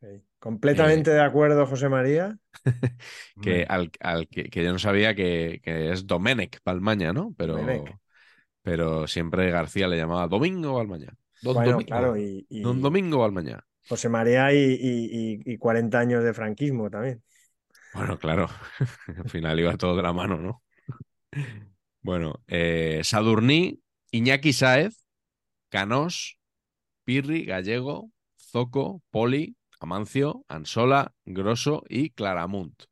Sí. 0.00 0.06
Completamente 0.38 1.10
Eh, 1.10 1.14
de 1.14 1.20
acuerdo, 1.20 1.66
José 1.66 1.88
María. 1.88 2.36
que, 3.40 3.64
al, 3.68 3.90
al 4.00 4.28
que, 4.28 4.50
que 4.50 4.64
yo 4.64 4.72
no 4.72 4.78
sabía 4.78 5.14
que, 5.14 5.60
que 5.62 5.92
es 5.92 6.06
Domenech 6.06 6.58
Balmaña, 6.64 7.12
¿no? 7.12 7.34
Pero, 7.38 7.54
Domenech. 7.56 7.96
pero 8.62 9.06
siempre 9.06 9.50
García 9.50 9.88
le 9.88 9.96
llamaba 9.96 10.28
Domingo 10.28 10.74
Balmaña. 10.74 11.14
Don 11.40 11.54
Bueno, 11.54 11.72
Domingo. 11.72 11.86
claro, 11.88 12.16
y, 12.16 12.46
y 12.48 12.62
Don 12.62 12.80
Domingo 12.82 13.18
Balmaña. 13.18 13.64
José 13.88 14.08
María 14.08 14.52
y, 14.52 14.56
y- 14.58 15.40
y- 15.46 15.54
y 15.54 15.58
40 15.58 15.98
años 16.00 16.24
de 16.24 16.34
franquismo 16.34 16.90
también. 16.90 17.22
Bueno, 17.92 18.18
claro, 18.18 18.48
al 19.24 19.30
final 19.30 19.58
iba 19.60 19.76
todo 19.76 19.96
de 19.96 20.02
la 20.02 20.12
mano, 20.12 20.36
¿no? 20.38 20.62
Bueno, 22.02 22.42
eh, 22.48 23.00
Sadurní, 23.02 23.80
Iñaki 24.10 24.52
Sáez, 24.52 24.94
Canós, 25.70 26.38
Pirri, 27.04 27.44
Gallego, 27.46 28.10
Zoco, 28.38 29.02
Poli, 29.10 29.56
Amancio, 29.80 30.44
Ansola, 30.48 31.14
Grosso 31.26 31.84
y 31.88 32.10
Claramunt. 32.10 32.84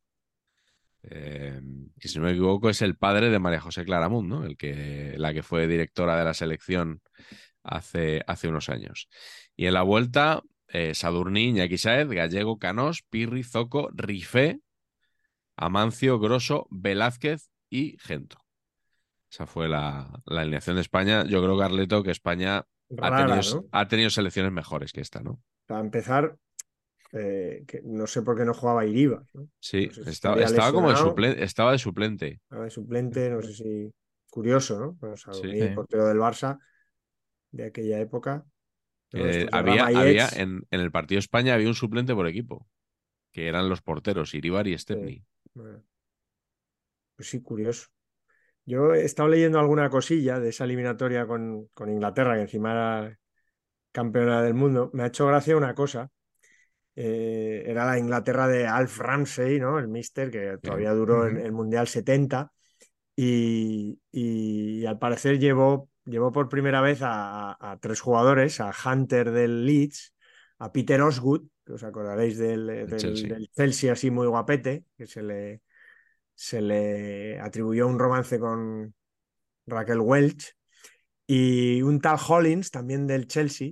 Eh, 1.05 1.59
que 1.99 2.07
si 2.07 2.17
no 2.17 2.25
me 2.25 2.31
equivoco 2.31 2.69
es 2.69 2.81
el 2.81 2.95
padre 2.95 3.29
de 3.29 3.39
María 3.39 3.59
José 3.59 3.83
Claramunt, 3.83 4.27
¿no? 4.29 4.45
El 4.45 4.55
que, 4.57 5.15
la 5.17 5.33
que 5.33 5.43
fue 5.43 5.67
directora 5.67 6.17
de 6.17 6.23
la 6.23 6.33
selección 6.33 7.01
hace, 7.63 8.23
hace 8.27 8.47
unos 8.47 8.69
años. 8.69 9.09
Y 9.55 9.65
en 9.67 9.73
la 9.73 9.81
vuelta, 9.83 10.41
eh, 10.73 10.95
Sadurní, 10.95 11.49
Iñaki 11.49 11.77
Gallego, 12.15 12.57
Canós, 12.57 13.03
Pirri, 13.09 13.43
Zoco, 13.43 13.89
Rifé, 13.93 14.59
Amancio, 15.55 16.19
Grosso, 16.19 16.67
Velázquez 16.71 17.49
y 17.69 17.95
Gento. 17.99 18.37
Esa 19.31 19.45
fue 19.45 19.69
la, 19.69 20.11
la 20.25 20.41
alineación 20.41 20.75
de 20.75 20.81
España. 20.81 21.25
Yo 21.25 21.41
creo, 21.43 21.57
Carleto, 21.57 22.01
que 22.03 22.11
España 22.11 22.65
ha 23.01 23.17
tenido, 23.17 23.61
¿no? 23.61 23.67
ha 23.71 23.87
tenido 23.87 24.09
selecciones 24.09 24.51
mejores 24.51 24.91
que 24.91 25.01
esta, 25.01 25.21
¿no? 25.21 25.39
Para 25.67 25.81
empezar, 25.81 26.35
eh, 27.11 27.63
que 27.67 27.81
no 27.83 28.07
sé 28.07 28.23
por 28.23 28.35
qué 28.35 28.43
no 28.43 28.53
jugaba 28.55 28.85
Iriba, 28.85 29.23
¿no? 29.33 29.47
Sí, 29.59 29.87
No 29.87 29.93
sé 29.93 30.03
si 30.05 30.09
estaba, 30.09 30.71
como 30.71 30.89
de 30.89 30.97
suplente, 30.97 31.43
estaba 31.43 31.71
de 31.71 31.77
suplente. 31.77 32.27
Estaba 32.43 32.63
de 32.63 32.69
suplente, 32.71 33.29
no 33.29 33.41
sé 33.41 33.53
si. 33.53 33.93
Curioso, 34.29 34.79
¿no? 34.79 34.97
Pero, 34.99 35.13
o 35.13 35.17
sea, 35.17 35.31
Sí. 35.33 35.45
mi 35.45 35.61
Sí. 35.61 35.67
portero 35.75 36.07
del 36.07 36.17
Barça 36.17 36.57
de 37.51 37.65
aquella 37.65 37.99
época. 37.99 38.43
Eh, 39.13 39.47
había, 39.51 39.85
había 39.93 40.27
en, 40.29 40.65
en 40.71 40.79
el 40.79 40.91
partido 40.91 41.17
de 41.17 41.21
España 41.21 41.53
había 41.53 41.67
un 41.67 41.75
suplente 41.75 42.13
por 42.15 42.27
equipo, 42.27 42.67
que 43.31 43.47
eran 43.47 43.69
los 43.69 43.81
porteros, 43.81 44.33
Iribar 44.35 44.67
y 44.67 44.77
Stepney. 44.77 45.25
Pues 47.15 47.29
sí, 47.29 47.41
curioso. 47.41 47.87
Yo 48.65 48.93
he 48.93 49.05
estado 49.05 49.29
leyendo 49.29 49.59
alguna 49.59 49.89
cosilla 49.89 50.39
de 50.39 50.49
esa 50.49 50.65
eliminatoria 50.65 51.27
con, 51.27 51.67
con 51.73 51.89
Inglaterra, 51.91 52.35
que 52.35 52.43
encima 52.43 52.71
era 52.73 53.19
campeona 53.91 54.43
del 54.43 54.53
mundo. 54.55 54.91
Me 54.93 55.03
ha 55.03 55.07
hecho 55.07 55.27
gracia 55.27 55.57
una 55.57 55.75
cosa. 55.75 56.11
Eh, 56.95 57.63
era 57.67 57.85
la 57.85 57.99
Inglaterra 57.99 58.47
de 58.47 58.67
Alf 58.67 58.99
Ramsey, 58.99 59.59
¿no? 59.59 59.79
El 59.79 59.89
mister, 59.89 60.31
que 60.31 60.57
todavía 60.61 60.93
duró 60.93 61.27
en 61.27 61.37
el 61.39 61.51
Mundial 61.51 61.87
70. 61.87 62.53
Y, 63.15 63.99
y 64.11 64.85
al 64.85 64.99
parecer 64.99 65.39
llevó, 65.39 65.89
llevó 66.05 66.31
por 66.31 66.49
primera 66.49 66.81
vez 66.81 67.01
a, 67.01 67.51
a- 67.51 67.71
a 67.71 67.79
tres 67.79 68.01
jugadores, 68.01 68.59
a 68.61 68.71
Hunter 68.85 69.31
del 69.31 69.65
Leeds, 69.65 70.13
a 70.59 70.71
Peter 70.71 71.01
Osgood, 71.01 71.43
que 71.65 71.73
os 71.73 71.83
acordaréis 71.83 72.37
del, 72.37 72.67
del- 72.67 72.97
Chelsea. 72.97 73.29
del 73.29 73.49
Chelsea 73.51 73.91
así 73.93 74.11
muy 74.11 74.27
guapete, 74.27 74.85
que 74.97 75.07
se 75.07 75.23
le, 75.23 75.61
se 76.35 76.61
le 76.61 77.39
atribuyó 77.39 77.87
un 77.87 77.99
romance 77.99 78.39
con 78.39 78.93
Raquel 79.65 79.99
Welch, 79.99 80.55
y 81.25 81.81
un 81.81 82.01
tal 82.01 82.17
Hollins, 82.27 82.69
también 82.69 83.07
del 83.07 83.27
Chelsea. 83.27 83.71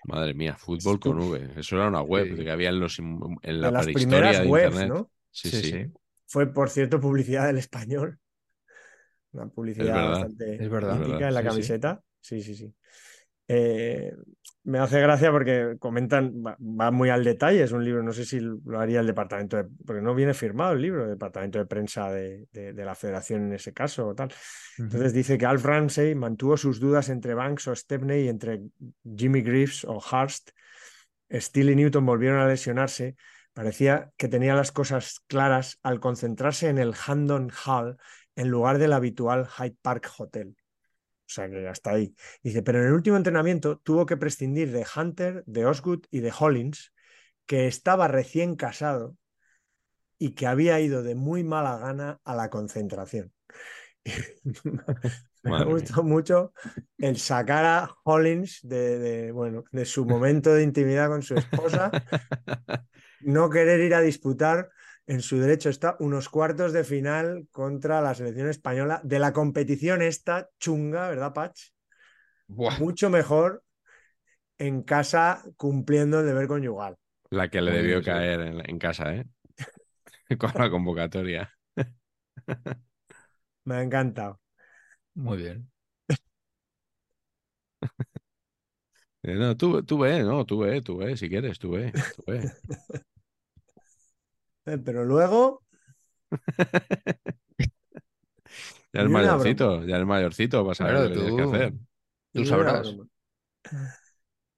Madre 0.04 0.34
mía, 0.34 0.56
fútbol 0.56 0.94
Esto- 0.94 1.10
con 1.10 1.18
V. 1.20 1.60
Eso 1.60 1.76
era 1.76 1.88
una 1.88 2.02
web 2.02 2.36
Sí. 2.36 2.44
que 2.44 2.50
había 2.50 2.68
en, 2.70 2.80
los, 2.80 2.98
en 2.98 3.18
De 3.42 3.52
la 3.52 3.70
las 3.70 3.84
prehistoria 3.84 4.08
primeras 4.08 4.40
de 4.42 4.46
webs, 4.48 4.64
Internet. 4.74 4.88
¿no? 4.88 5.10
Sí, 5.30 5.50
Sí, 5.50 5.60
sí. 5.62 5.70
sí. 5.72 5.92
Fue, 6.26 6.52
por 6.52 6.70
cierto, 6.70 7.00
publicidad 7.00 7.46
del 7.46 7.58
español. 7.58 8.18
Una 9.32 9.46
publicidad 9.48 9.86
verdad, 9.94 10.10
bastante 10.10 10.54
es 10.64 10.70
verdad. 10.70 10.94
mítica 10.98 11.14
Es 11.14 11.20
verdad, 11.20 11.28
en 11.28 11.34
la 11.34 11.40
sí, 11.40 11.44
sí. 11.46 11.48
camiseta. 11.50 12.02
Sí, 12.20 12.42
sí, 12.42 12.54
sí. 12.54 12.74
Eh, 13.48 14.12
me 14.64 14.78
hace 14.78 15.00
gracia 15.00 15.30
porque 15.30 15.76
comentan, 15.78 16.44
va, 16.44 16.56
va, 16.60 16.90
muy 16.90 17.08
al 17.08 17.24
detalle, 17.24 17.62
es 17.62 17.72
un 17.72 17.82
libro, 17.82 18.02
no 18.02 18.12
sé 18.12 18.26
si 18.26 18.38
lo 18.40 18.78
haría 18.78 19.00
el 19.00 19.06
departamento, 19.06 19.56
de, 19.56 19.64
porque 19.86 20.02
no 20.02 20.14
viene 20.14 20.34
firmado 20.34 20.74
el 20.74 20.82
libro, 20.82 21.04
el 21.04 21.10
departamento 21.10 21.58
de 21.58 21.64
prensa 21.64 22.10
de, 22.10 22.46
de, 22.52 22.74
de 22.74 22.84
la 22.84 22.94
federación 22.94 23.46
en 23.46 23.54
ese 23.54 23.72
caso 23.72 24.08
o 24.08 24.14
tal. 24.14 24.28
Entonces 24.76 25.10
uh 25.10 25.14
-huh. 25.14 25.16
dice 25.16 25.38
que 25.38 25.46
Alf 25.46 25.64
Ramsey 25.64 26.14
mantuvo 26.14 26.58
sus 26.58 26.80
dudas 26.80 27.08
entre 27.08 27.32
Banks 27.32 27.66
o 27.68 27.74
Stepney 27.74 28.24
y 28.24 28.28
entre 28.28 28.60
Jimmy 29.16 29.40
Greaves 29.40 29.84
o 29.84 29.98
Hurst. 29.98 30.50
Steele 31.30 31.72
y 31.72 31.76
Newton 31.76 32.04
volvieron 32.04 32.38
a 32.40 32.46
lesionarse. 32.46 33.16
Parecía 33.54 34.12
que 34.18 34.28
tenía 34.28 34.54
las 34.54 34.70
cosas 34.70 35.20
claras 35.26 35.78
al 35.82 35.98
concentrarse 35.98 36.68
en 36.68 36.78
el 36.78 36.94
Handon 37.06 37.50
Hall 37.64 37.96
en 38.36 38.48
lugar 38.48 38.78
del 38.78 38.92
habitual 38.92 39.46
Hyde 39.46 39.76
Park 39.82 40.10
Hotel. 40.18 40.54
O 41.28 41.30
sea 41.30 41.50
que 41.50 41.68
hasta 41.68 41.90
ahí. 41.90 42.14
Dice, 42.42 42.62
pero 42.62 42.80
en 42.80 42.86
el 42.86 42.94
último 42.94 43.18
entrenamiento 43.18 43.78
tuvo 43.78 44.06
que 44.06 44.16
prescindir 44.16 44.72
de 44.72 44.86
Hunter, 44.96 45.44
de 45.46 45.66
Osgood 45.66 46.06
y 46.10 46.20
de 46.20 46.32
Hollins, 46.36 46.94
que 47.44 47.66
estaba 47.66 48.08
recién 48.08 48.56
casado 48.56 49.14
y 50.18 50.34
que 50.34 50.46
había 50.46 50.80
ido 50.80 51.02
de 51.02 51.14
muy 51.14 51.44
mala 51.44 51.76
gana 51.76 52.18
a 52.24 52.34
la 52.34 52.48
concentración. 52.48 53.32
Me 55.42 55.64
gustado 55.64 56.02
mucho 56.02 56.52
el 56.96 57.18
sacar 57.18 57.64
a 57.64 57.90
Hollins 58.04 58.60
de, 58.62 58.98
de, 58.98 59.32
bueno, 59.32 59.64
de 59.70 59.84
su 59.84 60.06
momento 60.06 60.54
de 60.54 60.62
intimidad 60.62 61.08
con 61.08 61.22
su 61.22 61.34
esposa, 61.34 61.90
no 63.20 63.50
querer 63.50 63.80
ir 63.80 63.94
a 63.94 64.00
disputar 64.00 64.70
en 65.08 65.22
su 65.22 65.40
derecho 65.40 65.70
está 65.70 65.96
unos 66.00 66.28
cuartos 66.28 66.72
de 66.72 66.84
final 66.84 67.48
contra 67.50 68.02
la 68.02 68.14
selección 68.14 68.48
española 68.48 69.00
de 69.02 69.18
la 69.18 69.32
competición 69.32 70.02
esta 70.02 70.50
chunga, 70.60 71.08
¿verdad, 71.08 71.32
Pach? 71.32 71.58
Buah. 72.48 72.78
Mucho 72.78 73.08
mejor 73.08 73.64
en 74.58 74.82
casa 74.82 75.42
cumpliendo 75.56 76.20
el 76.20 76.26
deber 76.26 76.46
conyugal. 76.46 76.96
La 77.30 77.48
que 77.48 77.62
le 77.62 77.72
debió 77.72 78.02
caer 78.02 78.40
en, 78.40 78.70
en 78.70 78.78
casa, 78.78 79.14
¿eh? 79.14 79.24
Con 80.38 80.52
la 80.54 80.70
convocatoria. 80.70 81.50
Me 83.64 83.76
ha 83.76 83.82
encantado. 83.82 84.40
Muy 85.14 85.38
bien. 85.38 85.70
No, 89.22 89.56
tú, 89.56 89.82
tú 89.84 89.98
ve, 89.98 90.22
no, 90.22 90.46
tú 90.46 90.58
ve, 90.60 90.80
tú 90.80 90.96
ve, 90.98 91.16
si 91.16 91.28
quieres, 91.28 91.58
tú 91.58 91.72
ve, 91.72 91.92
tú 92.16 92.22
ve. 92.26 92.50
Pero 94.84 95.04
luego. 95.04 95.62
ya 98.92 99.02
es 99.02 99.08
mayorcito, 99.08 99.84
ya 99.84 99.98
es 99.98 100.06
mayorcito 100.06 100.62
para 100.62 100.74
saber 100.74 100.92
claro, 100.92 101.08
lo 101.08 101.14
que 101.14 101.20
tienes 101.20 101.36
que 101.36 101.42
hacer. 101.42 101.74
Tú 102.32 102.44
sabrás. 102.44 102.96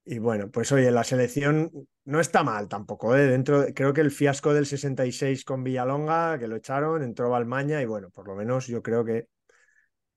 Y 0.04 0.18
bueno, 0.18 0.50
pues 0.50 0.72
oye, 0.72 0.90
la 0.90 1.04
selección 1.04 1.70
no 2.04 2.20
está 2.20 2.42
mal 2.42 2.68
tampoco. 2.68 3.14
¿eh? 3.14 3.26
Dentro, 3.26 3.60
de, 3.60 3.74
creo 3.74 3.92
que 3.92 4.00
el 4.00 4.10
fiasco 4.10 4.52
del 4.52 4.66
66 4.66 5.44
con 5.44 5.62
Villalonga, 5.62 6.38
que 6.38 6.48
lo 6.48 6.56
echaron, 6.56 7.02
entró 7.02 7.30
Balmaña 7.30 7.80
y 7.80 7.86
bueno, 7.86 8.10
por 8.10 8.26
lo 8.26 8.34
menos 8.34 8.66
yo 8.66 8.82
creo 8.82 9.04
que 9.04 9.28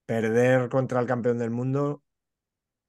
perder 0.05 0.69
contra 0.69 0.99
el 0.99 1.05
campeón 1.05 1.37
del 1.37 1.51
mundo 1.51 2.01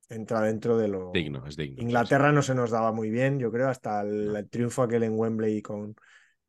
entra 0.09 0.43
dentro 0.43 0.77
de 0.79 0.89
lo 0.89 1.13
digno, 1.13 1.47
es 1.47 1.57
digno. 1.57 1.83
Inglaterra 1.83 2.33
no 2.33 2.43
se 2.43 2.55
nos 2.55 2.71
daba 2.71 2.93
muy 2.93 3.11
bien, 3.11 3.39
yo 3.39 3.51
creo, 3.51 3.69
hasta 3.69 4.03
el, 4.03 4.27
no. 4.27 4.39
el 4.39 4.49
triunfo 4.49 4.83
aquel 4.83 5.03
en 5.03 5.19
Wembley 5.19 5.63
con, 5.63 5.95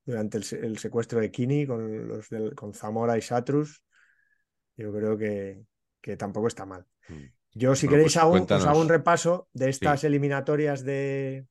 durante 0.05 0.37
el, 0.37 0.45
el, 0.63 0.77
secuestro 0.77 1.19
de 1.19 1.31
Kini 1.31 1.65
con, 1.65 2.07
los 2.07 2.29
del, 2.29 2.53
con 2.53 2.73
Zamora 2.73 3.17
y 3.17 3.21
Satrus, 3.21 3.83
yo 4.77 4.93
creo 4.93 5.17
que, 5.17 5.65
que 6.01 6.17
tampoco 6.17 6.47
está 6.47 6.65
mal. 6.65 6.85
Mm. 7.09 7.23
Yo, 7.53 7.73
si 7.75 7.87
bueno, 7.87 7.97
queréis, 7.97 8.13
pues, 8.13 8.23
aún, 8.23 8.47
os 8.49 8.65
hago 8.65 8.81
un 8.81 8.89
repaso 8.89 9.47
de 9.53 9.69
estas 9.69 10.01
sí. 10.01 10.07
eliminatorias 10.07 10.83
de, 10.83 11.47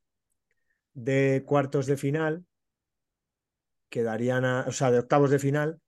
de 0.92 1.42
cuartos 1.46 1.86
de 1.86 1.96
final, 1.96 2.44
que 3.88 4.02
darían, 4.02 4.44
a, 4.44 4.64
o 4.68 4.72
sea, 4.72 4.90
de 4.90 4.98
octavos 4.98 5.30
de 5.30 5.38
final, 5.38 5.80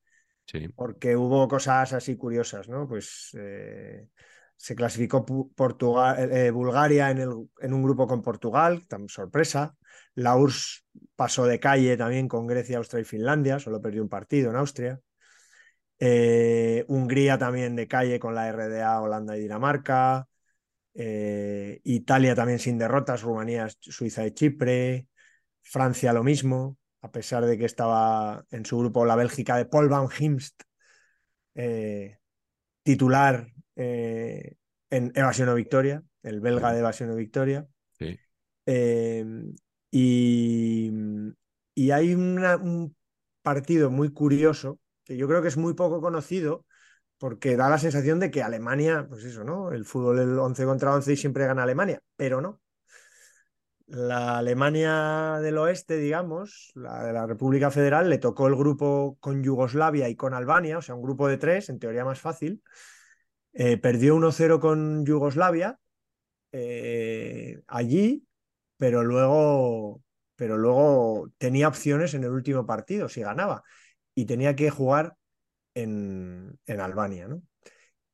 sí. 0.46 0.68
porque 0.68 1.16
hubo 1.16 1.46
cosas 1.48 1.92
así 1.92 2.16
curiosas, 2.16 2.68
¿no? 2.68 2.88
Pues 2.88 3.30
eh, 3.38 4.08
se 4.56 4.74
clasificó 4.74 5.24
Portugal, 5.54 6.32
eh, 6.32 6.50
Bulgaria 6.50 7.10
en, 7.10 7.18
el, 7.18 7.30
en, 7.60 7.74
un 7.74 7.82
grupo 7.82 8.06
con 8.06 8.22
Portugal, 8.22 8.86
tan 8.86 9.08
sorpresa. 9.08 9.76
La 10.14 10.36
URSS 10.36 10.84
pasó 11.14 11.46
de 11.46 11.60
calle 11.60 11.96
también 11.96 12.28
con 12.28 12.46
Grecia, 12.46 12.78
Austria 12.78 13.02
y 13.02 13.04
Finlandia, 13.04 13.58
solo 13.58 13.80
perdió 13.80 14.02
un 14.02 14.08
partido 14.08 14.50
en 14.50 14.56
Austria. 14.56 15.00
Eh, 15.98 16.84
Hungría 16.88 17.38
también 17.38 17.76
de 17.76 17.88
calle 17.88 18.18
con 18.18 18.34
la 18.34 18.48
RDA, 18.48 19.00
Holanda 19.00 19.36
y 19.36 19.40
Dinamarca. 19.40 20.28
Eh, 20.94 21.80
Italia 21.84 22.34
también 22.34 22.58
sin 22.58 22.78
derrotas, 22.78 23.22
Rumanía, 23.22 23.68
Suiza 23.80 24.26
y 24.26 24.32
Chipre. 24.32 25.06
Francia 25.62 26.12
lo 26.12 26.22
mismo, 26.22 26.78
a 27.02 27.10
pesar 27.10 27.44
de 27.44 27.58
que 27.58 27.64
estaba 27.64 28.44
en 28.50 28.64
su 28.64 28.78
grupo 28.78 29.04
la 29.04 29.16
Bélgica 29.16 29.56
de 29.56 29.66
Paul 29.66 29.88
Van 29.88 30.08
Himst, 30.16 30.62
eh, 31.54 32.18
titular 32.82 33.48
eh, 33.76 34.56
en 34.90 35.12
evasión 35.14 35.48
o 35.48 35.54
victoria, 35.54 36.02
el 36.22 36.40
belga 36.40 36.72
de 36.72 36.80
evasión 36.80 37.10
o 37.10 37.16
victoria. 37.16 37.66
Sí. 37.98 38.18
y, 39.90 40.90
y, 41.74 41.90
hay 41.92 42.14
una, 42.14 42.56
un 42.56 42.94
partido 43.42 43.90
muy 43.90 44.12
curioso 44.12 44.80
que 45.04 45.16
yo 45.16 45.28
creo 45.28 45.40
que 45.40 45.48
es 45.48 45.56
muy 45.56 45.74
poco 45.74 46.00
conocido 46.00 46.66
porque 47.18 47.56
da 47.56 47.70
la 47.70 47.78
sensación 47.78 48.20
de 48.20 48.30
que 48.30 48.42
Alemania, 48.42 49.06
pues 49.08 49.24
eso, 49.24 49.44
¿no? 49.44 49.72
El 49.72 49.84
fútbol 49.84 50.18
el 50.18 50.38
11 50.38 50.64
contra 50.64 50.94
11 50.94 51.12
y 51.12 51.16
siempre 51.16 51.46
gana 51.46 51.62
Alemania, 51.62 52.02
pero 52.16 52.40
no. 52.40 52.60
La 53.86 54.38
Alemania 54.38 55.38
del 55.40 55.58
Oeste, 55.58 55.96
digamos, 55.96 56.72
la 56.74 57.04
de 57.04 57.12
la 57.12 57.24
República 57.26 57.70
Federal, 57.70 58.10
le 58.10 58.18
tocó 58.18 58.48
el 58.48 58.56
grupo 58.56 59.16
con 59.20 59.44
Yugoslavia 59.44 60.08
y 60.08 60.16
con 60.16 60.34
Albania, 60.34 60.78
o 60.78 60.82
sea, 60.82 60.96
un 60.96 61.02
grupo 61.02 61.28
de 61.28 61.38
tres, 61.38 61.68
en 61.68 61.78
teoría 61.78 62.04
más 62.04 62.20
fácil. 62.20 62.62
Eh, 63.58 63.78
perdió 63.78 64.14
1-0 64.16 64.60
con 64.60 65.06
Yugoslavia 65.06 65.78
eh, 66.52 67.62
allí, 67.66 68.22
pero 68.76 69.02
luego, 69.02 70.02
pero 70.34 70.58
luego 70.58 71.30
tenía 71.38 71.66
opciones 71.66 72.12
en 72.12 72.24
el 72.24 72.32
último 72.32 72.66
partido, 72.66 73.08
si 73.08 73.22
ganaba 73.22 73.64
y 74.14 74.26
tenía 74.26 74.54
que 74.56 74.68
jugar 74.68 75.16
en, 75.74 76.58
en, 76.66 76.80
Albania. 76.80 77.28
¿no? 77.28 77.40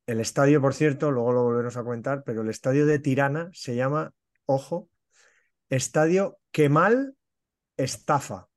El 0.07 0.21
estadio, 0.21 0.61
por 0.61 0.73
cierto, 0.73 1.11
luego 1.11 1.33
lo 1.33 1.43
volveremos 1.43 1.75
a 1.75 1.83
comentar, 1.83 2.23
pero 2.23 2.41
el 2.41 2.49
estadio 2.49 2.85
de 2.85 2.99
Tirana 2.99 3.49
se 3.51 3.75
llama, 3.75 4.13
ojo, 4.45 4.89
Estadio 5.69 6.37
Kemal 6.51 7.17
Estafa. 7.75 8.47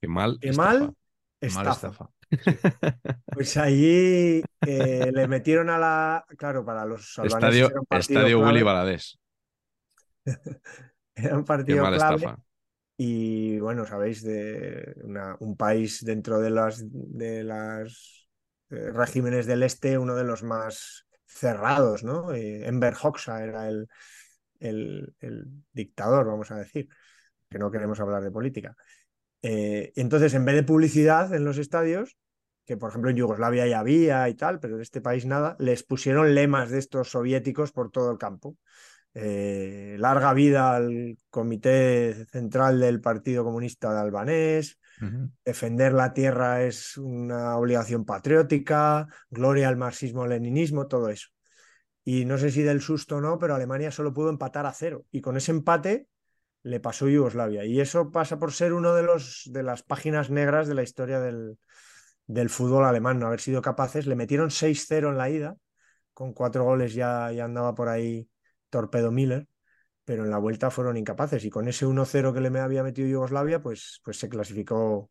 Kemal, 0.00 0.38
Kemal 0.40 0.94
Estafa. 1.38 1.70
Estafa. 1.70 2.10
Pues 3.26 3.56
allí 3.56 4.42
eh, 4.66 5.10
le 5.12 5.28
metieron 5.28 5.70
a 5.70 5.78
la. 5.78 6.24
Claro, 6.36 6.64
para 6.64 6.84
los. 6.84 7.18
Estadio, 7.18 7.70
estadio 7.90 8.40
Willy 8.40 8.62
Baladés. 8.62 9.18
era 11.14 11.36
un 11.36 11.44
partido 11.44 11.78
clave. 11.84 12.16
Estafa 12.16 12.44
y 12.96 13.58
bueno, 13.58 13.84
sabéis, 13.86 14.22
de 14.22 14.94
una, 15.02 15.36
un 15.40 15.56
país 15.56 16.04
dentro 16.04 16.40
de 16.40 16.50
las, 16.50 16.84
de 16.88 17.42
las 17.42 18.28
eh, 18.70 18.90
regímenes 18.92 19.46
del 19.46 19.64
este, 19.64 19.98
uno 19.98 20.14
de 20.14 20.24
los 20.24 20.44
más 20.44 21.06
cerrados, 21.26 22.04
¿no? 22.04 22.32
Eh, 22.32 22.66
Enver 22.68 22.94
Hoxha 22.94 23.42
era 23.42 23.68
el, 23.68 23.88
el, 24.60 25.14
el, 25.20 25.44
dictador, 25.72 26.26
vamos 26.26 26.52
a 26.52 26.58
decir, 26.58 26.88
que 27.50 27.58
no 27.58 27.70
queremos 27.70 27.98
hablar 27.98 28.22
de 28.22 28.30
política. 28.30 28.76
Eh, 29.42 29.92
entonces, 29.96 30.32
en 30.34 30.44
vez 30.44 30.54
de 30.54 30.62
publicidad 30.62 31.34
en 31.34 31.44
los 31.44 31.58
estadios, 31.58 32.16
que 32.64 32.76
por 32.76 32.90
ejemplo 32.90 33.10
en 33.10 33.16
Yugoslavia 33.16 33.66
ya 33.66 33.80
había 33.80 34.28
y 34.28 34.34
tal, 34.34 34.60
pero 34.60 34.76
en 34.76 34.82
este 34.82 35.00
país 35.00 35.26
nada, 35.26 35.56
les 35.58 35.82
pusieron 35.82 36.34
lemas 36.34 36.70
de 36.70 36.78
estos 36.78 37.10
soviéticos 37.10 37.72
por 37.72 37.90
todo 37.90 38.10
el 38.10 38.18
campo. 38.18 38.56
Eh, 39.16 39.94
larga 39.98 40.32
vida 40.32 40.74
al 40.74 41.16
Comité 41.30 42.26
Central 42.26 42.80
del 42.80 43.00
Partido 43.00 43.44
Comunista 43.44 43.92
de 43.92 44.00
Albanés, 44.00 44.78
uh 45.00 45.04
-huh. 45.04 45.30
defender 45.44 45.92
la 45.92 46.12
tierra 46.12 46.64
es 46.64 46.96
una 46.96 47.56
obligación 47.56 48.04
patriótica, 48.04 49.06
gloria 49.30 49.68
al 49.68 49.76
marxismo-leninismo, 49.76 50.88
todo 50.88 51.10
eso. 51.10 51.28
Y 52.04 52.24
no 52.24 52.38
sé 52.38 52.50
si 52.50 52.62
del 52.62 52.80
susto 52.80 53.16
o 53.16 53.20
no, 53.20 53.38
pero 53.38 53.54
Alemania 53.54 53.90
solo 53.90 54.12
pudo 54.12 54.30
empatar 54.30 54.66
a 54.66 54.72
cero. 54.72 55.06
Y 55.10 55.20
con 55.20 55.36
ese 55.36 55.52
empate 55.52 56.08
le 56.62 56.80
pasó 56.80 57.08
Yugoslavia. 57.08 57.64
Y 57.64 57.80
eso 57.80 58.10
pasa 58.10 58.38
por 58.38 58.52
ser 58.52 58.72
uno 58.72 58.94
de, 58.94 59.04
los, 59.04 59.48
de 59.52 59.62
las 59.62 59.82
páginas 59.82 60.28
negras 60.28 60.66
de 60.66 60.74
la 60.74 60.82
historia 60.82 61.20
del, 61.20 61.56
del 62.26 62.50
fútbol 62.50 62.84
alemán, 62.84 63.18
no 63.18 63.26
haber 63.26 63.40
sido 63.40 63.62
capaces. 63.62 64.06
Le 64.06 64.16
metieron 64.16 64.50
6-0 64.50 65.10
en 65.10 65.18
la 65.18 65.30
ida, 65.30 65.56
con 66.12 66.32
cuatro 66.32 66.64
goles 66.64 66.94
ya, 66.94 67.30
ya 67.32 67.44
andaba 67.44 67.74
por 67.74 67.88
ahí 67.88 68.28
Torpedo 68.70 69.10
Miller, 69.10 69.46
pero 70.04 70.24
en 70.24 70.30
la 70.30 70.38
vuelta 70.38 70.70
fueron 70.70 70.96
incapaces 70.96 71.44
y 71.44 71.50
con 71.50 71.68
ese 71.68 71.86
1-0 71.86 72.32
que 72.32 72.40
le 72.40 72.58
había 72.58 72.82
metido 72.82 73.08
Yugoslavia, 73.08 73.62
pues, 73.62 74.00
pues 74.04 74.18
se 74.18 74.28
clasificó 74.28 75.10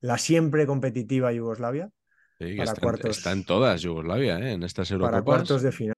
la 0.00 0.18
siempre 0.18 0.66
competitiva 0.66 1.32
Yugoslavia. 1.32 1.90
Sí, 2.38 2.56
para 2.56 2.70
está, 2.70 2.80
cuartos, 2.80 3.18
está 3.18 3.32
en 3.32 3.44
todas 3.44 3.82
Yugoslavia, 3.82 4.38
¿eh? 4.38 4.52
en 4.52 4.62
estas 4.62 4.90
Eurocopas. 4.90 5.12
Para 5.12 5.24
cuartos 5.24 5.62
de 5.62 5.72
final. 5.72 5.97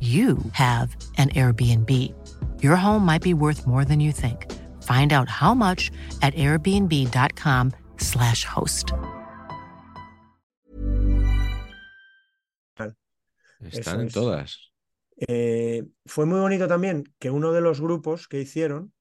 you 0.00 0.38
have 0.52 0.96
an 1.18 1.28
Airbnb. 1.30 1.90
Your 2.62 2.76
home 2.76 3.04
might 3.04 3.22
be 3.22 3.34
worth 3.34 3.66
more 3.66 3.84
than 3.84 4.00
you 4.00 4.12
think. 4.12 4.46
Find 4.82 5.12
out 5.12 5.28
how 5.28 5.52
much 5.54 5.90
at 6.22 6.32
airbnb.com/slash 6.34 8.44
host. 8.44 8.92
Están 13.60 13.70
Eso 13.70 14.00
en 14.00 14.06
es. 14.06 14.12
todas. 14.14 14.72
Eh, 15.28 15.84
fue 16.06 16.24
muy 16.26 16.40
bonito 16.40 16.66
también 16.66 17.04
que 17.18 17.30
uno 17.30 17.52
de 17.52 17.60
los 17.60 17.80
grupos 17.80 18.26
que 18.26 18.40
hicieron 18.40 18.92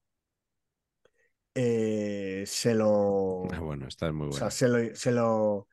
eh, 1.56 2.44
se 2.46 2.76
lo. 2.76 3.48
Ah, 3.52 3.60
bueno, 3.60 3.88
esta 3.88 4.08
es 4.08 4.14
muy 4.14 4.28
O 4.28 4.32
buena. 4.32 4.50
sea, 4.50 4.52
se 4.52 4.68
lo, 4.68 4.96
se 4.96 5.12
lo, 5.12 5.68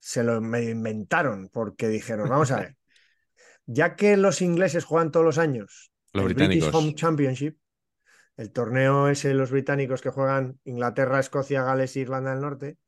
se 0.00 0.24
lo 0.24 0.40
medio 0.40 0.70
inventaron 0.70 1.48
porque 1.52 1.88
dijeron, 1.88 2.28
vamos 2.28 2.50
a 2.50 2.60
ver, 2.60 2.76
ya 3.66 3.96
que 3.96 4.16
los 4.16 4.40
ingleses 4.42 4.84
juegan 4.84 5.10
todos 5.10 5.26
los 5.26 5.38
años 5.38 5.90
Los 6.12 6.26
el 6.26 6.34
British. 6.34 6.70
Home 6.72 6.94
Championship, 6.94 7.56
el 8.36 8.52
torneo 8.52 9.08
ese 9.08 9.28
de 9.28 9.34
los 9.34 9.50
británicos 9.50 10.00
que 10.00 10.10
juegan 10.10 10.58
Inglaterra, 10.64 11.20
Escocia, 11.20 11.62
Gales 11.62 11.96
e 11.96 12.00
Irlanda 12.00 12.30
del 12.32 12.40
Norte, 12.40 12.78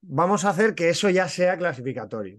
vamos 0.00 0.44
a 0.44 0.50
hacer 0.50 0.74
que 0.74 0.88
eso 0.90 1.10
ya 1.10 1.28
sea 1.28 1.56
clasificatorio. 1.58 2.38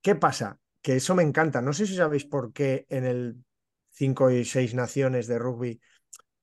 ¿Qué 0.00 0.14
pasa? 0.14 0.58
Que 0.80 0.96
eso 0.96 1.14
me 1.14 1.22
encanta. 1.22 1.62
No 1.62 1.72
sé 1.72 1.86
si 1.86 1.94
sabéis 1.96 2.24
por 2.24 2.52
qué 2.52 2.86
en 2.88 3.04
el 3.04 3.36
5 3.90 4.30
y 4.30 4.44
6 4.44 4.74
naciones 4.74 5.26
de 5.26 5.38
rugby 5.38 5.80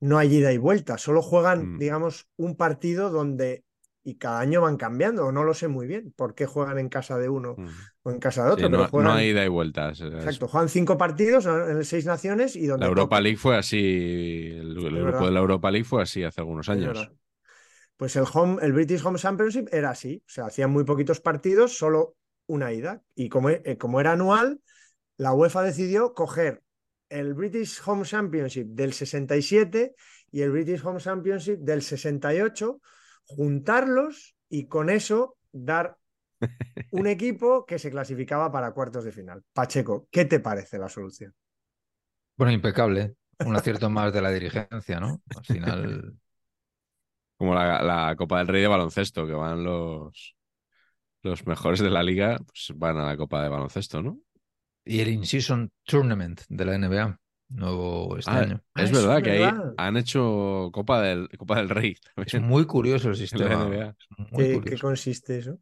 no 0.01 0.17
hay 0.17 0.35
ida 0.35 0.53
y 0.53 0.57
vuelta, 0.57 0.97
solo 0.97 1.21
juegan, 1.21 1.73
Mm. 1.73 1.77
digamos, 1.77 2.29
un 2.37 2.55
partido 2.55 3.09
donde 3.09 3.63
y 4.01 4.15
cada 4.15 4.39
año 4.39 4.61
van 4.61 4.77
cambiando, 4.77 5.25
o 5.25 5.31
no 5.31 5.43
lo 5.43 5.53
sé 5.53 5.67
muy 5.67 5.85
bien, 5.85 6.13
por 6.15 6.33
qué 6.33 6.45
juegan 6.45 6.79
en 6.79 6.87
casa 6.89 7.17
de 7.17 7.27
uno 7.29 7.55
Mm. 7.57 7.67
O 8.09 8.11
en 8.11 8.19
casa 8.19 8.45
de 8.45 8.51
Sí, 8.55 8.63
otro, 8.65 8.69
no, 8.69 8.89
no 8.91 9.13
hay 9.13 9.29
ida 9.29 9.45
y 9.45 9.47
vueltas. 9.47 10.01
exacto, 10.01 10.47
juegan 10.47 10.69
cinco 10.69 10.97
partidos 10.97 11.45
en 11.45 11.83
seis 11.85 12.05
naciones 12.05 12.55
y 12.55 12.65
donde 12.67 12.85
La 12.85 12.87
Europa 12.87 13.17
toque. 13.17 13.23
League 13.23 13.37
fue 13.37 13.57
así. 13.57 13.77
El, 13.77 14.77
el 14.77 14.99
grupo 15.01 15.03
verdad. 15.05 15.25
de 15.25 15.31
la 15.31 15.39
Europa 15.39 15.71
League 15.71 15.85
fue 15.85 16.01
así 16.01 16.23
hace 16.23 16.41
algunos 16.41 16.69
años. 16.69 17.11
Pues 17.97 18.15
el 18.15 18.25
home, 18.33 18.59
el 18.61 18.71
British 18.73 19.05
Home 19.05 19.19
Championship 19.19 19.67
era 19.71 19.89
así, 19.89 20.23
o 20.25 20.29
sea, 20.29 20.45
hacían 20.45 20.71
muy 20.71 20.85
poquitos 20.85 21.19
partidos, 21.19 21.77
solo 21.77 22.15
una 22.47 22.71
ida. 22.71 23.01
Y 23.15 23.29
como, 23.29 23.49
eh, 23.49 23.77
como 23.77 23.99
era 23.99 24.13
anual, 24.13 24.61
la 25.17 25.33
UEFA 25.33 25.63
decidió 25.63 26.13
coger 26.13 26.61
el 27.09 27.33
British 27.33 27.81
Home 27.85 28.05
Championship 28.05 28.67
del 28.69 28.93
67 28.93 29.95
y 30.31 30.41
el 30.41 30.51
British 30.51 30.85
Home 30.85 30.99
Championship 30.99 31.57
del 31.59 31.81
68, 31.81 32.79
juntarlos 33.25 34.35
y 34.49 34.67
con 34.67 34.89
eso 34.89 35.37
dar 35.51 35.97
un 36.91 37.07
equipo 37.07 37.65
que 37.65 37.79
se 37.79 37.91
clasificaba 37.91 38.51
para 38.51 38.73
cuartos 38.73 39.03
de 39.05 39.11
final. 39.11 39.43
Pacheco, 39.53 40.07
¿qué 40.11 40.25
te 40.25 40.39
parece 40.39 40.77
la 40.79 40.89
solución? 40.89 41.33
Bueno, 42.37 42.51
impecable. 42.53 43.15
Un 43.43 43.55
acierto 43.55 43.89
más 43.89 44.11
de 44.13 44.21
la 44.21 44.31
dirigencia, 44.31 44.99
¿no? 44.99 45.21
Al 45.35 45.45
final, 45.45 46.15
Como 47.37 47.53
la, 47.55 47.81
la 47.83 48.15
Copa 48.17 48.39
del 48.39 48.47
Rey 48.47 48.61
de 48.61 48.67
baloncesto, 48.67 49.25
que 49.25 49.33
van 49.33 49.63
los, 49.63 50.35
los 51.23 51.47
mejores 51.47 51.79
de 51.81 51.89
la 51.91 52.03
liga, 52.03 52.37
pues 52.45 52.73
van 52.77 52.97
a 52.97 53.07
la 53.07 53.17
Copa 53.17 53.43
de 53.43 53.49
baloncesto, 53.49 54.01
¿no? 54.03 54.19
y 54.85 54.99
el 55.01 55.09
In-Season 55.09 55.71
Tournament 55.85 56.41
de 56.49 56.65
la 56.65 56.75
NBA, 56.75 57.19
nuevo 57.49 58.17
este 58.17 58.31
Ah, 58.31 58.39
año. 58.39 58.63
es 58.75 58.91
Ah, 58.91 58.91
verdad 58.91 59.17
es 59.17 59.23
que 59.23 59.31
ahí 59.31 59.59
han 59.77 59.97
hecho 59.97 60.69
Copa 60.71 61.01
del, 61.01 61.29
Copa 61.37 61.55
del 61.57 61.69
Rey 61.69 61.95
Es 62.25 62.35
muy 62.35 62.65
curioso 62.65 63.09
el 63.09 63.15
sistema. 63.15 63.95
¿Qué, 64.35 64.77
consiste 64.79 65.37
eso? 65.39 65.59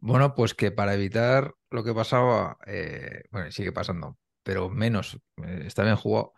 Bueno, 0.00 0.34
pues 0.34 0.54
que 0.54 0.70
para 0.70 0.94
evitar 0.94 1.54
lo 1.70 1.84
que 1.84 1.92
pasaba, 1.94 2.56
eh, 2.66 3.22
bueno, 3.30 3.50
sigue 3.52 3.72
pasando, 3.72 4.16
pero 4.42 4.70
menos, 4.70 5.16
eh, 5.44 5.64
está 5.66 5.82
bien 5.84 5.96
jugado, 5.96 6.32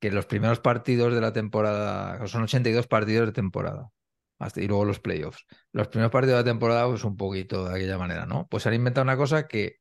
que 0.00 0.10
los 0.12 0.26
primeros 0.26 0.60
partidos 0.60 1.14
de 1.14 1.20
la 1.22 1.32
temporada, 1.32 2.26
son 2.28 2.42
82 2.44 2.88
partidos 2.88 3.26
de 3.28 3.32
temporada, 3.32 3.90
hasta- 4.40 4.60
y 4.62 4.68
luego 4.68 4.84
los 4.84 5.00
playoffs. 5.00 5.46
Los 5.72 5.88
primeros 5.88 6.12
partidos 6.12 6.38
de 6.38 6.44
la 6.44 6.52
temporada, 6.52 6.88
pues 6.88 7.04
un 7.04 7.16
poquito 7.16 7.66
de 7.68 7.76
aquella 7.76 7.98
manera, 7.98 8.26
¿no? 8.26 8.48
Pues 8.50 8.66
han 8.66 8.74
inventado 8.74 9.04
una 9.04 9.16
cosa 9.16 9.46
que 9.48 9.76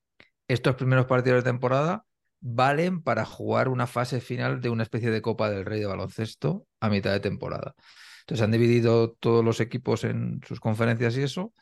estos 0.47 0.75
primeros 0.75 1.07
partidos 1.07 1.43
de 1.43 1.51
temporada 1.51 2.05
valen 2.41 3.01
para 3.03 3.25
jugar 3.25 3.69
una 3.69 3.87
fase 3.87 4.21
final 4.21 4.61
de 4.61 4.69
una 4.69 4.83
especie 4.83 5.11
de 5.11 5.21
Copa 5.21 5.49
del 5.49 5.65
Rey 5.65 5.79
de 5.81 5.87
baloncesto 5.87 6.67
a 6.79 6.89
mitad 6.89 7.11
de 7.11 7.19
temporada. 7.19 7.75
Entonces 8.21 8.43
han 8.45 8.51
dividido 8.51 9.13
todos 9.13 9.43
los 9.45 9.59
equipos 9.59 10.03
en 10.05 10.41
sus 10.47 10.59
conferencias 10.59 11.17
y 11.17 11.23
eso, 11.23 11.53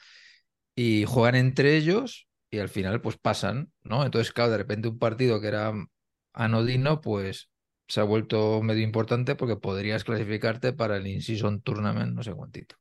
y 0.78 1.05
juegan 1.05 1.34
entre 1.36 1.75
ellos 1.75 2.28
y 2.51 2.59
al 2.59 2.69
final 2.69 3.01
pues 3.01 3.17
pasan, 3.17 3.71
¿no? 3.84 4.05
Entonces, 4.05 4.32
claro, 4.32 4.51
de 4.51 4.57
repente 4.59 4.88
un 4.88 4.99
partido 4.99 5.41
que 5.41 5.47
era 5.47 5.73
anodino, 6.34 7.01
pues 7.01 7.49
se 7.88 7.99
ha 7.99 8.03
vuelto 8.03 8.61
medio 8.61 8.84
importante 8.84 9.36
porque 9.36 9.55
podrías 9.55 10.03
clasificarte 10.03 10.73
para 10.73 10.97
el 10.97 11.07
In-Season 11.07 11.61
Tournament, 11.61 12.13
no 12.13 12.21
sé 12.21 12.32
cuántito. 12.34 12.75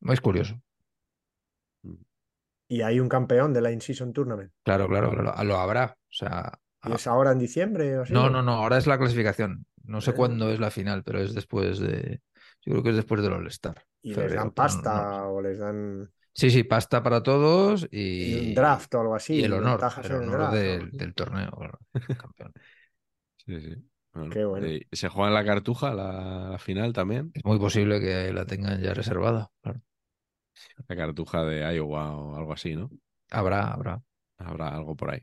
Es 0.00 0.20
curioso. 0.22 0.60
Y 2.68 2.80
hay 2.80 2.98
un 3.00 3.08
campeón 3.08 3.52
de 3.52 3.60
la 3.60 3.70
In-Season 3.70 4.12
Tournament. 4.12 4.50
Claro, 4.62 4.88
claro, 4.88 5.10
claro. 5.10 5.44
Lo 5.44 5.58
habrá. 5.58 5.96
O 5.98 6.12
sea, 6.12 6.52
¿Y 6.84 6.92
ah, 6.92 6.94
es 6.94 7.06
ahora 7.06 7.32
en 7.32 7.38
diciembre 7.38 7.98
o 7.98 8.02
así? 8.02 8.12
no, 8.12 8.30
no, 8.30 8.42
no, 8.42 8.52
ahora 8.54 8.78
es 8.78 8.86
la 8.86 8.98
clasificación. 8.98 9.66
No 9.84 10.00
sé 10.00 10.12
Eh. 10.12 10.14
cuándo 10.14 10.50
es 10.50 10.58
la 10.58 10.70
final, 10.70 11.04
pero 11.04 11.20
es 11.20 11.34
después 11.34 11.78
de. 11.78 12.22
Yo 12.62 12.72
creo 12.72 12.82
que 12.82 12.90
es 12.90 12.96
después 12.96 13.22
del 13.22 13.32
All-Star. 13.34 13.84
Y 14.00 14.14
les 14.14 14.32
dan 14.32 14.46
no- 14.46 14.54
pasta 14.54 15.18
no- 15.18 15.28
o 15.34 15.42
les 15.42 15.58
dan 15.58 16.10
Sí, 16.34 16.50
sí, 16.50 16.64
pasta 16.64 17.02
para 17.02 17.22
todos 17.22 17.86
y 17.92 18.34
y, 18.34 18.48
un 18.48 18.54
draft 18.54 18.94
o 18.94 19.00
algo 19.00 19.14
así. 19.14 19.34
y 19.34 19.44
el 19.44 19.52
honor, 19.52 19.80
el 20.02 20.12
honor 20.12 20.30
draft, 20.32 20.54
del, 20.54 20.90
¿no? 20.92 20.98
del 20.98 21.14
torneo. 21.14 21.50
campeón. 22.18 22.52
Sí, 23.46 23.60
sí. 23.60 23.76
Bueno, 24.12 24.30
Qué 24.32 24.44
bueno. 24.44 24.66
eh, 24.66 24.86
¿Se 24.92 25.08
juega 25.08 25.28
en 25.28 25.34
la 25.34 25.44
cartuja 25.44 25.92
la, 25.94 26.50
la 26.52 26.58
final 26.58 26.92
también? 26.92 27.30
Es 27.34 27.44
muy 27.44 27.58
posible 27.58 28.00
que 28.00 28.32
la 28.32 28.46
tengan 28.46 28.80
ya 28.80 28.94
reservada. 28.94 29.50
claro. 29.62 29.80
La 30.88 30.96
cartuja 30.96 31.44
de 31.44 31.60
Iowa 31.76 32.16
o 32.16 32.36
algo 32.36 32.52
así, 32.52 32.74
¿no? 32.74 32.90
Habrá, 33.30 33.72
habrá. 33.72 34.02
Habrá 34.38 34.68
algo 34.68 34.96
por 34.96 35.10
ahí. 35.10 35.20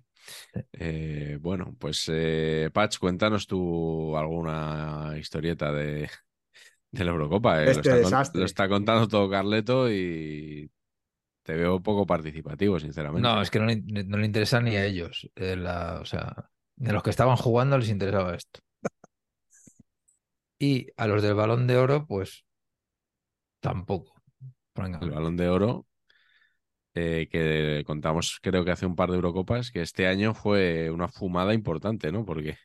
Sí. 0.53 0.62
Eh, 0.74 1.38
bueno, 1.41 1.76
pues 1.80 2.05
eh, 2.12 2.70
Patch, 2.74 2.99
cuéntanos 2.99 3.47
tú 3.47 4.18
alguna 4.18 5.16
historieta 5.20 5.72
de, 5.74 6.09
de 6.91 7.03
la 7.05 7.12
Eurocopa. 7.12 7.64
eh. 7.66 7.72
Este 7.72 7.89
lo, 7.89 7.95
está 7.95 8.01
con- 8.01 8.03
desastre. 8.12 8.39
lo 8.39 8.45
está 8.45 8.70
contando 8.70 9.07
todo 9.07 9.30
Carleto 9.30 9.91
y 9.91 10.72
te 11.51 11.57
veo 11.61 11.81
poco 11.87 12.05
participativo, 12.13 12.79
sinceramente. 12.79 13.29
No, 13.29 13.41
es 13.41 13.49
que 13.51 13.59
no 13.59 13.65
le, 13.65 13.75
no 14.05 14.17
le 14.17 14.25
interesa 14.25 14.61
ni 14.61 14.75
a 14.75 14.85
ellos. 14.85 15.29
eh, 15.35 15.55
la- 15.55 15.99
o 16.01 16.05
sea, 16.05 16.49
de 16.75 16.93
los 16.93 17.03
que 17.03 17.09
estaban 17.09 17.35
jugando 17.37 17.77
les 17.77 17.89
interesaba 17.89 18.35
esto. 18.35 18.59
Y 20.59 20.87
a 20.95 21.07
los 21.07 21.21
del 21.21 21.33
balón 21.35 21.67
de 21.67 21.75
oro, 21.77 22.05
pues 22.07 22.45
tampoco. 23.59 24.13
Venga, 24.75 24.99
El 25.01 25.09
balón 25.11 25.35
de 25.35 25.49
oro, 25.49 25.85
eh, 26.93 27.27
que 27.31 27.83
contamos 27.85 28.39
creo 28.41 28.65
que 28.65 28.71
hace 28.71 28.85
un 28.85 28.95
par 28.95 29.09
de 29.09 29.15
Eurocopas, 29.15 29.71
que 29.71 29.81
este 29.81 30.07
año 30.07 30.33
fue 30.33 30.91
una 30.91 31.07
fumada 31.07 31.53
importante, 31.53 32.11
¿no? 32.11 32.25
Porque 32.25 32.57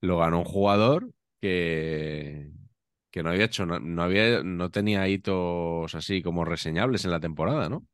lo 0.00 0.18
ganó 0.18 0.40
un 0.40 0.44
jugador 0.44 1.10
que, 1.40 2.50
que 3.10 3.22
no 3.22 3.30
había 3.30 3.46
hecho, 3.46 3.66
no, 3.66 3.80
no 3.80 4.02
había, 4.02 4.42
no 4.44 4.70
tenía 4.70 5.08
hitos 5.08 5.94
así 5.94 6.22
como 6.22 6.44
reseñables 6.44 7.04
en 7.04 7.12
la 7.12 7.20
temporada, 7.20 7.68
¿no? 7.68 7.86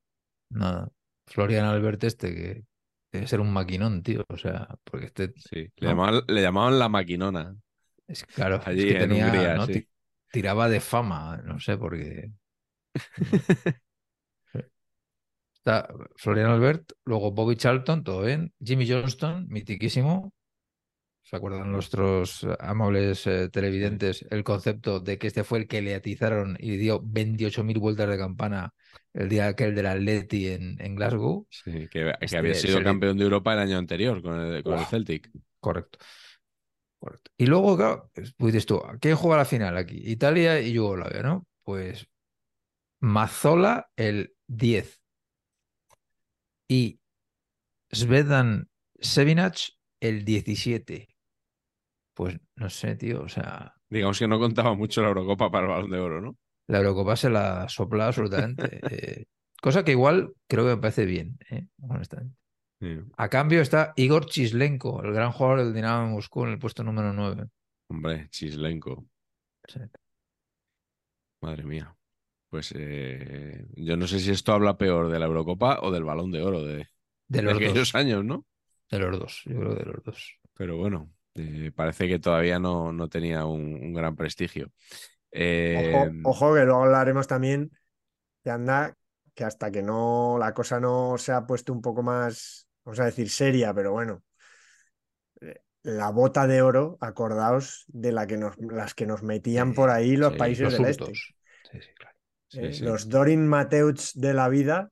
Nada. 0.51 0.91
Florian 1.27 1.65
Albert 1.67 2.05
este, 2.05 2.35
que 2.35 2.65
debe 3.13 3.27
ser 3.27 3.41
un 3.41 3.53
maquinón, 3.53 4.03
tío. 4.03 4.25
O 4.29 4.37
sea, 4.39 4.69
porque 4.85 5.07
este, 5.07 5.35
Sí, 5.35 5.69
le 5.79 5.89
¿No? 5.89 5.89
llamaban, 5.89 6.23
le 6.27 6.43
llamaban 6.43 6.79
la 6.79 6.89
maquinona. 6.89 7.57
es 8.07 8.25
claro, 8.25 8.69
es 8.69 8.69
Allí 8.69 8.85
que 8.85 8.95
en 9.03 9.13
tenía, 9.13 9.13
Hungría, 9.13 9.55
¿no? 9.55 9.67
sí. 9.67 9.89
Tiraba 10.31 10.69
de 10.69 10.81
fama, 10.81 11.39
no 11.45 11.59
sé, 11.61 11.77
porque 11.79 12.31
está 15.55 15.89
Florian 16.17 16.51
Albert, 16.51 16.93
luego 17.05 17.33
Bobby 17.33 17.57
Charlton, 17.57 18.05
todo 18.05 18.23
bien, 18.23 18.53
Jimmy 18.63 18.89
Johnston, 18.89 19.47
mitiquísimo. 19.49 20.33
¿Se 21.29 21.35
acuerdan 21.35 21.73
nuestros 21.73 22.47
amables 22.61 23.27
eh, 23.27 23.49
televidentes 23.49 24.25
el 24.31 24.45
concepto 24.45 25.01
de 25.01 25.19
que 25.19 25.27
este 25.27 25.43
fue 25.43 25.59
el 25.59 25.67
que 25.67 25.83
le 25.83 25.97
atizaron 25.97 26.57
y 26.61 26.77
dio 26.77 27.01
28.000 27.05 27.79
vueltas 27.81 28.09
de 28.09 28.17
campana 28.17 28.73
el 29.13 29.29
día 29.29 29.49
aquel 29.49 29.75
del 29.75 29.87
Atleti 29.87 30.47
en, 30.49 30.81
en 30.81 30.95
Glasgow? 30.95 31.47
Sí, 31.51 31.73
que, 31.73 31.89
que 31.89 32.15
Este 32.21 32.39
había 32.39 32.55
sido 32.55 32.79
le- 32.79 32.85
campeón 32.85 33.17
de 33.19 33.25
Europa 33.25 33.53
el 33.55 33.59
año 33.59 33.77
anterior 33.77 34.23
con 34.23 34.39
el, 34.41 34.63
con 34.63 34.79
el 34.79 34.87
Celtic. 34.87 35.29
Correcto. 35.59 35.99
Correcto. 36.99 37.31
Y 37.37 37.47
luego, 37.47 37.77
claro, 37.77 38.11
pues 38.15 38.35
dices 38.53 38.67
tú, 38.67 38.81
¿quién 39.01 39.17
juega 39.17 39.39
la 39.39 39.45
final 39.45 39.77
aquí? 39.77 40.01
Italia 40.05 40.61
y 40.61 40.73
Yugoslavia, 40.73 41.23
¿no? 41.23 41.47
Pues 41.63 42.07
Mazzola 43.01 43.91
el 43.97 44.35
10 44.47 45.01
y 46.69 47.01
Svedan 47.93 48.69
Sevinac 49.01 49.59
el 50.01 50.25
17. 50.25 51.16
Pues 52.17 52.39
no 52.57 52.71
sé, 52.71 52.97
tío, 52.97 53.23
o 53.23 53.29
sea, 53.29 53.75
Digamos 53.91 54.19
que 54.19 54.27
no 54.27 54.39
contaba 54.39 54.75
mucho 54.75 55.03
la 55.03 55.09
Eurocopa 55.09 55.51
para 55.51 55.67
el 55.67 55.73
Balón 55.73 55.91
de 55.91 55.99
Oro, 55.99 56.21
¿no? 56.21 56.37
la 56.69 56.79
Eurocopa 56.79 57.15
se 57.15 57.31
la 57.31 57.69
sopla 57.69 58.07
absolutamente. 58.09 58.81
eh, 58.91 59.25
cosa 59.63 59.85
que 59.85 59.93
igual 59.93 60.33
creo 60.49 60.65
que 60.65 60.71
me 60.77 60.81
parece 60.81 61.05
bien, 61.05 61.39
eh, 61.51 61.67
honestamente. 61.83 62.35
Sí. 62.81 62.99
A 63.17 63.29
cambio 63.29 63.61
está 63.61 63.93
Igor 63.97 64.27
Chislenko, 64.27 65.03
el 65.03 65.13
gran 65.13 65.33
jugador 65.33 65.59
del 65.61 65.75
Dinamo 65.75 66.07
de 66.09 66.13
Moscú 66.15 66.45
en 66.45 66.53
el 66.53 66.59
puesto 66.59 66.83
número 66.83 67.13
9. 67.13 67.47
Hombre, 67.89 68.29
Chislenko. 68.31 69.05
Sí. 69.69 69.81
Madre 71.41 71.65
mía. 71.65 71.97
Pues 72.49 72.73
eh, 72.77 73.67
yo 73.77 73.97
no 73.97 74.07
sé 74.07 74.21
si 74.21 74.31
esto 74.31 74.53
habla 74.53 74.79
peor 74.79 75.11
de 75.11 75.19
la 75.19 75.27
Eurocopa 75.27 75.81
o 75.83 75.91
del 75.91 76.05
Balón 76.05 76.31
de 76.33 76.43
Oro 76.43 76.63
de, 76.65 76.87
De 77.29 77.43
de 77.43 77.43
los 77.43 77.55
aquellos 77.57 77.75
dos. 77.75 77.95
años, 77.95 78.25
¿no? 78.25 78.47
De 78.91 78.99
los 78.99 79.19
dos, 79.19 79.43
yo 79.45 79.59
creo 79.61 79.75
que 79.77 79.85
de 79.85 79.93
los 79.93 80.05
dos. 80.05 80.39
Pero 80.55 80.77
bueno, 80.77 81.13
eh, 81.37 81.73
parece 81.75 82.09
que 82.09 82.19
todavía 82.19 82.59
no, 82.59 82.93
no 82.93 83.09
tenía 83.09 83.45
un, 83.47 83.75
un 83.75 83.95
gran 83.95 84.17
prestigio. 84.17 84.71
Eh, 85.31 85.93
Ojo, 85.93 86.13
ojo, 86.31 86.55
que 86.55 86.65
luego 86.65 86.83
hablaremos 86.85 87.27
también 87.27 87.71
que 88.43 88.51
anda, 88.51 88.95
que 89.35 89.45
hasta 89.45 89.71
que 89.71 89.83
no 89.83 90.37
la 90.39 90.55
cosa 90.55 90.81
no 90.81 91.19
se 91.19 91.33
ha 91.33 91.47
puesto 91.47 91.73
un 91.73 91.83
poco 91.83 92.03
más, 92.03 92.69
vamos 92.85 93.01
a 93.01 93.05
decir, 93.07 93.29
seria, 93.29 93.75
pero 93.75 93.93
bueno, 93.93 94.23
eh, 95.41 95.61
la 95.83 96.11
bota 96.11 96.47
de 96.47 96.63
oro, 96.63 96.97
acordaos 97.01 97.85
de 97.89 98.13
la 98.13 98.27
que 98.27 98.37
nos, 98.37 98.57
las 98.59 98.95
que 98.95 99.07
nos 99.07 99.23
metían 99.23 99.75
por 99.75 99.91
ahí 99.91 100.17
los 100.17 100.33
sí, 100.33 100.39
países 100.39 100.65
Los 100.65 100.73
del 100.75 100.87
este. 100.87 101.13
Sí, 101.15 101.81
sí, 101.81 101.89
claro. 101.97 102.17
eh, 102.55 102.73
sí. 102.73 102.85
Los 102.85 103.09
Dorin 103.09 103.47
Mateusz 103.47 104.13
de 104.15 104.35
la 104.35 104.49
vida, 104.49 104.91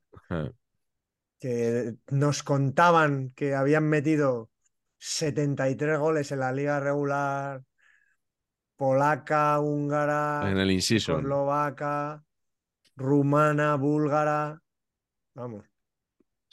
que 1.39 1.95
nos 2.09 2.43
contaban 2.43 3.31
que 3.35 3.55
habían 3.55 3.87
metido 3.89 4.49
73 5.07 5.99
goles 5.99 6.31
en 6.31 6.39
la 6.39 6.51
liga 6.51 6.79
regular 6.79 7.61
polaca, 8.75 9.59
húngara, 9.59 10.49
en 10.49 10.57
el 10.57 10.71
inciso. 10.71 11.19
eslovaca, 11.19 12.23
rumana, 12.95 13.75
búlgara. 13.75 14.59
Vamos, 15.35 15.63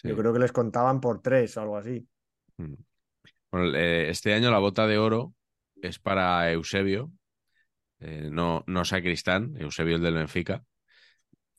yo 0.03 0.14
creo 0.16 0.34
que 0.34 0.38
les 0.38 0.53
contaban 0.53 1.00
por 1.00 1.22
tres 1.22 1.57
o 1.57 1.62
algo 1.62 1.78
así. 1.78 2.07
Mm. 2.59 2.74
Bueno, 3.50 3.74
eh, 3.74 4.11
este 4.11 4.34
año 4.34 4.50
la 4.50 4.59
bota 4.59 4.86
de 4.86 4.98
oro 4.98 5.34
es 5.80 5.98
para 5.98 6.53
Eusebio, 6.53 7.11
eh, 8.00 8.28
no, 8.30 8.64
no 8.66 8.84
Sacristán, 8.84 9.57
Eusebio 9.59 9.96
el 9.96 10.03
del 10.03 10.14
Benfica, 10.14 10.62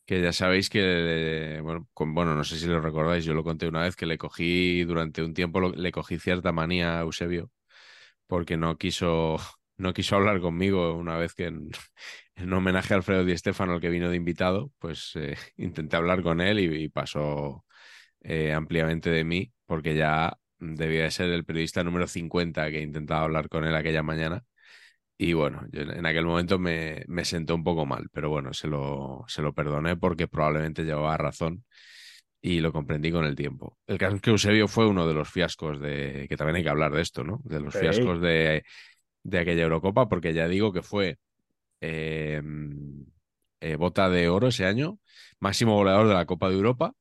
que 0.06 0.22
ya 0.22 0.34
sabéis 0.34 0.70
que, 0.70 1.60
bueno, 1.64 1.88
con- 1.94 2.14
bueno, 2.14 2.36
no 2.36 2.44
sé 2.44 2.58
si 2.58 2.68
lo 2.68 2.82
recordáis, 2.82 3.26
yo 3.26 3.34
lo 3.34 3.44
conté 3.44 3.68
una 3.68 3.84
vez 3.84 3.96
que 3.96 4.06
le 4.06 4.18
cogí 4.18 4.84
durante 4.84 5.24
un 5.24 5.34
tiempo, 5.34 5.62
le 5.62 5.92
cogí 5.92 6.20
cierta 6.20 6.52
manía 6.52 7.00
a 7.00 7.02
Eusebio 7.04 7.52
porque 8.28 8.58
no 8.58 8.78
quiso, 8.78 9.38
no 9.78 9.94
quiso 9.94 10.16
hablar 10.16 10.42
conmigo 10.42 10.94
una 10.96 11.18
vez 11.18 11.34
que 11.36 11.46
en, 11.48 11.70
en 12.36 12.54
homenaje 12.54 12.94
a 12.94 12.98
Alfredo 12.98 13.26
Di 13.26 13.38
Stéfano, 13.38 13.76
el 13.76 13.82
que 13.82 13.90
vino 13.90 14.10
de 14.10 14.18
invitado, 14.18 14.72
pues 14.80 15.12
eh, 15.16 15.36
intenté 15.58 15.96
hablar 15.98 16.24
con 16.24 16.42
él 16.42 16.60
y, 16.60 16.84
y 16.86 16.90
pasó 16.90 17.66
eh, 18.22 18.54
ampliamente 18.54 19.10
de 19.12 19.24
mí 19.24 19.54
porque 19.66 19.96
ya 19.96 20.38
debía 20.60 21.04
de 21.04 21.12
ser 21.12 21.30
el 21.32 21.46
periodista 21.46 21.84
número 21.84 22.08
50 22.08 22.70
que 22.72 22.82
intentaba 22.82 23.24
hablar 23.24 23.50
con 23.50 23.66
él 23.66 23.76
aquella 23.76 24.04
mañana. 24.04 24.44
Y 25.18 25.34
bueno, 25.34 25.66
yo 25.72 25.82
en 25.82 26.06
aquel 26.06 26.26
momento 26.26 26.60
me, 26.60 27.04
me 27.08 27.24
sentó 27.24 27.56
un 27.56 27.64
poco 27.64 27.86
mal, 27.86 28.08
pero 28.12 28.30
bueno, 28.30 28.54
se 28.54 28.68
lo, 28.68 29.24
se 29.28 29.42
lo 29.42 29.54
perdoné 29.54 29.96
porque 29.96 30.28
probablemente 30.28 30.84
llevaba 30.84 31.16
razón 31.18 31.64
y 32.42 32.60
lo 32.60 32.74
comprendí 32.74 33.12
con 33.12 33.24
el 33.24 33.36
tiempo. 33.36 33.78
El 33.88 33.98
caso 33.98 34.16
es 34.18 34.22
que 34.22 34.32
Eusebio 34.32 34.68
fue 34.68 34.88
uno 34.88 35.08
de 35.08 35.14
los 35.14 35.30
fiascos 35.30 35.80
de, 35.80 36.26
que 36.28 36.36
también 36.36 36.58
hay 36.58 36.64
que 36.64 36.70
hablar 36.70 36.92
de 36.92 37.02
esto, 37.02 37.24
¿no? 37.24 37.42
De 37.46 37.60
los 37.60 37.74
Sí. 37.74 37.80
fiascos 37.80 38.22
de, 38.22 38.64
de 39.24 39.40
aquella 39.40 39.64
Eurocopa, 39.64 40.10
porque 40.10 40.34
ya 40.34 40.48
digo 40.48 40.74
que 40.74 40.82
fue 40.82 41.18
eh, 41.82 42.42
eh, 43.62 43.76
bota 43.76 44.10
de 44.10 44.28
oro 44.30 44.48
ese 44.48 44.66
año, 44.66 45.00
máximo 45.40 45.76
goleador 45.76 46.08
de 46.08 46.14
la 46.16 46.26
Copa 46.26 46.50
de 46.50 46.56
Europa, 46.56 46.94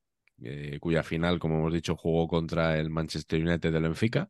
eh, 0.42 0.78
cuya 0.80 1.02
final, 1.02 1.38
como 1.38 1.58
hemos 1.58 1.72
dicho, 1.72 1.96
jugó 1.96 2.28
contra 2.28 2.78
el 2.78 2.90
Manchester 2.90 3.40
United 3.40 3.72
del 3.72 3.82
Benfica. 3.82 4.28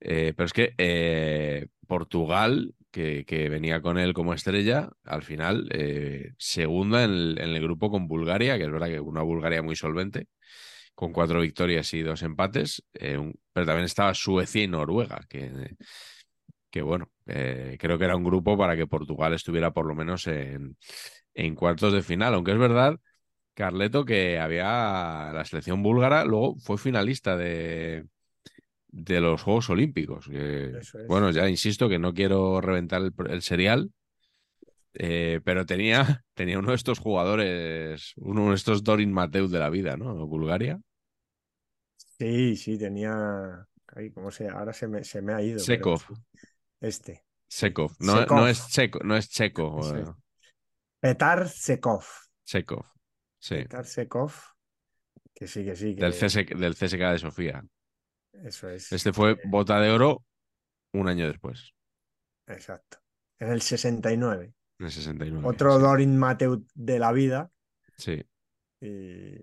Eh, 0.00 0.32
pero 0.36 0.46
es 0.46 0.52
que 0.52 0.74
eh, 0.78 1.66
Portugal, 1.86 2.74
que, 2.96 3.48
venía 3.50 3.82
con 3.82 3.98
él 3.98 4.14
como 4.14 4.32
estrella, 4.32 4.90
al 5.04 5.22
final 5.22 5.68
eh, 5.72 6.32
segunda 6.38 7.04
en 7.04 7.38
el, 7.38 7.60
grupo 7.60 7.90
con 7.90 8.08
Bulgaria, 8.08 8.56
que 8.56 8.64
es 8.64 8.70
verdad 8.70 8.88
que 8.88 9.00
una 9.00 9.22
Bulgaria 9.22 9.62
muy 9.62 9.76
solvente, 9.76 10.28
con 10.94 11.12
cuatro 11.12 11.40
victorias 11.40 11.92
y 11.94 12.02
dos 12.02 12.22
empates, 12.22 12.82
eh, 12.94 13.18
pero 13.52 13.66
también 13.66 13.84
estaba 13.84 14.14
Suecia 14.14 14.62
y 14.62 14.68
Noruega, 14.68 15.20
que, 15.28 15.76
que 16.70 16.82
bueno, 16.82 17.10
eh, 17.26 17.76
creo 17.78 17.98
que 17.98 18.04
era 18.06 18.16
un 18.16 18.24
grupo 18.24 18.56
para 18.56 18.76
que 18.76 18.86
Portugal 18.86 19.34
estuviera 19.34 19.72
por 19.72 19.86
lo 19.86 19.94
menos 19.94 20.26
en, 20.26 20.76
en 21.34 21.54
cuartos 21.54 21.92
de 21.92 22.02
final, 22.02 22.34
aunque 22.34 22.52
es 22.52 22.58
verdad, 22.58 22.98
Carleto, 23.54 24.04
que 24.04 24.38
había 24.38 25.32
la 25.32 25.44
selección 25.44 25.82
búlgara, 25.82 26.24
luego 26.24 26.56
fue 26.58 26.78
finalista 26.78 27.36
de, 27.36 28.06
de 28.96 29.20
los 29.20 29.42
Juegos 29.42 29.68
Olímpicos. 29.68 30.26
que, 30.26 30.78
es. 30.78 30.96
Bueno, 31.06 31.30
ya 31.30 31.48
insisto 31.48 31.88
que 31.88 31.98
no 31.98 32.14
quiero 32.14 32.60
reventar 32.62 33.02
el, 33.02 33.12
el 33.28 33.42
serial, 33.42 33.90
eh, 34.94 35.40
pero 35.44 35.66
tenía, 35.66 36.24
tenía 36.34 36.58
uno 36.58 36.70
de 36.70 36.76
estos 36.76 36.98
jugadores, 36.98 38.14
uno 38.16 38.50
de 38.50 38.54
estos 38.54 38.82
Dorin 38.82 39.12
Mateu 39.12 39.48
de 39.48 39.58
la 39.58 39.68
vida, 39.68 39.96
¿no? 39.96 40.26
Bulgaria. 40.26 40.80
Sí, 42.18 42.56
sí, 42.56 42.78
tenía. 42.78 43.66
Ay, 43.94 44.10
¿cómo 44.12 44.30
se 44.30 44.48
Ahora 44.48 44.72
se 44.72 44.88
me, 44.88 45.04
se 45.04 45.20
me 45.20 45.34
ha 45.34 45.42
ido. 45.42 45.58
Sekov. 45.58 46.02
Este. 46.80 47.24
Sekov. 47.46 47.92
No, 48.00 48.20
Sekov. 48.20 48.38
no 48.38 48.48
es 48.48 48.68
checo, 48.68 49.00
no 49.04 49.16
es 49.16 49.28
checo. 49.28 50.16
Petar 50.98 51.48
Sekov. 51.48 52.04
Sekov. 52.42 52.86
Sí. 53.38 53.56
Petar 53.56 53.84
Sekov. 53.84 54.32
Que 55.34 55.46
sí, 55.46 55.64
que 55.66 55.76
sí. 55.76 55.94
Que... 55.94 56.00
Del, 56.00 56.14
CSK, 56.14 56.56
del 56.56 56.74
CSK 56.74 57.12
de 57.12 57.18
Sofía. 57.18 57.64
Eso 58.44 58.68
es. 58.68 58.92
Este 58.92 59.12
fue 59.12 59.32
Eh, 59.32 59.40
bota 59.44 59.80
de 59.80 59.90
oro 59.90 60.24
un 60.92 61.08
año 61.08 61.26
después, 61.26 61.74
Exacto. 62.46 62.98
En 63.38 63.50
el 63.50 63.60
69. 63.60 64.52
en 64.78 64.86
el 64.86 64.92
69. 64.92 65.46
Otro 65.46 65.76
sí. 65.76 65.82
Dorin 65.82 66.16
Mateu 66.16 66.64
de 66.74 66.98
la 66.98 67.12
vida. 67.12 67.50
Sí. 67.96 68.22
Y. 68.80 69.38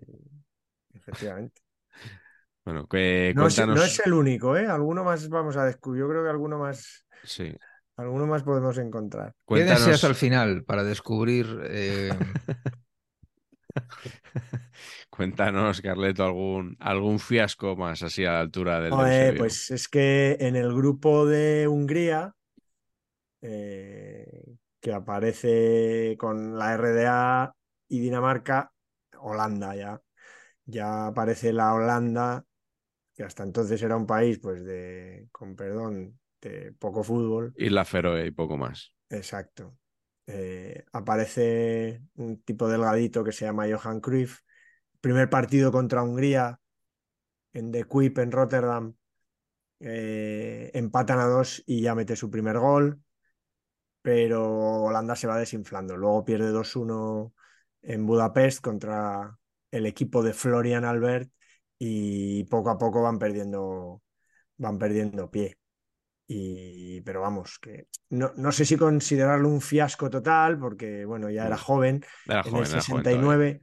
Efectivamente. 0.94 1.60
Bueno, 2.64 2.86
que 2.88 3.32
No 3.36 3.46
es, 3.46 3.54
cuéntanos. 3.56 3.76
no 3.76 3.82
es 3.84 4.00
el 4.06 4.12
único, 4.14 4.56
¿eh? 4.56 4.66
Alguno 4.66 5.04
más 5.04 5.28
vamos 5.28 5.56
a 5.56 5.64
descubrir. 5.66 6.00
Yo 6.00 6.08
creo 6.08 6.22
que 6.24 6.30
alguno 6.30 6.58
más, 6.58 7.06
Sí. 7.22 7.54
alguno 7.96 8.26
más 8.26 8.42
podemos 8.42 8.78
encontrar. 8.78 9.34
Quédense 9.52 9.84
Cuéntanos. 9.84 9.88
hasta 9.88 10.06
el 10.08 10.14
final 10.14 10.64
para 10.64 10.82
descubrir. 10.84 11.46
eh, 11.64 12.10
Cuéntanos, 15.16 15.80
Carleto, 15.80 16.24
algún, 16.24 16.76
algún 16.80 17.20
fiasco 17.20 17.76
más 17.76 18.02
así 18.02 18.24
a 18.24 18.32
la 18.32 18.40
altura 18.40 18.80
del 18.80 18.92
Eusebio. 18.92 19.38
pues 19.38 19.70
es 19.70 19.86
que 19.86 20.36
en 20.40 20.56
el 20.56 20.74
grupo 20.74 21.24
de 21.24 21.68
Hungría, 21.68 22.34
eh, 23.42 24.56
que 24.80 24.92
aparece 24.92 26.16
con 26.18 26.58
la 26.58 26.74
RDA 26.74 27.54
y 27.88 28.00
Dinamarca, 28.00 28.72
Holanda 29.20 29.76
ya. 29.76 30.00
Ya 30.66 31.06
aparece 31.06 31.52
la 31.52 31.74
Holanda, 31.74 32.44
que 33.14 33.22
hasta 33.22 33.44
entonces 33.44 33.80
era 33.82 33.96
un 33.96 34.06
país, 34.06 34.40
pues, 34.40 34.64
de, 34.64 35.28
con 35.30 35.54
perdón, 35.54 36.18
de 36.40 36.72
poco 36.72 37.04
fútbol. 37.04 37.54
Isla 37.56 37.84
Feroe 37.84 38.26
y 38.26 38.30
poco 38.32 38.56
más. 38.56 38.92
Exacto. 39.10 39.76
Eh, 40.26 40.84
aparece 40.92 42.02
un 42.16 42.42
tipo 42.42 42.68
delgadito 42.68 43.22
que 43.22 43.32
se 43.32 43.44
llama 43.44 43.66
Johan 43.70 44.00
Cruyff. 44.00 44.40
Primer 45.04 45.28
partido 45.36 45.70
contra 45.76 46.02
Hungría 46.02 46.46
en 47.52 47.72
The 47.72 47.84
Kuip 47.84 48.18
en 48.18 48.32
Rotterdam. 48.32 48.94
eh, 49.80 50.70
empatan 50.74 51.20
a 51.20 51.26
dos 51.26 51.62
y 51.66 51.82
ya 51.82 51.94
mete 51.94 52.16
su 52.16 52.30
primer 52.30 52.58
gol. 52.58 53.00
Pero 54.02 54.84
Holanda 54.84 55.16
se 55.16 55.26
va 55.26 55.38
desinflando. 55.38 55.96
Luego 55.96 56.24
pierde 56.24 56.50
2-1 56.50 57.32
en 57.82 58.06
Budapest 58.06 58.60
contra 58.62 59.38
el 59.70 59.86
equipo 59.86 60.22
de 60.22 60.34
Florian 60.34 60.84
Albert 60.84 61.30
y 61.78 62.44
poco 62.44 62.70
a 62.70 62.78
poco 62.78 63.02
van 63.02 63.18
perdiendo, 63.18 64.02
van 64.58 64.78
perdiendo 64.78 65.30
pie. 65.30 65.56
Y, 66.26 67.00
pero 67.02 67.20
vamos, 67.22 67.58
que 67.60 67.88
no, 68.10 68.32
no 68.36 68.52
sé 68.52 68.64
si 68.64 68.76
considerarlo 68.76 69.48
un 69.48 69.60
fiasco 69.60 70.10
total, 70.10 70.58
porque 70.58 71.04
bueno, 71.04 71.30
ya 71.30 71.46
era 71.46 71.56
Uf, 71.56 71.58
joven. 71.58 72.04
Era 72.26 72.42
En 72.42 72.52
joven, 72.52 72.58
el 72.58 72.66
era 72.72 72.84
joven 72.84 73.08
todavía. 73.08 73.38
69, 73.38 73.62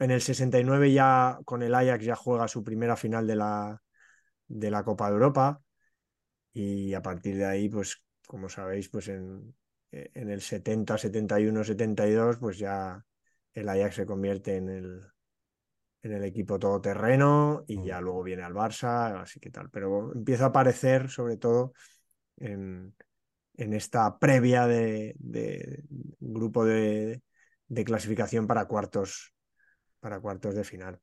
en 0.00 0.10
el 0.10 0.20
69 0.20 0.92
ya 0.92 1.38
con 1.44 1.62
el 1.62 1.74
Ajax 1.74 2.04
ya 2.04 2.16
juega 2.16 2.48
su 2.48 2.64
primera 2.64 2.96
final 2.96 3.26
de 3.26 3.36
la, 3.36 3.80
de 4.48 4.70
la 4.70 4.82
Copa 4.82 5.06
de 5.08 5.12
Europa. 5.12 5.62
Y 6.52 6.94
a 6.94 7.02
partir 7.02 7.36
de 7.36 7.46
ahí, 7.46 7.68
pues 7.68 8.02
como 8.26 8.48
sabéis, 8.48 8.88
pues 8.88 9.08
en, 9.08 9.54
en 9.92 10.30
el 10.30 10.40
70, 10.40 10.98
71, 10.98 11.64
72, 11.64 12.38
pues 12.38 12.58
ya 12.58 13.04
el 13.52 13.68
Ajax 13.68 13.96
se 13.96 14.06
convierte 14.06 14.56
en 14.56 14.68
el, 14.68 15.00
en 16.02 16.12
el 16.12 16.24
equipo 16.24 16.58
todoterreno 16.58 17.64
y 17.66 17.84
ya 17.84 18.00
luego 18.00 18.22
viene 18.22 18.42
al 18.42 18.54
Barça, 18.54 19.20
así 19.20 19.38
que 19.38 19.50
tal. 19.50 19.70
Pero 19.70 20.12
empieza 20.14 20.44
a 20.44 20.48
aparecer 20.48 21.10
sobre 21.10 21.36
todo 21.36 21.74
en, 22.36 22.94
en 23.56 23.72
esta 23.74 24.18
previa 24.18 24.66
de, 24.66 25.14
de 25.18 25.84
grupo 26.18 26.64
de, 26.64 27.22
de, 27.68 27.84
clasificación 27.84 28.46
para 28.46 28.66
cuartos, 28.66 29.34
para 30.00 30.20
cuartos 30.20 30.54
de 30.54 30.64
final. 30.64 31.00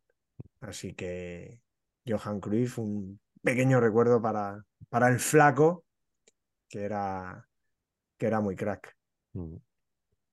Así 0.61 0.93
que 0.93 1.61
Johan 2.05 2.39
Cruyff, 2.39 2.79
un 2.79 3.19
pequeño 3.41 3.79
recuerdo 3.79 4.21
para, 4.21 4.63
para 4.89 5.09
el 5.09 5.19
flaco, 5.19 5.85
que 6.69 6.83
era, 6.83 7.47
que 8.17 8.27
era 8.27 8.41
muy 8.41 8.55
crack. 8.55 8.95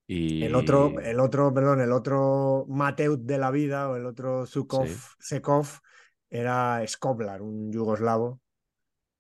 Y... 0.07 0.43
El 0.45 0.55
otro, 0.55 0.99
el 1.01 1.21
otro, 1.21 1.53
perdón, 1.53 1.81
el 1.81 1.93
otro 1.93 2.67
Mateut 2.69 3.21
de 3.21 3.39
la 3.39 3.51
vida 3.51 3.89
o 3.89 3.97
el 3.97 4.07
otro 4.07 4.47
Zukov, 4.47 4.87
Sí. 4.87 4.97
Sekov 5.19 5.67
era 6.29 6.83
Skoblar, 6.87 7.43
un 7.43 7.73
yugoslavo, 7.73 8.41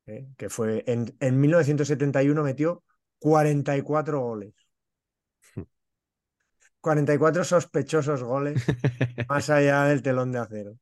¿eh? 0.06 0.28
que 0.36 0.48
fue 0.48 0.84
en, 0.86 1.14
en 1.20 1.40
1971 1.40 2.42
metió 2.42 2.82
44 3.18 4.20
goles. 4.20 4.54
44 6.84 7.44
sospechosos 7.44 8.22
goles 8.22 8.62
más 9.28 9.48
allá 9.50 9.84
del 9.84 10.02
telón 10.02 10.32
de 10.32 10.38
acero. 10.38 10.72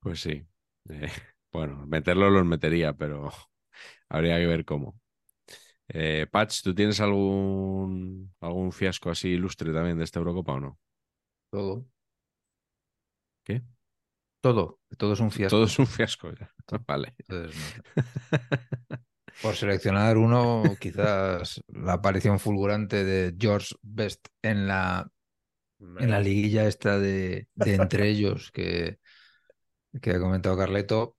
Pues 0.00 0.20
sí. 0.20 0.46
Eh, 0.88 1.08
bueno, 1.52 1.86
meterlo 1.86 2.30
los 2.30 2.44
metería, 2.46 2.92
pero 2.94 3.30
habría 4.08 4.38
que 4.38 4.46
ver 4.46 4.64
cómo. 4.64 5.00
Eh, 5.88 6.26
Patch, 6.30 6.62
¿tú 6.62 6.74
tienes 6.74 7.00
algún, 7.00 8.34
algún 8.40 8.72
fiasco 8.72 9.10
así 9.10 9.30
ilustre 9.30 9.72
también 9.72 9.98
de 9.98 10.04
esta 10.04 10.20
Eurocopa 10.20 10.54
o 10.54 10.60
no? 10.60 10.78
Todo. 11.50 11.84
¿Qué? 13.44 13.62
Todo. 14.40 14.80
Todo 14.98 15.12
es 15.14 15.20
un 15.20 15.30
fiasco. 15.30 15.56
Todo 15.56 15.64
es 15.66 15.78
un 15.78 15.86
fiasco 15.86 16.32
ya. 16.32 16.50
Vale. 16.86 17.14
Entonces, 17.18 17.56
no. 17.56 17.72
Por 19.40 19.54
seleccionar 19.54 20.16
uno, 20.16 20.62
quizás 20.80 21.62
la 21.68 21.94
aparición 21.94 22.40
fulgurante 22.40 23.04
de 23.04 23.34
George 23.38 23.74
Best 23.82 24.26
en 24.42 24.66
la, 24.66 25.10
en 25.98 26.10
la 26.10 26.20
liguilla 26.20 26.66
esta 26.66 26.98
de, 26.98 27.46
de 27.54 27.74
entre 27.74 28.08
ellos 28.10 28.50
que, 28.50 28.98
que 30.02 30.10
ha 30.12 30.20
comentado 30.20 30.56
Carleto. 30.56 31.16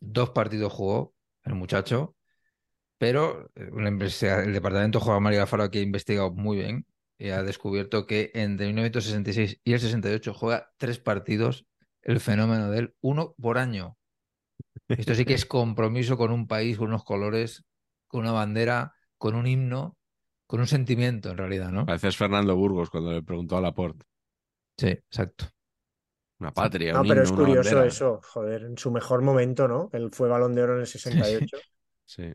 Dos 0.00 0.30
partidos 0.30 0.72
jugó 0.72 1.14
el 1.44 1.54
muchacho, 1.54 2.16
pero 2.98 3.50
eh, 3.54 3.70
el 3.72 4.52
departamento 4.52 5.00
Juan 5.00 5.22
María 5.22 5.42
Alfaro 5.42 5.70
que 5.70 5.78
ha 5.78 5.82
investigado 5.82 6.30
muy 6.32 6.58
bien 6.58 6.86
y 7.18 7.30
ha 7.30 7.42
descubierto 7.42 8.06
que 8.06 8.30
entre 8.34 8.66
1966 8.66 9.60
y 9.64 9.72
el 9.74 9.80
68 9.80 10.34
juega 10.34 10.70
tres 10.78 10.98
partidos, 10.98 11.66
el 12.02 12.20
fenómeno 12.20 12.70
del 12.70 12.94
uno 13.00 13.34
por 13.40 13.58
año. 13.58 13.98
Esto 14.98 15.14
sí 15.14 15.24
que 15.24 15.34
es 15.34 15.46
compromiso 15.46 16.16
con 16.16 16.30
un 16.30 16.46
país, 16.46 16.78
con 16.78 16.88
unos 16.88 17.04
colores, 17.04 17.64
con 18.08 18.20
una 18.20 18.32
bandera, 18.32 18.94
con 19.18 19.34
un 19.34 19.46
himno, 19.46 19.96
con 20.46 20.60
un 20.60 20.66
sentimiento 20.66 21.30
en 21.30 21.38
realidad, 21.38 21.70
¿no? 21.70 21.86
Pareces 21.86 22.16
Fernando 22.16 22.56
Burgos 22.56 22.90
cuando 22.90 23.12
le 23.12 23.22
preguntó 23.22 23.56
a 23.56 23.60
Laporte. 23.60 24.04
Sí, 24.76 24.88
exacto. 24.88 25.46
Una 26.40 26.52
patria, 26.52 26.92
No, 26.94 27.02
un 27.02 27.08
pero 27.08 27.22
himno, 27.22 27.24
es 27.24 27.32
curioso 27.32 27.84
eso, 27.84 28.20
joder, 28.32 28.62
en 28.64 28.78
su 28.78 28.90
mejor 28.90 29.22
momento, 29.22 29.68
¿no? 29.68 29.90
Él 29.92 30.10
fue 30.12 30.28
balón 30.28 30.54
de 30.54 30.62
oro 30.62 30.74
en 30.74 30.80
el 30.80 30.86
68 30.86 31.56
Sí. 32.06 32.32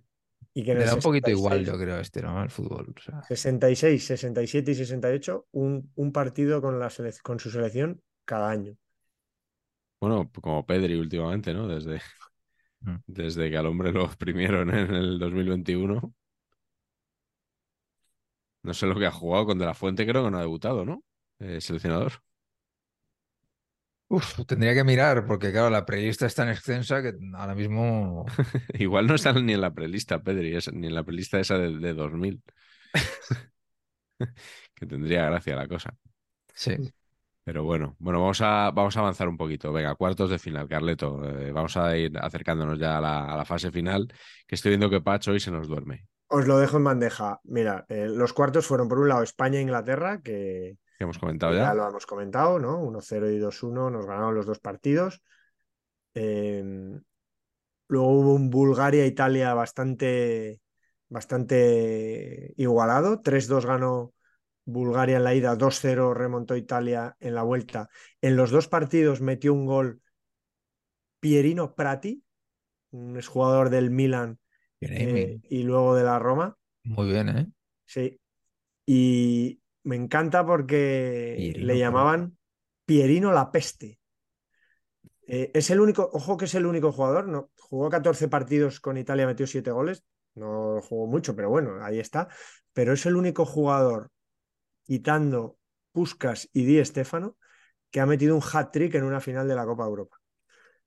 y 0.53 0.63
que 0.63 0.71
en 0.71 0.77
el 0.77 0.85
da 0.85 0.93
un 0.93 1.01
poquito 1.01 1.27
66, 1.27 1.37
igual, 1.37 1.65
yo 1.65 1.77
creo, 1.77 1.99
este, 1.99 2.21
¿no? 2.21 2.41
El 2.41 2.49
fútbol. 2.49 2.93
o 2.95 3.01
sea. 3.01 3.21
66, 3.23 4.05
67 4.05 4.71
y 4.71 4.75
68, 4.75 5.47
un, 5.51 5.91
un 5.95 6.11
partido 6.11 6.61
con, 6.61 6.79
la 6.79 6.89
con 7.23 7.39
su 7.39 7.49
selección 7.49 8.01
cada 8.23 8.49
año. 8.49 8.77
Bueno, 9.99 10.29
como 10.41 10.65
Pedri 10.65 10.95
últimamente, 10.95 11.53
¿no? 11.53 11.67
Desde, 11.67 11.99
Mm. 12.85 12.95
desde 13.07 13.49
que 13.49 13.57
al 13.57 13.65
hombre 13.67 13.91
lo 13.91 14.05
exprimieron 14.05 14.69
en 14.73 14.93
el 14.95 15.19
2021. 15.19 16.13
No 18.63 18.73
sé 18.73 18.85
lo 18.87 18.95
que 18.99 19.05
ha 19.05 19.11
jugado 19.11 19.45
con 19.45 19.59
De 19.59 19.65
La 19.65 19.73
Fuente, 19.73 20.05
creo 20.05 20.25
que 20.25 20.31
no 20.31 20.37
ha 20.37 20.41
debutado, 20.41 20.85
¿no? 20.85 21.03
Eh, 21.39 21.61
seleccionador. 21.61 22.13
Uf, 24.07 24.45
tendría 24.45 24.73
que 24.75 24.83
mirar, 24.83 25.25
porque 25.25 25.51
claro, 25.51 25.69
la 25.71 25.85
prelista 25.85 26.27
es 26.27 26.35
tan 26.35 26.49
extensa 26.49 27.01
que 27.01 27.13
ahora 27.33 27.55
mismo. 27.55 28.25
Igual 28.79 29.07
no 29.07 29.15
está 29.15 29.33
ni 29.33 29.53
en 29.53 29.61
la 29.61 29.73
prelista, 29.73 30.21
Pedri, 30.21 30.55
es- 30.55 30.71
ni 30.71 30.87
en 30.87 30.95
la 30.95 31.03
prelista 31.03 31.39
esa 31.39 31.57
de, 31.57 31.77
de 31.77 31.93
2000. 31.93 32.41
que 34.75 34.85
tendría 34.85 35.25
gracia 35.25 35.55
la 35.55 35.67
cosa. 35.67 35.95
Sí. 36.53 36.75
Pero 37.45 37.63
bueno, 37.63 37.95
bueno, 37.99 38.19
vamos 38.21 38.41
a, 38.41 38.71
vamos 38.71 38.97
a 38.97 39.01
avanzar 39.01 39.27
un 39.29 39.37
poquito. 39.37 39.71
Venga, 39.71 39.95
cuartos 39.95 40.29
de 40.31 40.39
final, 40.39 40.67
Carleto. 40.67 41.23
eh, 41.25 41.51
vamos 41.51 41.77
a 41.77 41.95
ir 41.97 42.17
acercándonos 42.17 42.79
ya 42.79 42.97
a 42.97 43.01
la, 43.01 43.25
a 43.33 43.37
la 43.37 43.45
fase 43.45 43.71
final, 43.71 44.07
que 44.47 44.55
estoy 44.55 44.71
viendo 44.71 44.89
que 44.89 45.01
Pacho 45.01 45.31
hoy 45.31 45.39
se 45.39 45.51
nos 45.51 45.67
duerme. 45.67 46.07
Os 46.37 46.47
lo 46.47 46.57
dejo 46.59 46.77
en 46.77 46.83
bandeja. 46.85 47.39
Mira, 47.43 47.85
eh, 47.89 48.07
los 48.09 48.33
cuartos 48.33 48.65
fueron 48.67 48.87
por 48.89 48.99
un 48.99 49.09
lado 49.09 49.23
España 49.23 49.59
e 49.59 49.61
Inglaterra, 49.63 50.21
que 50.21 50.77
Que 50.97 51.03
hemos 51.05 51.19
comentado 51.19 51.53
ya 51.53 51.73
ya. 51.73 51.73
lo 51.73 51.87
hemos 51.87 52.05
comentado, 52.05 52.59
¿no? 52.59 52.81
1-0 52.81 53.29
y 53.31 53.39
2-1, 53.39 53.89
nos 53.91 54.05
ganaron 54.05 54.35
los 54.35 54.45
dos 54.45 54.59
partidos. 54.59 55.21
Eh, 56.15 56.63
luego 57.87 58.09
hubo 58.19 58.33
un 58.35 58.49
Bulgaria-Italia 58.49 59.53
bastante, 59.53 60.61
bastante 61.09 62.53
igualado. 62.57 63.21
3-2 63.21 63.65
ganó 63.65 64.13
Bulgaria 64.65 65.17
en 65.17 65.23
la 65.23 65.35
ida, 65.35 65.55
2-0 65.55 66.13
remontó 66.13 66.55
Italia 66.55 67.15
en 67.19 67.35
la 67.35 67.43
vuelta. 67.43 67.89
En 68.21 68.35
los 68.35 68.51
dos 68.51 68.67
partidos 68.67 69.21
metió 69.21 69.53
un 69.53 69.65
gol 69.65 70.01
Pierino 71.19 71.75
Prati, 71.75 72.23
un 72.91 73.15
exjugador 73.15 73.69
del 73.69 73.91
Milan 73.91 74.39
eh, 74.81 75.39
y 75.49 75.63
luego 75.63 75.95
de 75.95 76.03
la 76.03 76.19
Roma. 76.19 76.57
Muy 76.83 77.11
bien, 77.11 77.29
¿eh? 77.29 77.47
Sí. 77.85 78.19
Y 78.85 79.59
me 79.83 79.95
encanta 79.95 80.45
porque 80.45 81.35
Pierino 81.37 81.65
le 81.65 81.79
llamaban 81.79 82.37
Pierino 82.85 83.31
la 83.31 83.51
peste. 83.51 83.99
Eh, 85.27 85.51
es 85.53 85.69
el 85.69 85.79
único, 85.79 86.09
ojo 86.13 86.37
que 86.37 86.45
es 86.45 86.55
el 86.55 86.65
único 86.65 86.91
jugador, 86.91 87.27
no, 87.27 87.49
jugó 87.57 87.89
14 87.89 88.27
partidos 88.27 88.79
con 88.79 88.97
Italia, 88.97 89.25
metió 89.25 89.47
7 89.47 89.71
goles, 89.71 90.03
no 90.35 90.81
jugó 90.81 91.07
mucho, 91.07 91.35
pero 91.35 91.49
bueno, 91.49 91.83
ahí 91.83 91.99
está. 91.99 92.27
Pero 92.73 92.93
es 92.93 93.05
el 93.05 93.15
único 93.15 93.45
jugador, 93.45 94.11
quitando 94.85 95.57
Puskas 95.91 96.49
y 96.53 96.65
Di 96.65 96.83
Stéfano, 96.85 97.37
que 97.91 97.99
ha 98.01 98.05
metido 98.05 98.35
un 98.35 98.43
hat-trick 98.43 98.95
en 98.95 99.03
una 99.03 99.21
final 99.21 99.47
de 99.47 99.55
la 99.55 99.65
Copa 99.65 99.85
Europa. 99.85 100.17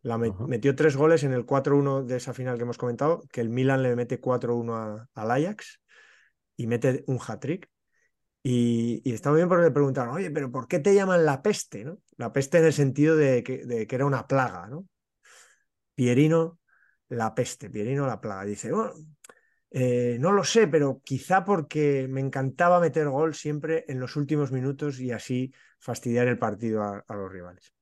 La 0.03 0.15
Ajá. 0.15 0.47
metió 0.47 0.75
tres 0.77 0.97
goles 0.97 1.25
en 1.25 1.33
el 1.33 1.45
4-1 1.45 2.03
de 2.05 2.17
esa 2.17 2.35
final 2.35 2.57
que 2.57 2.63
hemos 2.63 2.79
comentado, 2.79 3.23
que 3.33 3.41
el 3.41 3.51
Milan 3.51 3.83
le 3.83 3.97
mete 3.97 4.21
4-1 4.21 4.77
a- 4.77 5.09
al 5.15 5.31
Ajax 5.31 5.81
y 6.57 6.67
mete 6.67 7.05
un 7.07 7.19
hat-trick. 7.27 7.69
Y, 8.43 9.03
y 9.05 9.13
está 9.15 9.31
muy 9.31 9.39
bien 9.39 9.49
porque 9.49 9.65
le 9.65 9.71
preguntaron, 9.73 10.15
oye, 10.15 10.31
pero 10.31 10.51
¿por 10.51 10.69
qué 10.69 10.79
te 10.79 10.95
llaman 10.95 11.27
la 11.27 11.43
peste? 11.43 11.85
¿no? 11.85 11.99
La 12.17 12.33
peste 12.33 12.59
en 12.59 12.65
el 12.67 12.73
sentido 12.73 13.17
de 13.17 13.43
que, 13.43 13.65
de 13.67 13.87
que 13.87 13.95
era 13.97 14.07
una 14.07 14.27
plaga, 14.27 14.69
¿no? 14.69 14.87
Pierino, 15.95 16.59
la 17.09 17.35
peste, 17.35 17.69
Pierino, 17.71 18.07
la 18.07 18.21
plaga. 18.21 18.45
Dice, 18.45 18.73
bueno, 18.73 18.93
eh, 19.71 20.17
no 20.21 20.33
lo 20.33 20.45
sé, 20.45 20.67
pero 20.67 21.01
quizá 21.05 21.45
porque 21.45 22.07
me 22.09 22.21
encantaba 22.21 22.81
meter 22.81 23.09
gol 23.09 23.35
siempre 23.35 23.85
en 23.89 24.01
los 24.01 24.17
últimos 24.17 24.51
minutos 24.53 25.01
y 25.01 25.13
así 25.13 25.53
fastidiar 25.79 26.27
el 26.29 26.39
partido 26.39 26.83
a, 26.83 27.05
a 27.07 27.15
los 27.15 27.31
rivales. 27.31 27.73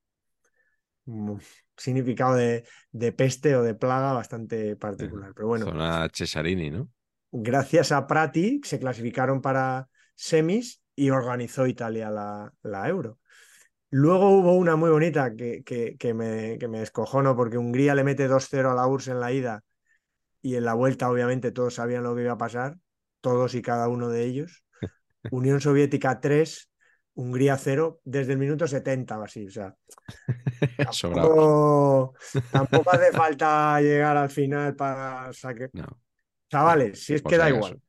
Un 1.05 1.41
significado 1.77 2.35
de, 2.35 2.65
de 2.91 3.11
peste 3.13 3.55
o 3.55 3.63
de 3.63 3.75
plaga 3.75 4.11
bastante 4.11 4.75
particular. 4.75 5.31
Pero 5.33 5.47
bueno, 5.47 5.65
Zona 5.65 6.09
Cesarini, 6.13 6.69
¿no? 6.69 6.89
gracias 7.31 7.91
a 7.91 8.07
Prati 8.07 8.61
se 8.63 8.79
clasificaron 8.79 9.41
para 9.41 9.87
semis 10.15 10.81
y 10.95 11.09
organizó 11.09 11.67
Italia 11.67 12.09
la, 12.09 12.51
la 12.63 12.89
Euro. 12.89 13.19
Luego 13.89 14.29
hubo 14.31 14.53
una 14.53 14.75
muy 14.75 14.89
bonita 14.89 15.33
que, 15.33 15.63
que, 15.63 15.95
que 15.97 16.13
me, 16.13 16.57
que 16.57 16.67
me 16.67 16.79
descojono 16.79 17.35
porque 17.35 17.57
Hungría 17.57 17.95
le 17.95 18.03
mete 18.03 18.27
2-0 18.27 18.71
a 18.71 18.75
la 18.75 18.87
URSS 18.87 19.07
en 19.09 19.19
la 19.19 19.31
ida 19.31 19.63
y 20.41 20.55
en 20.55 20.65
la 20.65 20.73
vuelta 20.73 21.09
obviamente 21.09 21.51
todos 21.51 21.75
sabían 21.75 22.03
lo 22.03 22.15
que 22.15 22.23
iba 22.23 22.33
a 22.33 22.37
pasar, 22.37 22.77
todos 23.21 23.55
y 23.55 23.61
cada 23.61 23.87
uno 23.89 24.09
de 24.09 24.23
ellos. 24.25 24.63
Unión 25.31 25.61
Soviética 25.61 26.19
3, 26.19 26.69
Hungría 27.15 27.57
0 27.57 27.99
desde 28.03 28.33
el 28.33 28.37
minuto 28.37 28.67
70 28.67 29.17
o 29.19 29.23
así. 29.23 29.47
O 29.47 29.51
sea, 29.51 29.75
tampoco, 31.23 32.13
tampoco 32.51 32.91
hace 32.91 33.11
falta 33.11 33.81
llegar 33.81 34.17
al 34.17 34.29
final 34.29 34.75
para 34.75 35.31
saque- 35.33 35.69
No. 35.73 35.85
Chavales, 36.49 37.03
si 37.03 37.13
es 37.15 37.21
que 37.23 37.37
da 37.37 37.49
igual. 37.49 37.81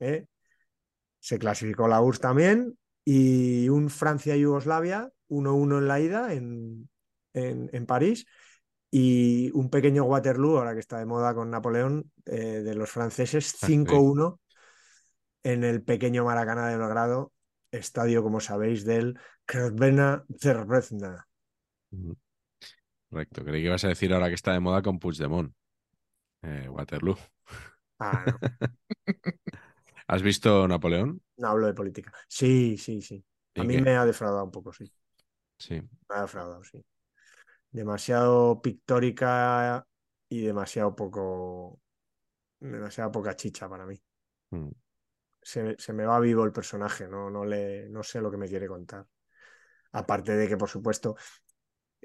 ¿eh? 0.00 0.26
Se 1.20 1.38
clasificó 1.38 1.88
la 1.88 2.00
URSS 2.00 2.20
también 2.20 2.78
y 3.04 3.68
un 3.68 3.90
Francia-Yugoslavia 3.90 5.10
1-1 5.28 5.78
en 5.78 5.88
la 5.88 6.00
ida 6.00 6.32
en, 6.32 6.88
en, 7.34 7.68
en 7.72 7.86
París 7.86 8.24
Y 8.92 9.50
un 9.54 9.70
pequeño 9.70 10.04
Waterloo, 10.04 10.58
ahora 10.58 10.74
que 10.74 10.80
está 10.80 10.98
de 11.00 11.06
moda 11.06 11.34
con 11.34 11.50
Napoleón, 11.50 12.12
eh, 12.26 12.62
de 12.62 12.76
los 12.76 12.90
franceses, 12.90 13.46
Ah, 13.60 13.70
sí. 13.84 14.04
5-1 14.04 14.40
en 15.44 15.64
el 15.64 15.82
pequeño 15.84 16.24
Maracaná 16.24 16.68
de 16.68 16.78
Belgrado, 16.78 17.32
estadio, 17.72 18.22
como 18.22 18.40
sabéis, 18.40 18.84
del 18.84 19.18
Crvena 19.46 20.24
Zvezda. 20.40 21.28
Ujú. 21.92 22.16
Correcto. 23.10 23.44
Creí 23.44 23.62
que 23.62 23.66
ibas 23.68 23.84
a 23.84 23.88
decir 23.88 24.12
ahora 24.12 24.28
que 24.28 24.34
está 24.36 24.52
de 24.54 24.60
moda 24.60 24.82
con 24.82 24.98
Puigdemont. 24.98 25.54
Eh, 26.42 26.68
Waterloo. 26.70 27.16
Ah, 27.98 28.26
no, 28.26 28.38
¿Has 30.06 30.22
visto 30.22 30.66
Napoleón? 30.68 31.22
no 31.38 31.48
hablo 31.48 31.66
de 31.66 31.74
política. 31.74 32.12
Sí, 32.28 32.76
sí, 32.78 33.00
sí. 33.02 33.24
A 33.56 33.64
¿Y 33.64 33.64
mí 33.64 33.78
qué? 33.78 33.78
me 33.78 33.96
ha 33.96 34.06
defraudado 34.06 34.44
un 34.44 34.50
poco, 34.50 34.72
sí. 34.72 34.90
Sí. 35.58 35.82
Me 36.08 36.14
ha 36.16 36.20
defraudado, 36.22 36.62
sí. 36.64 36.80
Demasiado 37.72 38.60
pictórica 38.60 39.86
y 40.28 40.42
demasiado 40.42 40.94
poco. 40.94 41.80
Demasiado 42.60 43.10
poca 43.10 43.34
chicha 43.34 43.68
para 43.68 43.86
mí. 43.86 44.00
Mm. 44.50 44.68
Se, 45.42 45.74
se 45.78 45.92
me 45.92 46.04
va 46.04 46.20
vivo 46.20 46.44
el 46.44 46.52
personaje, 46.52 47.08
no, 47.08 47.28
no, 47.28 47.44
le, 47.44 47.88
no 47.88 48.02
sé 48.04 48.20
lo 48.20 48.30
que 48.30 48.36
me 48.36 48.46
quiere 48.48 48.68
contar. 48.68 49.06
Aparte 49.92 50.36
de 50.36 50.46
que, 50.48 50.56
por 50.56 50.68
supuesto, 50.68 51.16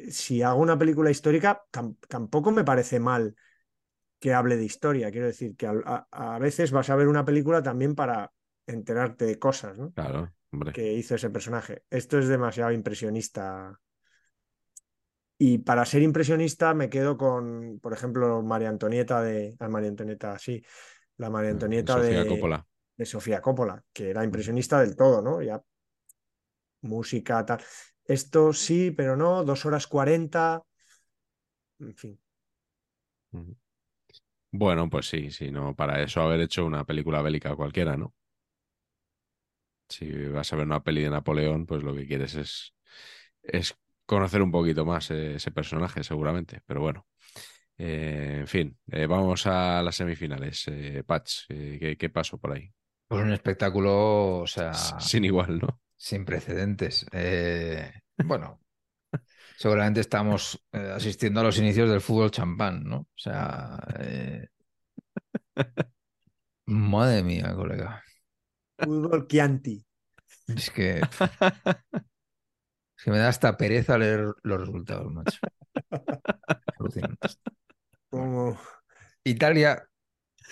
si 0.10 0.42
hago 0.42 0.60
una 0.62 0.78
película 0.78 1.12
histórica, 1.12 1.64
tam- 1.72 1.98
tampoco 2.08 2.52
me 2.52 2.64
parece 2.64 3.00
mal 3.00 3.36
que 4.20 4.34
hable 4.34 4.58
de 4.58 4.66
historia. 4.66 5.12
Quiero 5.12 5.28
decir 5.28 5.56
que 5.56 5.68
a, 5.68 6.08
a 6.12 6.40
veces 6.40 6.72
vas 6.72 6.90
a 6.90 6.96
ver 6.96 7.08
una 7.08 7.26
película 7.26 7.62
también 7.62 7.94
para 7.96 8.32
enterarte 8.66 9.26
de 9.26 9.38
cosas, 9.40 9.78
¿no? 9.78 9.94
Claro, 9.94 10.34
hombre. 10.52 10.72
que 10.74 10.94
hizo 10.94 11.16
ese 11.16 11.30
personaje. 11.30 11.84
Esto 11.90 12.18
es 12.20 12.28
demasiado 12.28 12.72
impresionista. 12.72 13.80
Y 15.40 15.60
para 15.60 15.86
ser 15.86 16.02
impresionista 16.02 16.74
me 16.74 16.90
quedo 16.90 17.18
con, 17.18 17.80
por 17.82 17.94
ejemplo, 17.94 18.42
María 18.42 18.70
Antonieta 18.70 19.22
de. 19.22 19.56
ah, 19.60 19.70
María 19.70 19.90
Antonieta, 19.90 20.38
sí. 20.40 20.64
La 21.18 21.30
María 21.30 21.52
Antonieta 21.52 21.94
Mm, 21.96 22.02
Sofía 22.02 22.26
de, 22.26 22.26
Coppola. 22.26 22.66
de 22.98 23.06
Sofía 23.06 23.42
Coppola, 23.42 23.84
que 23.94 24.10
era 24.10 24.24
impresionista 24.24 24.80
del 24.82 24.96
todo, 24.96 25.22
¿no? 25.22 25.42
Ya. 25.42 25.62
Música, 26.82 27.46
tal. 27.46 27.62
Esto 28.06 28.52
sí, 28.54 28.92
pero 28.92 29.16
no. 29.16 29.44
Dos 29.44 29.66
horas 29.66 29.88
cuarenta. 29.88 30.64
En 31.80 31.94
fin. 31.96 32.20
Bueno, 34.52 34.90
pues 34.90 35.08
sí, 35.08 35.32
sí, 35.32 35.52
no, 35.52 35.74
para 35.76 36.02
eso 36.04 36.22
haber 36.22 36.42
hecho 36.42 36.66
una 36.66 36.84
película 36.86 37.22
bélica 37.22 37.56
cualquiera, 37.56 37.96
¿no? 37.98 38.14
Si 39.90 40.06
vas 40.30 40.52
a 40.54 40.56
ver 40.58 40.66
una 40.66 40.84
peli 40.84 41.04
de 41.04 41.10
Napoleón, 41.10 41.66
pues 41.66 41.84
lo 41.84 41.96
que 41.96 42.08
quieres 42.08 42.36
es, 42.36 42.74
es 43.44 43.76
conocer 44.08 44.44
un 44.44 44.52
poquito 44.52 44.86
más 44.86 45.12
eh, 45.12 45.36
ese 45.38 45.52
personaje, 45.52 46.04
seguramente. 46.06 46.62
Pero 46.68 46.82
bueno, 46.82 47.08
Eh, 47.80 48.38
en 48.42 48.48
fin, 48.48 48.78
eh, 48.92 49.08
vamos 49.08 49.48
a 49.48 49.82
las 49.84 49.96
semifinales. 49.98 50.66
Eh, 50.70 51.04
Patch, 51.06 51.46
eh, 51.50 51.78
¿qué, 51.82 51.98
qué 51.98 52.10
pasó 52.10 52.38
por 52.40 52.54
ahí? 52.54 52.72
Pues 53.08 53.24
un 53.24 53.32
espectáculo, 53.32 54.40
o 54.40 54.48
sea, 54.48 54.74
S- 54.74 54.94
Sin 54.98 55.26
igual, 55.26 55.60
¿no? 55.60 55.82
sin 55.98 56.26
precedentes. 56.26 57.06
Eh, 57.12 57.92
bueno, 58.22 58.62
seguramente 59.56 60.02
estamos 60.02 60.62
eh, 60.74 60.92
asistiendo 60.96 61.42
a 61.42 61.44
los 61.44 61.60
inicios 61.60 61.90
del 61.90 62.02
fútbol 62.02 62.32
champán, 62.32 62.84
¿no? 62.86 62.98
O 63.00 63.08
sea, 63.18 63.80
eh, 64.00 64.48
madre 66.68 67.24
mía, 67.24 67.54
colega. 67.56 68.04
Fútbol 68.82 69.28
Chianti. 69.28 69.76
Es 70.56 70.70
que, 70.72 71.10
que 73.08 73.12
me 73.12 73.20
da 73.20 73.30
hasta 73.30 73.56
pereza 73.56 73.98
leer 73.98 74.34
los 74.44 74.60
resultados, 74.60 75.10
macho. 75.14 75.40
Como... 78.10 78.60
Italia, 79.24 79.88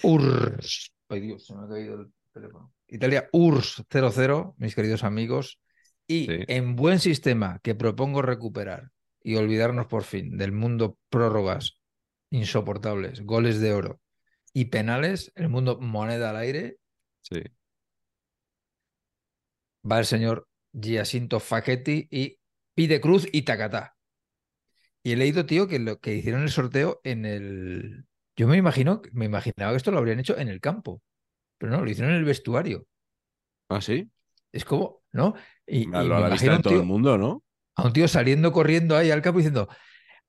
URSS. 0.04 0.94
Ay, 1.10 1.20
Dios, 1.20 1.46
se 1.46 1.54
me 1.54 1.66
ha 1.66 1.68
caído 1.68 2.00
el 2.00 2.14
teléfono. 2.32 2.74
Italia, 2.88 3.28
URSS 3.34 3.84
0-0, 3.90 4.56
mis 4.56 4.74
queridos 4.74 5.04
amigos. 5.04 5.60
Y 6.08 6.28
Sí. 6.28 6.46
en 6.48 6.78
buen 6.78 7.00
sistema 7.02 7.60
que 7.62 7.76
propongo 7.76 8.22
recuperar 8.22 8.92
y 9.22 9.36
olvidarnos 9.36 9.88
por 9.88 10.04
fin 10.04 10.38
del 10.38 10.54
mundo 10.54 10.98
prórrogas 11.10 11.82
insoportables, 12.30 13.26
goles 13.26 13.60
de 13.60 13.74
oro 13.74 14.00
y 14.54 14.66
penales, 14.66 15.34
el 15.36 15.50
mundo 15.50 15.78
moneda 15.82 16.30
al 16.30 16.38
aire, 16.38 16.78
Sí. 17.20 17.44
va 19.92 20.00
el 20.00 20.06
señor 20.06 20.48
Giacinto 20.72 21.42
Facchetti 21.42 22.08
y 22.10 22.40
pide 22.76 23.02
cruz 23.02 23.28
y 23.32 23.42
tacatá. 23.44 23.96
Y 25.04 25.12
he 25.14 25.16
leído, 25.16 25.46
tío, 25.46 25.68
que 25.68 25.80
lo 25.80 26.00
que 26.00 26.16
hicieron 26.16 26.42
el 26.44 26.50
sorteo 26.50 27.00
en 27.04 27.26
el. 27.26 28.06
Yo 28.36 28.48
me 28.48 28.58
imagino, 28.58 29.02
me 29.14 29.26
imaginaba 29.26 29.72
que 29.72 29.78
esto 29.78 29.92
lo 29.92 29.98
habrían 30.00 30.20
hecho 30.20 30.38
en 30.38 30.50
el 30.50 30.60
campo, 30.60 31.02
pero 31.58 31.72
no, 31.72 31.84
lo 31.84 31.90
hicieron 31.90 32.12
en 32.14 32.20
el 32.20 32.26
vestuario. 32.26 32.86
Ah, 33.70 33.82
sí. 33.82 34.10
Es 34.52 34.66
como, 34.66 35.04
¿no? 35.14 35.36
Y, 35.68 35.90
y 35.90 35.94
A 35.94 36.04
lo- 36.04 36.16
a 36.18 36.20
me 36.22 36.24
la 36.28 36.30
vista 36.32 36.46
imagino 36.46 36.52
de 36.52 36.58
un 36.58 36.62
todo 36.64 36.74
el 36.74 36.80
tío- 36.82 36.86
mundo, 36.86 37.18
¿no? 37.18 37.44
a 37.78 37.88
un 37.88 37.94
tío 37.94 38.08
saliendo 38.08 38.52
corriendo 38.54 38.96
ahí 38.96 39.12
al 39.12 39.22
campo 39.22 39.40
diciendo, 39.40 39.68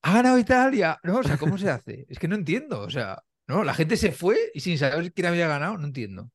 ha 0.03 0.15
ganado 0.15 0.39
Italia. 0.39 0.99
No, 1.05 1.19
o 1.19 1.23
sea, 1.23 1.37
¿cómo 1.39 1.57
se 1.59 1.71
hace? 1.71 2.05
Es 2.09 2.19
que 2.19 2.29
no 2.29 2.35
entiendo. 2.37 2.81
O 2.81 2.91
sea, 2.91 3.23
no, 3.49 3.65
la 3.65 3.73
gente 3.75 3.97
se 3.97 4.13
fue 4.13 4.37
y 4.53 4.61
sin 4.61 4.77
saber 4.79 5.13
quién 5.13 5.29
había 5.29 5.47
ganado, 5.49 5.79
no 5.79 5.87
entiendo. 5.87 6.31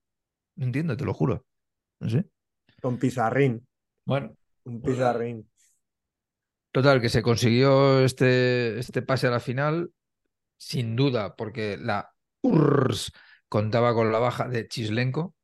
No 0.56 0.66
entiendo, 0.66 0.96
te 0.98 1.06
lo 1.06 1.14
juro. 1.14 1.46
No 2.00 2.10
sé. 2.10 2.26
Con 2.82 2.98
Pizarrín. 2.98 3.66
Bueno, 4.06 4.36
Un 4.64 4.82
Pizarrín. 4.82 5.50
Total, 6.72 7.02
que 7.02 7.10
se 7.10 7.22
consiguió 7.22 8.00
este, 8.04 8.80
este 8.80 9.02
pase 9.02 9.28
a 9.28 9.32
la 9.32 9.40
final, 9.40 9.92
sin 10.58 10.96
duda, 10.96 11.36
porque 11.36 11.78
la 11.78 12.14
URSS 12.42 13.12
contaba 13.50 13.94
con 13.94 14.12
la 14.12 14.20
baja 14.20 14.48
de 14.48 14.68
Chislenko. 14.68 15.36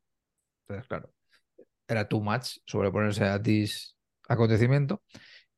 Entonces, 0.68 0.88
claro, 0.88 1.14
era 1.88 2.08
too 2.08 2.22
much 2.22 2.58
sobreponerse 2.66 3.26
a 3.26 3.42
Tis 3.42 3.96
acontecimiento. 4.28 5.04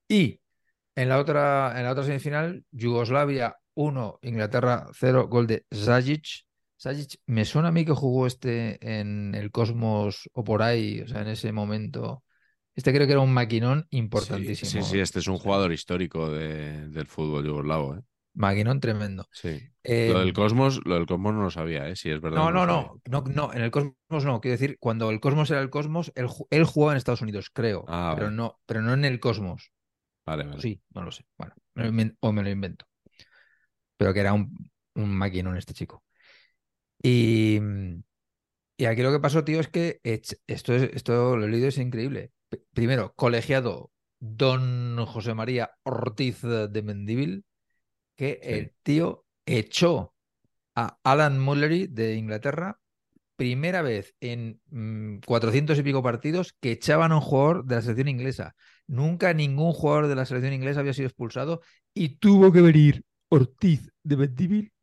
Y 0.07 0.41
en 0.95 1.09
la 1.09 1.19
otra, 1.19 1.73
en 1.77 1.83
la 1.85 1.91
otra 1.91 2.03
semifinal, 2.03 2.65
Yugoslavia 2.71 3.55
1, 3.75 4.19
Inglaterra 4.23 4.87
0, 4.93 5.27
gol 5.27 5.47
de 5.47 5.65
Zajic. 5.73 6.45
Zajic, 6.81 7.19
me 7.25 7.45
suena 7.45 7.69
a 7.69 7.71
mí 7.71 7.85
que 7.85 7.93
jugó 7.93 8.27
este 8.27 8.99
en 8.99 9.35
el 9.35 9.51
Cosmos 9.51 10.29
o 10.33 10.43
por 10.43 10.61
ahí, 10.61 11.01
o 11.01 11.07
sea, 11.07 11.21
en 11.21 11.29
ese 11.29 11.51
momento. 11.51 12.23
Este 12.79 12.93
creo 12.93 13.07
que 13.07 13.11
era 13.11 13.19
un 13.19 13.33
maquinón 13.33 13.87
importantísimo. 13.89 14.71
sí, 14.71 14.81
sí, 14.83 14.99
este 15.01 15.19
es 15.19 15.27
un 15.27 15.37
jugador 15.37 15.73
histórico 15.73 16.31
de- 16.31 16.87
del 16.87 17.07
fútbol 17.07 17.45
yugoslavo, 17.45 17.97
¿eh? 17.97 18.01
Maquinón 18.35 18.79
tremendo. 18.79 19.27
Sí. 19.33 19.49
Eh, 19.83 20.13
Lo 20.13 20.19
del 20.19 20.31
Cosmos, 20.31 20.79
lo 20.85 20.95
del 20.95 21.05
Cosmos 21.05 21.33
no 21.33 21.41
lo 21.41 21.51
sabía, 21.51 21.89
¿eh? 21.89 21.97
Si 21.97 22.09
es 22.09 22.21
verdad. 22.21 22.37
no, 22.39 22.51
no, 22.53 22.65
no, 22.65 23.01
no, 23.09 23.23
no, 23.27 23.53
en 23.53 23.61
el 23.63 23.69
Cosmos 23.71 24.23
no. 24.23 24.39
Quiero 24.39 24.57
decir, 24.57 24.77
cuando 24.79 25.09
el 25.09 25.19
Cosmos 25.19 25.51
era 25.51 25.59
el 25.59 25.69
Cosmos, 25.69 26.13
él, 26.15 26.27
él 26.51 26.63
jugaba 26.63 26.93
en 26.93 26.97
Estados 26.97 27.21
Unidos, 27.21 27.49
creo, 27.51 27.83
Ah, 27.87 28.13
pero 28.15 28.27
vale. 28.27 28.37
no, 28.37 28.59
pero 28.65 28.81
no 28.81 28.93
en 28.93 29.03
el 29.03 29.19
Cosmos. 29.19 29.73
Vale, 30.25 30.45
vale. 30.45 30.61
Sí, 30.61 30.81
no 30.95 31.03
lo 31.03 31.11
sé. 31.11 31.25
Bueno, 31.37 31.53
me 31.75 32.15
o 32.21 32.31
me 32.31 32.43
lo 32.43 32.49
invento. 32.49 32.85
Pero 33.97 34.13
que 34.13 34.21
era 34.21 34.33
un, 34.33 34.45
un 34.95 35.09
maquinón 35.15 35.57
este 35.57 35.73
chico. 35.73 36.03
Y, 37.03 37.59
y 38.77 38.85
aquí 38.85 39.01
lo 39.01 39.11
que 39.11 39.19
pasó, 39.19 39.43
tío, 39.43 39.59
es 39.59 39.67
que 39.67 39.99
esto, 40.03 40.73
es, 40.73 40.83
esto 40.93 41.35
lo 41.37 41.45
he 41.45 41.49
leído, 41.49 41.67
es 41.67 41.77
increíble. 41.77 42.31
Primero, 42.73 43.13
colegiado 43.15 43.91
don 44.19 45.05
José 45.05 45.33
María 45.33 45.71
Ortiz 45.83 46.41
de 46.41 46.81
Mendívil, 46.81 47.45
que 48.15 48.39
Sí. 48.41 48.49
el 48.53 48.73
tío 48.83 49.25
echó 49.45 50.13
a 50.75 50.99
Alan 51.03 51.39
Mullery 51.39 51.87
de 51.87 52.15
Inglaterra, 52.15 52.79
primera 53.35 53.81
vez 53.81 54.15
en 54.19 54.61
mm, 54.71 55.19
400 55.25 55.79
y 55.79 55.83
pico 55.83 56.03
partidos 56.03 56.53
que 56.59 56.71
echaban 56.71 57.11
a 57.11 57.15
un 57.15 57.21
jugador 57.21 57.65
de 57.65 57.75
la 57.75 57.81
selección 57.81 58.07
inglesa. 58.09 58.55
Nunca 58.87 59.33
ningún 59.33 59.73
jugador 59.73 60.07
de 60.07 60.15
la 60.15 60.25
selección 60.25 60.53
inglesa 60.53 60.81
había 60.81 60.93
sido 60.93 61.07
expulsado 61.07 61.61
y 61.93 62.17
tuvo 62.17 62.51
que 62.51 62.61
venir 62.61 63.03
Ortiz 63.29 63.91
de 64.03 64.17
Mendívil 64.17 64.73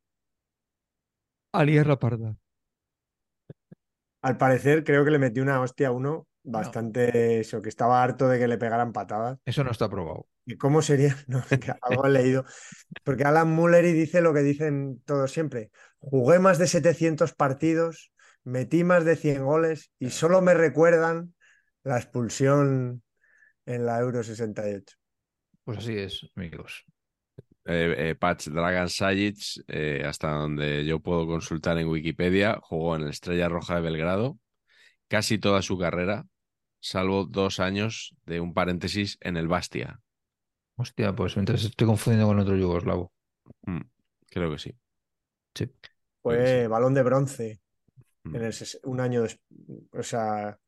a 1.52 1.64
liar 1.64 1.86
la 1.86 1.98
parda. 1.98 2.36
Al 4.22 4.36
parecer, 4.38 4.84
creo 4.84 5.04
que 5.04 5.10
le 5.10 5.18
metió 5.18 5.42
una 5.42 5.60
hostia 5.60 5.88
a 5.88 5.92
uno 5.92 6.26
bastante 6.46 7.40
eso, 7.40 7.60
que 7.60 7.68
estaba 7.68 8.02
harto 8.02 8.28
de 8.28 8.38
que 8.38 8.48
le 8.48 8.58
pegaran 8.58 8.92
patadas. 8.92 9.38
Eso 9.44 9.64
no 9.64 9.70
está 9.70 9.86
aprobado. 9.86 10.26
¿Y 10.44 10.56
cómo 10.56 10.80
sería? 10.80 11.16
No, 11.28 11.42
que 11.48 11.72
algo 11.82 12.06
he 12.06 12.10
leído. 12.10 12.44
Porque 13.04 13.24
Alan 13.24 13.50
Mullery 13.50 13.92
dice 13.92 14.20
lo 14.20 14.32
que 14.32 14.40
dicen 14.40 15.02
todos 15.04 15.32
siempre. 15.32 15.70
Jugué 15.98 16.38
más 16.38 16.58
de 16.58 16.68
700 16.68 17.34
partidos, 17.34 18.12
metí 18.44 18.84
más 18.84 19.04
de 19.04 19.16
100 19.16 19.44
goles 19.44 19.90
y 19.98 20.10
solo 20.10 20.40
me 20.40 20.54
recuerdan 20.54 21.34
la 21.82 21.98
expulsión 21.98 23.02
en 23.66 23.86
la 23.86 23.98
Euro 23.98 24.22
68. 24.22 24.96
Pues 25.64 25.78
así 25.78 25.98
es, 25.98 26.30
amigos. 26.36 26.84
Eh, 27.64 28.10
eh, 28.10 28.14
Patch 28.14 28.46
Dragan 28.48 28.88
Sajic, 28.88 29.38
eh, 29.66 30.04
hasta 30.06 30.30
donde 30.30 30.84
yo 30.84 31.00
puedo 31.00 31.26
consultar 31.26 31.76
en 31.78 31.88
Wikipedia, 31.88 32.60
jugó 32.62 32.94
en 32.94 33.02
el 33.02 33.08
Estrella 33.08 33.48
Roja 33.48 33.74
de 33.74 33.80
Belgrado 33.80 34.38
casi 35.08 35.38
toda 35.38 35.62
su 35.62 35.78
carrera, 35.78 36.26
salvo 36.80 37.24
dos 37.26 37.60
años 37.60 38.14
de 38.26 38.40
un 38.40 38.54
paréntesis 38.54 39.18
en 39.20 39.36
el 39.36 39.48
Bastia. 39.48 40.00
Hostia, 40.76 41.14
pues 41.14 41.36
entonces 41.36 41.70
estoy 41.70 41.86
confundiendo 41.86 42.26
con 42.28 42.38
otro 42.38 42.56
yugoslavo. 42.56 43.12
Mm, 43.62 43.80
creo 44.30 44.50
que 44.52 44.58
sí. 44.58 44.74
Sí. 45.54 45.70
Fue 46.22 46.36
ser. 46.46 46.68
balón 46.68 46.94
de 46.94 47.02
bronce 47.02 47.60
Mm. 48.24 48.36
en 48.36 48.42
el 48.44 48.52
ses- 48.52 48.80
un 48.84 49.00
año, 49.00 49.22
des- 49.22 49.40
o 49.92 50.02
sea, 50.02 50.58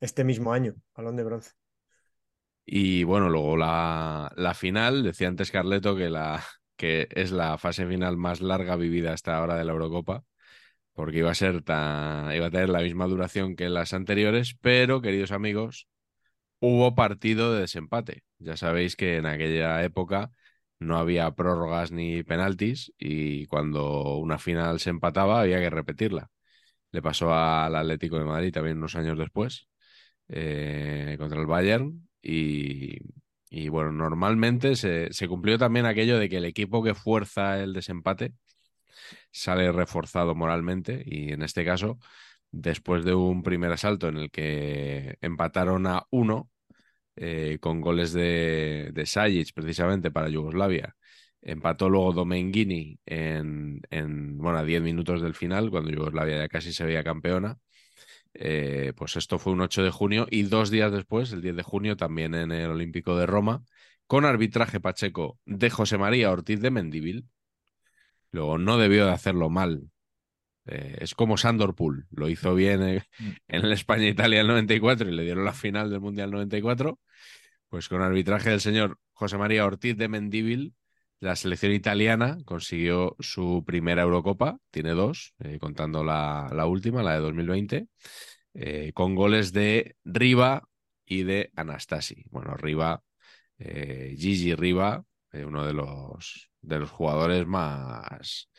este 0.00 0.24
mismo 0.24 0.52
año, 0.52 0.74
balón 0.94 1.16
de 1.16 1.24
bronce. 1.24 1.52
Y 2.66 3.04
bueno, 3.04 3.28
luego 3.28 3.56
la, 3.56 4.32
la 4.36 4.54
final, 4.54 5.02
decía 5.02 5.28
antes 5.28 5.50
Carleto 5.50 5.96
que, 5.96 6.08
la, 6.10 6.42
que 6.76 7.08
es 7.10 7.30
la 7.30 7.58
fase 7.58 7.86
final 7.86 8.16
más 8.16 8.40
larga 8.40 8.76
vivida 8.76 9.12
hasta 9.12 9.36
ahora 9.36 9.56
de 9.56 9.64
la 9.64 9.72
Eurocopa, 9.72 10.24
porque 10.94 11.18
iba 11.18 11.30
a 11.30 11.34
ser 11.34 11.62
tan, 11.62 12.34
iba 12.34 12.46
a 12.46 12.50
tener 12.50 12.68
la 12.70 12.80
misma 12.80 13.06
duración 13.06 13.56
que 13.56 13.68
las 13.68 13.92
anteriores, 13.94 14.56
pero 14.60 15.02
queridos 15.02 15.32
amigos, 15.32 15.88
hubo 16.60 16.94
partido 16.94 17.54
de 17.54 17.62
desempate. 17.62 18.24
Ya 18.38 18.56
sabéis 18.56 18.96
que 18.96 19.16
en 19.18 19.26
aquella 19.26 19.82
época 19.84 20.30
no 20.78 20.98
había 20.98 21.30
prórrogas 21.32 21.92
ni 21.92 22.22
penaltis 22.22 22.92
y 22.98 23.46
cuando 23.46 24.16
una 24.18 24.38
final 24.38 24.80
se 24.80 24.90
empataba 24.90 25.40
había 25.40 25.60
que 25.60 25.70
repetirla. 25.70 26.30
Le 26.92 27.02
pasó 27.02 27.34
al 27.34 27.76
Atlético 27.76 28.18
de 28.18 28.24
Madrid 28.24 28.52
también 28.52 28.78
unos 28.78 28.96
años 28.96 29.18
después 29.18 29.68
eh, 30.28 31.16
contra 31.18 31.40
el 31.40 31.46
Bayern 31.46 32.08
y, 32.22 32.98
bueno, 33.68 33.92
normalmente 33.92 34.76
se 34.76 35.28
cumplió 35.28 35.58
también 35.58 35.86
aquello 35.86 36.18
de 36.18 36.28
que 36.28 36.38
el 36.38 36.44
equipo 36.44 36.82
que 36.82 36.94
fuerza 36.94 37.62
el 37.62 37.72
desempate 37.72 38.34
sale 39.34 39.72
reforzado 39.72 40.34
moralmente 40.34 41.02
y 41.04 41.32
en 41.32 41.42
este 41.42 41.64
caso, 41.64 41.98
después 42.50 43.04
de 43.04 43.14
un 43.14 43.42
primer 43.42 43.72
asalto 43.72 44.08
en 44.08 44.16
el 44.18 44.30
que 44.30 45.18
empataron 45.20 45.86
a 45.88 46.04
uno 46.10 46.50
eh, 47.16 47.58
con 47.60 47.80
goles 47.80 48.12
de, 48.12 48.90
de 48.92 49.06
Sajic 49.06 49.52
precisamente 49.54 50.10
para 50.10 50.28
Yugoslavia, 50.28 50.96
empató 51.42 51.88
luego 51.90 52.12
Domenghini 52.12 52.98
en, 53.06 53.80
en 53.90 54.38
bueno, 54.38 54.58
a 54.58 54.64
10 54.64 54.82
minutos 54.82 55.22
del 55.22 55.34
final, 55.34 55.70
cuando 55.70 55.90
Yugoslavia 55.90 56.38
ya 56.38 56.48
casi 56.48 56.72
se 56.72 56.84
veía 56.84 57.04
campeona. 57.04 57.58
Eh, 58.34 58.92
pues 58.96 59.16
esto 59.16 59.38
fue 59.38 59.52
un 59.52 59.60
8 59.60 59.82
de 59.82 59.90
junio 59.90 60.26
y 60.30 60.42
dos 60.44 60.70
días 60.70 60.92
después, 60.92 61.32
el 61.32 61.42
10 61.42 61.56
de 61.56 61.62
junio, 61.62 61.96
también 61.96 62.34
en 62.34 62.52
el 62.52 62.70
Olímpico 62.70 63.16
de 63.16 63.26
Roma, 63.26 63.64
con 64.06 64.24
arbitraje 64.24 64.80
pacheco 64.80 65.38
de 65.46 65.70
José 65.70 65.98
María 65.98 66.30
Ortiz 66.32 66.60
de 66.60 66.70
Mendívil. 66.70 67.28
Luego 68.34 68.58
no 68.58 68.78
debió 68.78 69.06
de 69.06 69.12
hacerlo 69.12 69.48
mal. 69.48 69.90
Eh, 70.66 70.96
es 71.00 71.14
como 71.14 71.36
Sandor 71.36 71.76
Pool, 71.76 72.06
lo 72.10 72.28
hizo 72.28 72.54
bien 72.54 72.82
eh, 72.82 73.04
en 73.46 73.64
el 73.64 73.72
España-Italia 73.72 74.38
del 74.38 74.48
94 74.48 75.08
y 75.08 75.12
le 75.12 75.22
dieron 75.22 75.44
la 75.44 75.52
final 75.52 75.88
del 75.88 76.00
Mundial 76.00 76.32
94. 76.32 76.98
Pues 77.68 77.88
con 77.88 78.02
arbitraje 78.02 78.50
del 78.50 78.60
señor 78.60 78.98
José 79.12 79.38
María 79.38 79.64
Ortiz 79.64 79.96
de 79.96 80.08
Mendívil, 80.08 80.74
la 81.20 81.36
selección 81.36 81.72
italiana 81.72 82.38
consiguió 82.44 83.14
su 83.20 83.62
primera 83.64 84.02
Eurocopa, 84.02 84.58
tiene 84.72 84.90
dos, 84.90 85.34
eh, 85.38 85.58
contando 85.60 86.02
la, 86.02 86.50
la 86.52 86.66
última, 86.66 87.04
la 87.04 87.14
de 87.14 87.20
2020, 87.20 87.88
eh, 88.54 88.92
con 88.94 89.14
goles 89.14 89.52
de 89.52 89.96
Riva 90.04 90.68
y 91.06 91.22
de 91.22 91.52
Anastasi. 91.54 92.24
Bueno, 92.30 92.56
Riva, 92.56 93.04
eh, 93.58 94.16
Gigi 94.18 94.56
Riva, 94.56 95.04
uno 95.32 95.64
de 95.64 95.72
los, 95.72 96.50
de 96.66 96.78
los 96.78 96.90
jugadores 96.90 97.46
más 97.46 98.50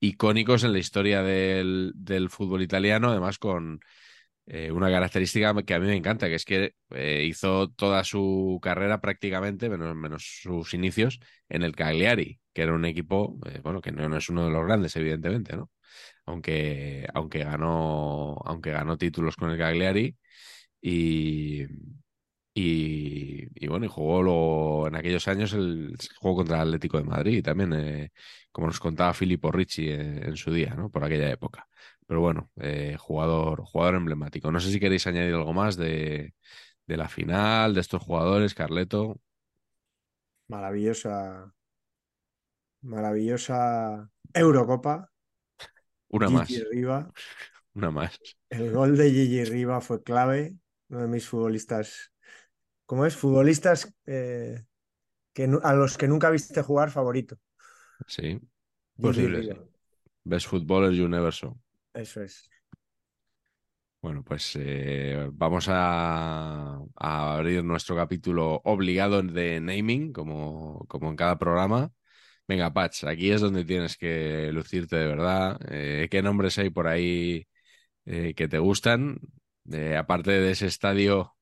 icónicos 0.00 0.64
en 0.64 0.72
la 0.72 0.78
historia 0.78 1.22
del, 1.22 1.92
del 1.94 2.30
fútbol 2.30 2.62
italiano, 2.62 3.10
además 3.10 3.38
con 3.38 3.80
eh, 4.46 4.70
una 4.72 4.90
característica 4.90 5.54
que 5.62 5.74
a 5.74 5.78
mí 5.78 5.86
me 5.86 5.96
encanta, 5.96 6.26
que 6.28 6.36
es 6.36 6.44
que 6.46 6.74
eh, 6.90 7.24
hizo 7.28 7.68
toda 7.70 8.02
su 8.04 8.58
carrera 8.62 9.00
prácticamente, 9.00 9.68
menos, 9.68 9.94
menos 9.94 10.40
sus 10.42 10.72
inicios, 10.74 11.20
en 11.50 11.62
el 11.62 11.76
Cagliari, 11.76 12.40
que 12.54 12.62
era 12.62 12.72
un 12.74 12.84
equipo, 12.86 13.38
eh, 13.46 13.60
bueno, 13.62 13.80
que 13.82 13.92
no, 13.92 14.08
no 14.08 14.16
es 14.16 14.28
uno 14.30 14.46
de 14.46 14.50
los 14.52 14.64
grandes, 14.64 14.96
evidentemente, 14.96 15.56
¿no? 15.56 15.70
Aunque, 16.26 17.06
aunque, 17.14 17.40
ganó, 17.44 18.36
aunque 18.44 18.70
ganó 18.72 18.96
títulos 18.98 19.36
con 19.36 19.50
el 19.50 19.58
Cagliari 19.58 20.16
y, 20.80 21.66
y, 22.54 23.46
y 23.64 23.68
bueno, 23.68 23.86
y 23.86 23.88
jugó 23.88 24.22
luego 24.22 24.88
en 24.88 24.96
aquellos 24.96 25.28
años 25.28 25.52
el 25.52 25.96
juego 26.20 26.38
contra 26.38 26.56
el 26.56 26.62
Atlético 26.68 26.98
de 26.98 27.04
Madrid 27.04 27.44
también, 27.44 27.72
eh, 27.74 28.10
como 28.52 28.66
nos 28.68 28.80
contaba 28.80 29.14
Filippo 29.14 29.52
Ricci 29.52 29.88
en, 29.90 30.24
en 30.24 30.36
su 30.36 30.52
día, 30.52 30.74
¿no? 30.74 30.90
Por 30.90 31.04
aquella 31.04 31.30
época. 31.30 31.68
Pero 32.06 32.20
bueno, 32.20 32.50
eh, 32.60 32.96
jugador, 32.98 33.62
jugador 33.64 33.94
emblemático. 33.96 34.50
No 34.50 34.60
sé 34.60 34.70
si 34.72 34.80
queréis 34.80 35.06
añadir 35.06 35.34
algo 35.34 35.52
más 35.52 35.76
de, 35.76 36.34
de 36.86 36.96
la 36.96 37.08
final, 37.08 37.74
de 37.74 37.80
estos 37.82 38.02
jugadores, 38.02 38.54
Carleto. 38.54 39.20
Maravillosa, 40.48 41.14
maravillosa 42.82 44.10
Eurocopa. 44.34 44.94
Una 46.18 46.28
Gigi 46.28 46.30
más, 46.30 46.68
Riva. 46.70 47.12
una 47.74 47.90
más. 47.90 48.20
El 48.50 48.72
gol 48.72 48.96
de 48.96 49.10
Gigi 49.10 49.44
Riva 49.44 49.80
fue 49.80 50.02
clave. 50.02 50.56
Uno 50.88 51.02
de 51.02 51.08
mis 51.08 51.26
futbolistas. 51.28 52.12
¿Cómo 52.88 53.04
es? 53.04 53.14
Futbolistas 53.14 53.94
eh, 54.06 54.64
que, 55.34 55.46
a 55.62 55.74
los 55.74 55.98
que 55.98 56.08
nunca 56.08 56.30
viste 56.30 56.62
jugar 56.62 56.90
favorito. 56.90 57.36
Sí. 58.06 58.40
Posible. 58.98 59.60
Best 60.24 60.46
Footballer 60.46 61.04
Universo. 61.04 61.60
Eso 61.92 62.22
es. 62.22 62.48
Bueno, 64.00 64.24
pues 64.24 64.52
eh, 64.58 65.28
vamos 65.32 65.66
a, 65.68 66.78
a 66.96 67.34
abrir 67.34 67.62
nuestro 67.62 67.94
capítulo 67.94 68.62
obligado 68.64 69.20
de 69.20 69.60
naming, 69.60 70.14
como, 70.14 70.86
como 70.88 71.10
en 71.10 71.16
cada 71.16 71.38
programa. 71.38 71.92
Venga, 72.46 72.72
Patch, 72.72 73.04
aquí 73.04 73.30
es 73.30 73.42
donde 73.42 73.66
tienes 73.66 73.98
que 73.98 74.50
lucirte 74.50 74.96
de 74.96 75.06
verdad. 75.08 75.60
Eh, 75.68 76.08
¿qué 76.10 76.22
nombres 76.22 76.56
hay 76.58 76.70
por 76.70 76.86
ahí 76.86 77.46
eh, 78.06 78.32
que 78.34 78.48
te 78.48 78.58
gustan? 78.58 79.18
Aparte 79.98 80.30
de 80.30 80.52
ese 80.52 80.64
estadio 80.64 81.34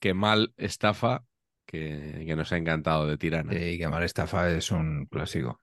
que 0.00 0.14
mal 0.14 0.54
estafa, 0.56 1.24
que, 1.66 2.24
que 2.26 2.36
nos 2.36 2.52
ha 2.52 2.56
encantado 2.56 3.06
de 3.06 3.18
Tirana. 3.18 3.52
Sí, 3.52 3.78
que 3.78 3.88
mal 3.88 4.02
estafa 4.02 4.50
es 4.50 4.70
un 4.70 5.06
clásico. 5.06 5.60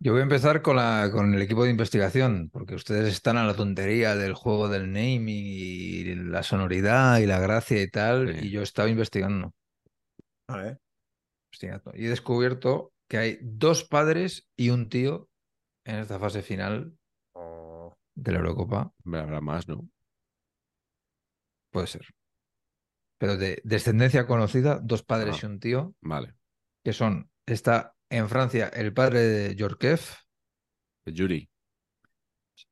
Yo 0.00 0.12
voy 0.12 0.20
a 0.20 0.24
empezar 0.24 0.62
con, 0.62 0.76
la, 0.76 1.10
con 1.12 1.34
el 1.34 1.42
equipo 1.42 1.64
de 1.64 1.70
investigación, 1.70 2.50
porque 2.52 2.76
ustedes 2.76 3.08
están 3.08 3.36
a 3.36 3.44
la 3.44 3.54
tontería 3.54 4.14
del 4.14 4.32
juego 4.34 4.68
del 4.68 4.92
naming 4.92 5.44
y 5.46 6.14
la 6.14 6.44
sonoridad 6.44 7.18
y 7.18 7.26
la 7.26 7.40
gracia 7.40 7.82
y 7.82 7.90
tal, 7.90 8.38
Sí. 8.38 8.46
y 8.46 8.50
yo 8.50 8.62
estaba 8.62 8.88
investigando, 8.88 9.54
A 10.46 10.56
ver. 10.58 10.78
investigando. 11.50 11.92
Y 11.96 12.06
he 12.06 12.10
descubierto 12.10 12.92
que 13.08 13.18
hay 13.18 13.38
dos 13.42 13.82
padres 13.84 14.46
y 14.56 14.70
un 14.70 14.88
tío 14.88 15.28
en 15.84 15.96
esta 15.96 16.18
fase 16.20 16.42
final 16.42 16.96
de 18.14 18.32
la 18.32 18.38
Eurocopa. 18.38 18.92
Habrá 19.04 19.40
más, 19.40 19.66
¿no? 19.68 19.88
Puede 21.70 21.86
ser. 21.86 22.06
Pero 23.18 23.36
de 23.36 23.60
descendencia 23.64 24.26
conocida, 24.26 24.78
dos 24.82 25.02
padres 25.02 25.36
Ah. 25.36 25.40
y 25.42 25.46
un 25.46 25.60
tío, 25.60 25.94
Vale. 26.00 26.34
que 26.84 26.92
son, 26.92 27.30
está 27.46 27.94
en 28.10 28.28
Francia 28.28 28.68
el 28.68 28.92
padre 28.94 29.20
de 29.20 29.56
Jorkev, 29.58 30.00
Yuri, 31.06 31.50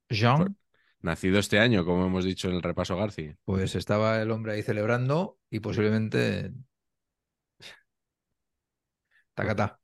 Jean, 0.09 0.57
nacido 1.01 1.39
este 1.39 1.59
año, 1.59 1.85
como 1.85 2.07
hemos 2.07 2.25
dicho 2.25 2.49
en 2.49 2.55
el 2.57 2.63
repaso 2.63 2.97
Garci. 2.97 3.35
pues 3.45 3.75
estaba 3.75 4.21
el 4.23 4.31
hombre 4.31 4.53
ahí 4.55 4.63
celebrando 4.63 5.39
y 5.51 5.61
posiblemente... 5.61 6.53
Tacatá. 9.35 9.79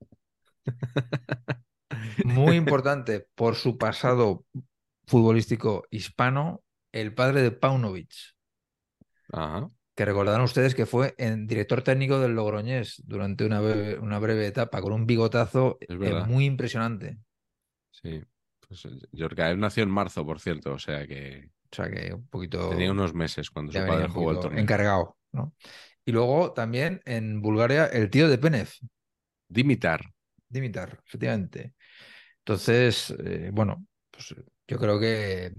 Muy 2.25 2.57
importante 2.57 3.27
por 3.35 3.55
su 3.55 3.77
pasado 3.77 4.47
futbolístico 5.07 5.85
hispano, 5.91 6.63
el 6.93 7.13
padre 7.15 7.43
de 7.43 7.51
Paunovic, 7.51 8.13
Ajá. 9.33 9.69
Que 9.95 10.05
recordarán 10.05 10.43
ustedes 10.43 10.75
que 10.75 10.87
fue 10.87 11.15
en 11.19 11.47
director 11.47 11.83
técnico 11.83 12.19
del 12.19 12.35
Logroñés 12.35 13.03
durante 13.05 13.45
una 13.45 13.61
breve, 13.61 13.99
una 13.99 14.19
breve 14.19 14.47
etapa 14.47 14.81
con 14.81 14.93
un 14.93 15.07
bigotazo 15.07 15.79
eh, 15.81 16.25
muy 16.27 16.47
impresionante. 16.47 17.19
Sí. 17.91 18.23
Pues, 18.67 18.89
Yorkaev 19.13 19.59
nació 19.59 19.83
en 19.83 19.91
marzo, 19.91 20.25
por 20.25 20.41
cierto, 20.41 20.73
o 20.73 20.79
sea 20.79 21.07
que 21.07 21.51
O 21.71 21.77
sea 21.77 21.91
que 21.91 22.15
un 22.15 22.27
poquito... 22.29 22.71
tenía 22.71 22.91
unos 22.91 23.13
meses 23.15 23.51
cuando 23.51 23.71
su 23.73 23.79
padre 23.87 24.09
jugó 24.09 24.31
el 24.31 24.41
torneo. 24.41 24.61
encargado, 24.61 25.17
¿no? 25.33 25.53
Y 26.05 26.13
luego 26.13 26.53
también 26.53 27.01
en 27.05 27.43
Bulgaria 27.43 27.87
el 27.87 28.09
tío 28.11 28.29
de 28.29 28.39
Penev, 28.39 28.69
Dimitar. 29.49 30.01
Dimitar, 30.49 31.01
efectivamente. 31.07 31.75
Entonces, 32.39 33.15
eh, 33.25 33.51
bueno, 33.53 33.87
pues 34.11 34.33
eh, 34.33 34.45
yo 34.67 34.79
creo 34.79 34.99
que 34.99 35.53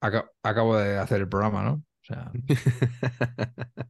aca- 0.00 0.30
acabo 0.42 0.76
de 0.76 0.96
hacer 0.98 1.20
el 1.20 1.28
programa, 1.28 1.64
¿no? 1.64 1.82
O 2.04 2.06
sea, 2.06 2.30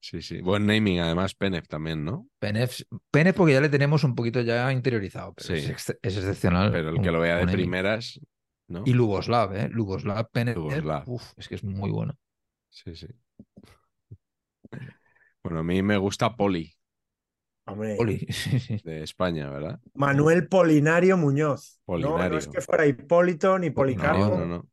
sí, 0.00 0.20
sí. 0.20 0.40
Buen 0.42 0.66
naming, 0.66 1.00
además, 1.00 1.34
Penev 1.34 1.66
también, 1.66 2.04
¿no? 2.04 2.28
Penev, 2.38 2.70
Penev 3.10 3.34
porque 3.34 3.54
ya 3.54 3.60
le 3.62 3.70
tenemos 3.70 4.04
un 4.04 4.14
poquito 4.14 4.42
ya 4.42 4.70
interiorizado, 4.72 5.32
pero 5.34 5.46
Sí. 5.48 5.54
es, 5.54 5.70
ex- 5.70 5.98
es 6.02 6.16
excepcional. 6.18 6.70
Pero 6.70 6.90
el 6.90 7.00
que 7.00 7.10
lo 7.10 7.20
vea 7.20 7.38
de 7.38 7.46
primeras, 7.50 8.20
¿no? 8.68 8.82
Y 8.84 8.92
Lugoslav, 8.92 9.54
¿eh? 9.56 9.68
Lugoslav 9.70 10.28
Penev, 10.30 10.56
Lugoslav. 10.56 11.08
uf, 11.08 11.32
es 11.36 11.48
que 11.48 11.54
es 11.54 11.64
muy 11.64 11.90
bueno. 11.90 12.14
Sí, 12.68 12.94
sí. 12.94 13.06
Bueno, 15.42 15.60
a 15.60 15.62
mí 15.62 15.82
me 15.82 15.96
gusta 15.96 16.36
Poli. 16.36 16.74
Hombre, 17.66 17.96
Poli. 17.96 18.26
de 18.84 19.02
España, 19.02 19.48
¿verdad? 19.48 19.80
Manuel 19.94 20.48
Polinario 20.48 21.16
Muñoz. 21.16 21.80
No, 21.86 21.96
no 22.28 22.36
es 22.38 22.48
que 22.48 22.60
fuera 22.60 22.86
Hipólito 22.86 23.58
ni 23.58 23.70
Policarpo. 23.70 24.18
No, 24.28 24.38
no, 24.38 24.46
no. 24.46 24.68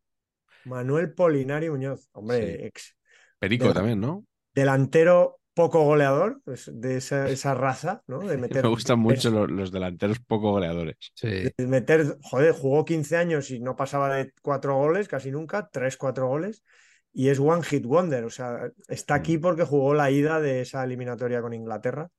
Manuel 0.65 1.13
Polinario 1.13 1.71
Muñoz. 1.71 2.09
Hombre, 2.13 2.57
Sí. 2.57 2.63
ex 2.65 2.97
Perico 3.39 3.67
De- 3.69 3.73
también, 3.73 3.99
¿no? 3.99 4.25
delantero 4.53 5.39
poco 5.53 5.83
goleador, 5.83 6.41
pues, 6.45 6.69
de 6.73 6.97
esa, 6.97 7.27
esa 7.29 7.53
raza, 7.53 8.03
¿no? 8.07 8.19
De 8.19 8.37
meter, 8.61 8.63
Me 8.63 8.69
gustan 8.69 8.99
mucho 8.99 9.27
es- 9.29 9.33
los, 9.33 9.51
los 9.51 9.71
delanteros 9.71 10.19
poco 10.19 10.51
goleadores. 10.51 10.95
Sí. 11.15 11.27
de 11.57 11.67
meter, 11.67 12.17
joder, 12.21 12.53
jugó 12.53 12.85
15 12.85 13.17
años 13.17 13.51
y 13.51 13.59
no 13.59 13.75
pasaba 13.75 14.15
de 14.15 14.31
cuatro 14.41 14.75
goles 14.75 15.07
casi 15.07 15.31
nunca, 15.31 15.69
tres, 15.71 15.97
cuatro 15.97 16.27
goles. 16.27 16.63
Y 17.13 17.27
es 17.27 17.39
One 17.39 17.63
Hit 17.63 17.85
Wonder, 17.85 18.23
o 18.23 18.29
sea, 18.29 18.71
está 18.87 19.15
aquí 19.15 19.37
Mm. 19.37 19.41
porque 19.41 19.63
jugó 19.65 19.93
la 19.93 20.09
ida 20.11 20.39
de 20.39 20.61
esa 20.61 20.83
eliminatoria 20.83 21.41
con 21.41 21.53
Inglaterra. 21.53 22.09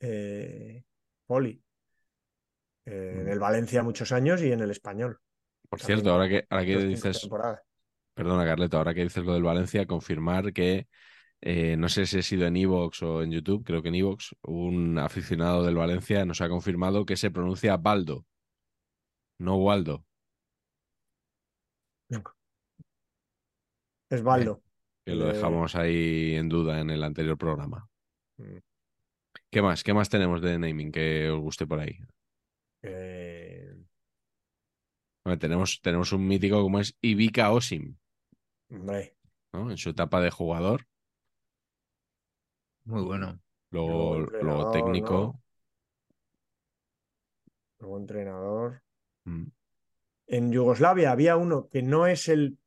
Eh, 0.00 0.82
Poli. 1.26 1.62
Eh, 2.84 3.14
en 3.18 3.24
Mm. 3.26 3.28
el 3.28 3.38
Valencia 3.38 3.82
muchos 3.82 4.12
años 4.12 4.42
y 4.42 4.52
en 4.52 4.60
el 4.60 4.70
español. 4.70 5.18
Por 5.72 5.80
También 5.80 6.00
cierto, 6.00 6.10
ahora 6.12 6.28
que, 6.28 6.46
ahora 6.50 6.66
que 6.66 6.76
dices, 6.84 7.28
perdona 8.14 8.44
Carleto, 8.44 8.78
ahora 8.78 8.94
que 8.94 9.04
dices 9.04 9.24
lo 9.24 9.34
del 9.34 9.42
Valencia, 9.42 9.86
confirmar 9.86 10.52
que 10.52 10.86
eh, 11.40 11.76
no 11.78 11.88
sé 11.88 12.06
si 12.06 12.18
ha 12.18 12.22
sido 12.22 12.46
en 12.46 12.56
Evox 12.56 13.02
o 13.02 13.22
en 13.22 13.32
YouTube, 13.32 13.64
creo 13.64 13.82
que 13.82 13.88
en 13.88 13.96
Evox, 13.96 14.36
un 14.42 14.98
aficionado 14.98 15.64
del 15.64 15.76
Valencia 15.76 16.24
nos 16.26 16.40
ha 16.42 16.48
confirmado 16.50 17.06
que 17.06 17.16
se 17.16 17.30
pronuncia 17.30 17.76
Baldo, 17.78 18.26
no 19.38 19.56
Waldo. 19.58 20.04
Es 24.10 24.22
Baldo. 24.22 24.62
Que 25.04 25.14
lo 25.14 25.26
Eh, 25.26 25.32
dejamos 25.32 25.74
ahí 25.76 26.34
en 26.34 26.48
duda 26.48 26.80
en 26.80 26.90
el 26.90 27.02
anterior 27.04 27.38
programa. 27.38 27.88
Mm. 28.38 28.58
¿Qué 29.50 29.62
más? 29.62 29.84
¿Qué 29.84 29.94
más 29.94 30.08
tenemos 30.08 30.40
de 30.42 30.58
naming 30.58 30.90
que 30.90 31.30
os 31.30 31.40
guste 31.40 31.66
por 31.66 31.78
ahí? 31.80 31.96
eh, 32.82 33.61
Bueno, 35.24 35.38
tenemos, 35.38 35.80
tenemos 35.82 36.12
un 36.12 36.26
mítico 36.28 36.62
como 36.62 36.78
es 36.80 36.96
Ivica 37.00 37.50
Osim, 37.52 37.96
hombre, 38.70 39.14
¿no? 39.54 39.70
En 39.70 39.78
su 39.78 39.88
etapa 39.90 40.20
de 40.20 40.30
jugador, 40.30 40.86
Muy 42.84 43.02
bueno. 43.02 43.40
luego, 43.70 44.14
Luego 44.14 44.18
luego 44.38 44.66
entrenador, 44.66 44.68
técnico. 44.68 45.40
nuevo 47.80 47.98
entrenador. 47.98 48.82
Mm, 49.28 49.50
En 50.26 50.52
Yugoslavia 50.52 51.12
había 51.12 51.36
uno 51.36 51.68
que 51.68 51.82
no 51.82 52.06
es 52.06 52.28
el 52.28 52.58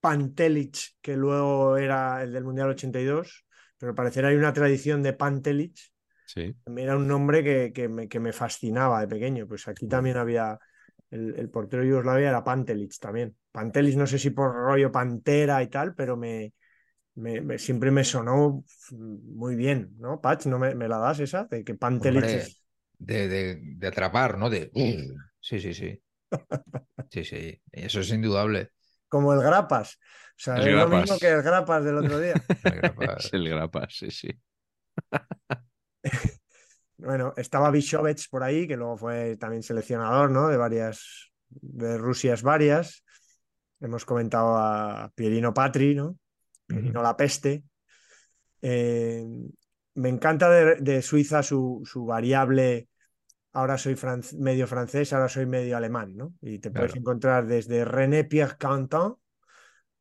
Pantelic, 0.00 0.76
que 1.00 1.16
luego 1.16 1.76
era 1.76 2.22
el 2.22 2.32
del 2.32 2.44
Mundial 2.44 2.70
82, 2.70 3.44
pero 3.78 3.90
al 3.90 3.96
parecer 3.96 4.24
hay 4.26 4.36
una 4.36 4.52
tradición 4.52 5.02
de 5.02 5.12
Pantelic. 5.12 5.76
Sí, 6.24 6.56
Era 6.66 6.96
un 6.96 7.08
nombre 7.08 7.44
que, 7.44 7.72
que 7.74 7.88
me, 7.88 8.08
que 8.08 8.20
me 8.20 8.32
fascinaba 8.32 9.00
de 9.00 9.08
pequeño. 9.08 9.46
Pues 9.48 9.68
aquí 9.68 9.88
también 9.88 10.16
había. 10.18 10.58
El, 11.12 11.36
el 11.38 11.50
portero 11.50 11.82
de 11.84 11.90
Yugoslavia 11.90 12.30
era 12.30 12.44
Pantelic 12.44 12.98
también. 13.00 13.36
Pantelic, 13.52 13.96
no 13.96 14.06
sé 14.08 14.18
si 14.18 14.30
por 14.30 14.54
rollo 14.54 14.92
pantera 14.92 15.62
y 15.62 15.68
tal, 15.68 15.94
pero 15.94 16.16
me, 16.16 16.54
me- 17.16 17.40
me- 17.42 17.58
siempre 17.58 17.90
me 17.92 18.04
sonó 18.04 18.64
muy 18.92 19.56
bien, 19.56 19.94
¿no? 19.98 20.20
Patch, 20.20 20.46
¿no 20.46 20.58
me, 20.58 20.74
me 20.76 20.88
la 20.88 20.98
das 20.98 21.20
esa? 21.20 21.44
De 21.46 21.64
que 21.64 21.74
Pantelic 21.76 22.34
Hombre, 22.34 22.34
es- 22.34 22.64
de, 22.98 23.28
de- 23.28 23.58
de 23.62 23.86
atrapar, 23.86 24.38
¿no? 24.38 24.50
De... 24.50 24.70
Sí, 25.40 25.60
sí, 25.60 25.74
sí. 25.74 26.00
Sí, 27.10 27.24
sí. 27.24 27.60
Eso 27.72 28.00
es 28.00 28.10
indudable. 28.10 28.70
como 29.08 29.32
el 29.32 29.40
Grapas. 29.42 29.98
O 30.36 30.40
sea, 30.42 30.62
El 30.62 30.64
es 30.66 30.72
lo 30.72 30.88
Grapas. 30.88 30.88
mismo 30.88 31.18
que 31.18 31.28
el 31.28 31.42
Grapas 31.42 31.84
del 31.84 31.98
otro 31.98 32.18
día. 32.18 32.42
El 32.64 32.76
grapa- 32.76 33.18
es 33.18 33.32
el 33.32 33.48
grapa, 33.48 33.86
sí, 33.90 34.10
sí. 34.10 34.28
Bueno, 37.04 37.34
estaba 37.36 37.70
Bishovets 37.70 38.28
por 38.28 38.44
ahí, 38.44 38.68
que 38.68 38.76
luego 38.76 38.96
fue 38.96 39.36
también 39.36 39.62
seleccionador, 39.62 40.30
¿no? 40.30 40.48
De 40.48 40.56
varias, 40.56 41.32
de 41.48 41.98
Rusias 41.98 42.42
varias. 42.42 43.04
Hemos 43.80 44.04
comentado 44.04 44.56
a 44.56 45.10
Pierino 45.14 45.52
Patri, 45.52 45.96
¿no? 45.96 46.16
Pierino 46.64 47.02
La 47.02 47.16
Peste. 47.16 47.64
Eh, 48.60 49.26
me 49.94 50.08
encanta 50.08 50.48
de, 50.48 50.76
de 50.76 51.02
Suiza 51.02 51.42
su, 51.42 51.82
su 51.84 52.06
variable, 52.06 52.88
ahora 53.52 53.76
soy 53.76 53.96
medio 54.38 54.68
francés, 54.68 55.12
ahora 55.12 55.28
soy 55.28 55.46
medio 55.46 55.76
alemán, 55.76 56.16
¿no? 56.16 56.34
Y 56.40 56.60
te 56.60 56.70
puedes 56.70 56.94
encontrar 56.94 57.46
desde 57.46 57.84
René 57.84 58.22
Pierre 58.22 58.56
Canton 58.56 59.16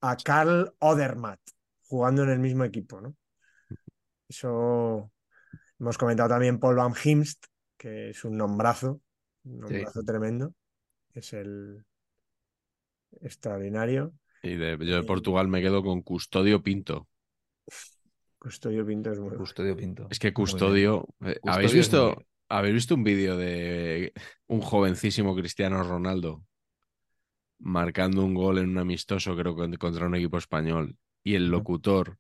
a 0.01 0.17
Karl 0.17 0.71
Odermatt, 0.77 1.39
jugando 1.87 2.21
en 2.23 2.29
el 2.29 2.39
mismo 2.39 2.63
equipo, 2.63 3.01
¿no? 3.01 3.15
Eso 4.29 5.11
hemos 5.81 5.97
comentado 5.97 6.29
también 6.29 6.59
Paul 6.59 6.75
Van 6.75 6.93
Himst, 7.03 7.45
que 7.75 8.11
es 8.11 8.23
un 8.23 8.37
nombrazo, 8.37 9.01
un 9.43 9.59
nombrazo 9.59 10.03
tremendo. 10.03 10.53
Es 11.13 11.33
el 11.33 11.83
extraordinario. 13.19 14.13
Y 14.43 14.55
de, 14.55 14.77
yo 14.79 14.95
de 14.95 15.03
Portugal 15.03 15.47
me 15.47 15.61
quedo 15.61 15.83
con 15.83 16.03
Custodio 16.03 16.61
Pinto. 16.61 17.07
Custodio 18.37 18.85
Pinto 18.85 19.11
es 19.11 19.19
muy 19.19 19.29
bueno. 19.29 19.39
Custodio 19.39 19.75
Pinto. 19.75 20.07
Es 20.09 20.19
que. 20.19 20.31
Custodio. 20.33 21.07
eh, 21.21 21.39
Custodio 21.41 21.53
¿Habéis 21.53 21.71
es 21.71 21.77
visto, 21.77 22.15
muy- 22.15 22.25
¿Habéis 22.49 22.73
visto 22.75 22.95
un 22.95 23.03
vídeo 23.03 23.37
de 23.37 24.13
un 24.47 24.61
jovencísimo 24.61 25.35
Cristiano 25.35 25.83
Ronaldo 25.83 26.43
marcando 27.59 28.23
un 28.23 28.33
gol 28.33 28.59
en 28.59 28.69
un 28.69 28.77
amistoso, 28.77 29.35
creo 29.35 29.55
contra 29.55 30.05
un 30.07 30.15
equipo 30.15 30.37
español, 30.37 30.97
y 31.23 31.35
el 31.35 31.49
locutor 31.49 32.17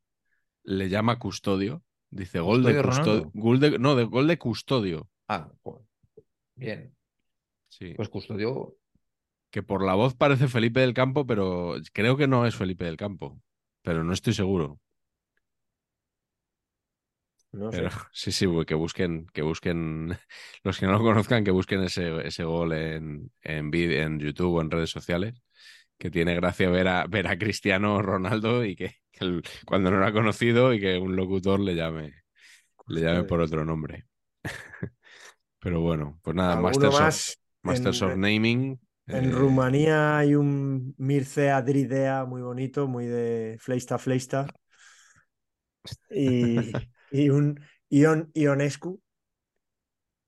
le 0.63 0.89
llama 0.89 1.19
Custodio? 1.19 1.83
Dice 2.11 2.39
gol 2.41 2.63
de 2.63 2.81
¿Custodio? 2.83 3.31
Gol 3.33 3.59
de, 3.59 3.79
no, 3.79 3.95
de 3.95 4.03
gol 4.03 4.27
de 4.27 4.37
custodio. 4.37 5.09
Ah, 5.27 5.49
joder. 5.63 5.83
Bien. 6.55 6.95
Sí. 7.69 7.93
Pues 7.95 8.09
custodio. 8.09 8.75
Que 9.49 9.63
por 9.63 9.83
la 9.83 9.95
voz 9.95 10.13
parece 10.13 10.47
Felipe 10.47 10.81
del 10.81 10.93
Campo, 10.93 11.25
pero 11.25 11.75
creo 11.93 12.17
que 12.17 12.27
no 12.27 12.45
es 12.45 12.55
Felipe 12.55 12.85
del 12.85 12.97
Campo. 12.97 13.41
Pero 13.81 14.03
no 14.03 14.13
estoy 14.13 14.33
seguro. 14.33 14.79
No 17.53 17.71
sé. 17.71 17.83
Sí, 18.13 18.31
sí, 18.31 18.45
que 18.65 18.75
busquen, 18.75 19.27
que 19.33 19.41
busquen, 19.41 20.17
los 20.63 20.79
que 20.79 20.85
no 20.85 20.93
lo 20.93 20.99
conozcan, 20.99 21.43
que 21.43 21.51
busquen 21.51 21.83
ese, 21.83 22.25
ese 22.27 22.43
gol 22.43 22.73
en, 22.73 23.31
en, 23.41 23.71
vid- 23.71 23.93
en 24.03 24.19
YouTube 24.19 24.55
o 24.55 24.61
en 24.61 24.71
redes 24.71 24.89
sociales, 24.89 25.41
que 26.01 26.11
tiene 26.11 26.35
gracia 26.35 26.69
ver 26.71 26.87
a, 26.89 27.07
ver 27.07 27.27
a 27.27 27.37
Cristiano 27.37 28.01
Ronaldo 28.01 28.65
y 28.65 28.75
que, 28.75 28.95
que 29.11 29.25
el- 29.25 29.43
cuando 29.67 29.91
no 29.91 29.99
lo 29.99 30.07
ha 30.07 30.13
conocido 30.13 30.73
y 30.73 30.79
que 30.81 30.97
un 30.97 31.15
locutor 31.15 31.59
le 31.61 31.75
llame, 31.75 32.15
le 32.87 33.01
llame 33.01 33.23
por 33.25 33.41
otro 33.41 33.65
nombre. 33.65 34.07
Pero 35.59 35.81
bueno, 35.81 36.19
pues 36.23 36.35
nada, 36.35 36.57
Masters, 36.57 36.99
of, 37.01 37.01
más. 37.05 37.39
Masters 37.63 38.01
en, 38.01 38.03
of 38.03 38.15
Naming. 38.17 38.79
en 39.09 39.31
eh, 39.31 39.31
Rumanía 39.31 40.17
hay 40.19 40.35
un 40.35 40.95
Mircea 40.97 41.61
Dridea 41.61 42.25
muy 42.25 42.41
bonito, 42.41 42.87
muy 42.87 43.05
de 43.07 43.57
Fleista 43.59 43.97
Fleista. 43.99 44.47
Y, 46.09 46.75
y 47.09 47.29
un 47.29 47.59
Ion 47.89 48.31
Ionescu. 48.35 49.01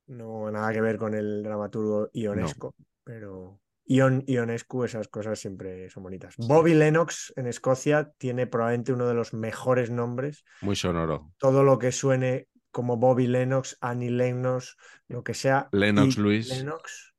No 0.06 0.50
nada 0.50 0.72
que 0.72 0.80
ver 0.80 0.96
con 0.98 1.14
el 1.14 1.42
dramaturgo 1.42 2.08
Ionesco, 2.14 2.74
pero 3.04 3.60
Ion 3.86 4.24
Ionescu, 4.26 4.84
esas 4.84 5.08
cosas 5.08 5.38
siempre 5.38 5.90
son 5.90 6.02
bonitas. 6.04 6.36
Bobby 6.38 6.74
Lennox 6.74 7.32
en 7.36 7.46
Escocia 7.46 8.10
tiene 8.18 8.46
probablemente 8.46 8.92
uno 8.92 9.06
de 9.06 9.14
los 9.14 9.34
mejores 9.34 9.90
nombres. 9.90 10.44
Muy 10.62 10.76
sonoro. 10.76 11.32
Todo 11.38 11.62
lo 11.62 11.78
que 11.78 11.92
suene 11.92 12.48
como 12.70 12.96
Bobby 12.96 13.26
Lennox, 13.26 13.76
Annie 13.80 14.10
Lennox, 14.10 14.76
lo 15.08 15.22
que 15.22 15.34
sea. 15.34 15.68
Lennox 15.72 16.16
y 16.16 16.20
Lewis. 16.20 16.48
Lennox, 16.48 17.14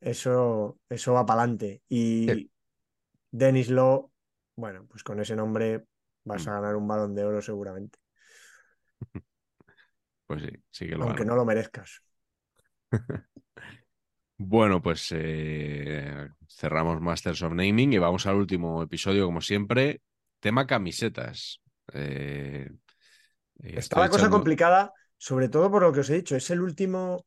eso, 0.00 0.78
eso 0.88 1.12
va 1.12 1.26
para 1.26 1.42
adelante. 1.42 1.82
Y 1.88 2.26
Sí. 2.28 2.50
Dennis 3.30 3.68
Law, 3.68 4.10
bueno, 4.56 4.86
pues 4.88 5.02
con 5.02 5.20
ese 5.20 5.36
nombre 5.36 5.84
vas 6.24 6.46
Mm. 6.46 6.48
a 6.48 6.52
ganar 6.54 6.76
un 6.76 6.88
balón 6.88 7.14
de 7.14 7.24
oro 7.24 7.42
seguramente, 7.42 7.98
Pues 10.26 10.42
sí, 10.42 10.50
sí 10.70 10.86
que 10.88 10.94
lo 10.96 11.04
aunque 11.04 11.24
no 11.24 11.34
lo 11.34 11.44
merezcas. 11.44 12.02
Bueno, 14.40 14.80
pues 14.80 15.08
eh, 15.12 16.28
cerramos 16.48 17.00
Masters 17.00 17.42
of 17.42 17.52
Naming 17.54 17.92
y 17.92 17.98
vamos 17.98 18.26
al 18.26 18.36
último 18.36 18.82
episodio, 18.82 19.26
como 19.26 19.40
siempre. 19.40 20.00
Tema 20.40 20.66
camisetas. 20.66 21.60
Eh, 21.92 22.70
eh, 23.62 23.82
Está 23.82 23.96
la 24.00 24.10
cosa 24.14 24.28
complicada, 24.34 24.92
sobre 25.16 25.48
todo 25.48 25.70
por 25.70 25.82
lo 25.82 25.92
que 25.92 26.00
os 26.00 26.10
he 26.10 26.16
dicho. 26.20 26.36
Es 26.36 26.50
el 26.50 26.60
último, 26.60 27.24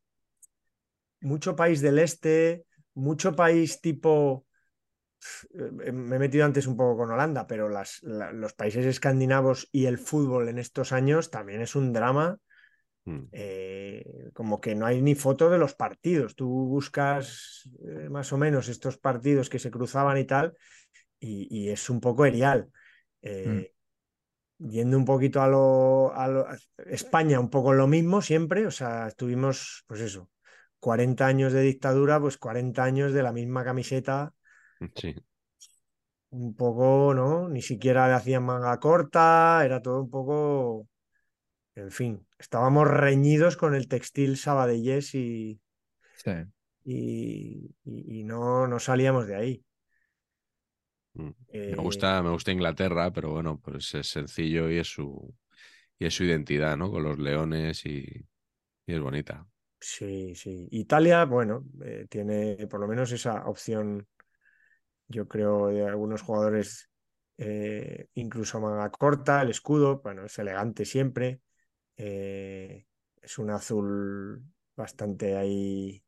mucho 1.22 1.56
país 1.56 1.82
del 1.82 2.00
este, 2.00 2.66
mucho 2.94 3.36
país 3.36 3.82
tipo. 3.82 4.46
eh, 5.60 5.92
Me 5.92 6.16
he 6.16 6.20
metido 6.20 6.46
antes 6.46 6.68
un 6.68 6.78
poco 6.78 6.98
con 6.98 7.12
Holanda, 7.12 7.48
pero 7.48 7.70
las, 7.70 8.00
la- 8.04 8.32
los 8.32 8.54
países 8.54 8.86
escandinavos 8.86 9.68
y 9.72 9.86
el 9.86 9.98
fútbol 9.98 10.50
en 10.50 10.58
estos 10.60 10.92
años 10.92 11.30
también 11.32 11.62
es 11.62 11.76
un 11.76 11.94
drama. 11.94 12.38
Mm, 13.08 13.32
eh, 13.32 14.32
como 14.34 14.60
que 14.62 14.76
no 14.76 14.86
hay 14.86 15.02
ni 15.02 15.16
foto 15.16 15.50
de 15.50 15.58
los 15.58 15.76
partidos. 15.76 16.36
Tú 16.36 16.48
buscas 16.68 17.70
eh, 17.88 18.10
más 18.10 18.32
o 18.34 18.38
menos 18.38 18.68
estos 18.70 18.98
partidos 18.98 19.50
que 19.50 19.60
se 19.60 19.72
cruzaban 19.72 20.18
y 20.18 20.26
tal, 20.26 20.56
y, 21.20 21.48
y 21.50 21.70
es 21.70 21.90
un 21.90 22.02
poco 22.02 22.26
erial. 22.26 22.70
Eh, 23.22 23.74
yendo 24.60 24.98
un 24.98 25.06
poquito 25.06 25.42
a 25.42 25.48
lo, 25.48 26.14
a 26.16 26.28
lo- 26.28 26.48
a 26.48 26.58
España, 26.88 27.40
un 27.40 27.50
poco 27.50 27.74
lo 27.74 27.88
mismo 27.88 28.22
siempre, 28.22 28.68
o 28.68 28.72
sea, 28.72 29.08
estuvimos, 29.08 29.84
pues 29.88 30.02
eso, 30.02 30.30
40 30.80 31.28
años 31.28 31.54
de 31.54 31.62
dictadura, 31.62 32.20
pues 32.20 32.38
40 32.38 32.84
años 32.84 33.14
de 33.14 33.24
la 33.24 33.32
misma 33.34 33.64
camiseta, 33.64 34.34
Sí. 34.96 35.16
un 36.32 36.56
poco, 36.56 37.14
¿no? 37.14 37.50
Ni 37.50 37.62
siquiera 37.62 38.08
le 38.08 38.14
hacían 38.14 38.44
manga 38.44 38.80
corta, 38.80 39.62
era 39.66 39.82
todo 39.82 40.02
un 40.04 40.10
poco, 40.10 40.88
en 41.76 41.92
fin, 41.92 42.28
estábamos 42.42 42.88
reñidos 42.90 43.58
con 43.58 43.76
el 43.76 43.88
textil 43.88 44.38
sabadellés 44.38 45.16
y, 45.16 45.62
Sí. 46.16 46.32
y, 46.84 47.76
y- 47.86 48.20
y 48.20 48.24
no, 48.24 48.68
no 48.68 48.80
salíamos 48.80 49.28
de 49.28 49.36
ahí. 49.36 49.66
Mm. 51.14 51.30
Me 51.68 51.78
Eh, 51.78 51.82
gusta, 51.84 52.22
me 52.22 52.32
gusta 52.32 52.52
Inglaterra, 52.52 53.12
pero 53.12 53.32
bueno, 53.32 53.60
pues 53.60 53.94
es 53.96 54.08
sencillo 54.08 54.70
y 54.70 54.78
es 54.78 54.88
su, 54.88 55.34
y 56.00 56.06
es 56.08 56.16
su 56.16 56.24
identidad, 56.26 56.78
¿no? 56.78 56.92
Con 56.92 57.04
los 57.04 57.20
leones 57.20 57.86
y, 57.86 58.06
y 58.88 58.94
es 58.94 59.00
bonita. 59.02 59.48
Sí, 59.80 60.36
sí. 60.36 60.68
Italia, 60.72 61.26
bueno, 61.26 61.66
eh, 61.84 62.06
tiene 62.10 62.68
por 62.68 62.80
lo 62.80 62.88
menos 62.88 63.12
esa 63.12 63.46
opción, 63.48 64.08
yo 65.08 65.28
creo, 65.28 65.68
de 65.68 65.88
algunos 65.88 66.22
jugadores, 66.22 66.90
eh, 67.38 68.08
incluso 68.14 68.60
manga 68.62 68.90
corta, 68.92 69.42
el 69.42 69.50
escudo, 69.50 70.02
bueno, 70.02 70.26
es 70.26 70.38
elegante 70.40 70.86
siempre, 70.86 71.42
eh, 72.02 72.86
es 73.22 73.38
un 73.38 73.52
azul 73.52 74.44
bastante 74.76 75.38
ahí 75.38 76.04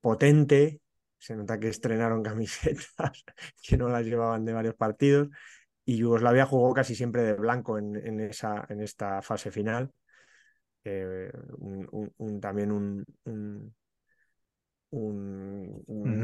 potente, 0.00 0.80
se 1.18 1.36
nota 1.36 1.58
que 1.58 1.68
estrenaron 1.68 2.22
camisetas 2.22 3.24
que 3.62 3.76
no 3.76 3.88
las 3.88 4.04
llevaban 4.04 4.44
de 4.44 4.52
varios 4.52 4.74
partidos, 4.74 5.28
y 5.84 5.98
Yugoslavia 5.98 6.46
jugó 6.46 6.74
casi 6.74 6.94
siempre 6.94 7.22
de 7.22 7.34
blanco 7.34 7.78
en, 7.78 7.96
en 7.96 8.20
esa, 8.20 8.66
en 8.68 8.80
esta 8.82 9.22
fase 9.22 9.50
final. 9.50 9.92
Eh, 10.84 11.30
un, 11.58 11.88
un- 11.92 12.12
un- 12.18 12.40
también 12.40 12.72
un, 12.72 13.04
un, 13.24 13.74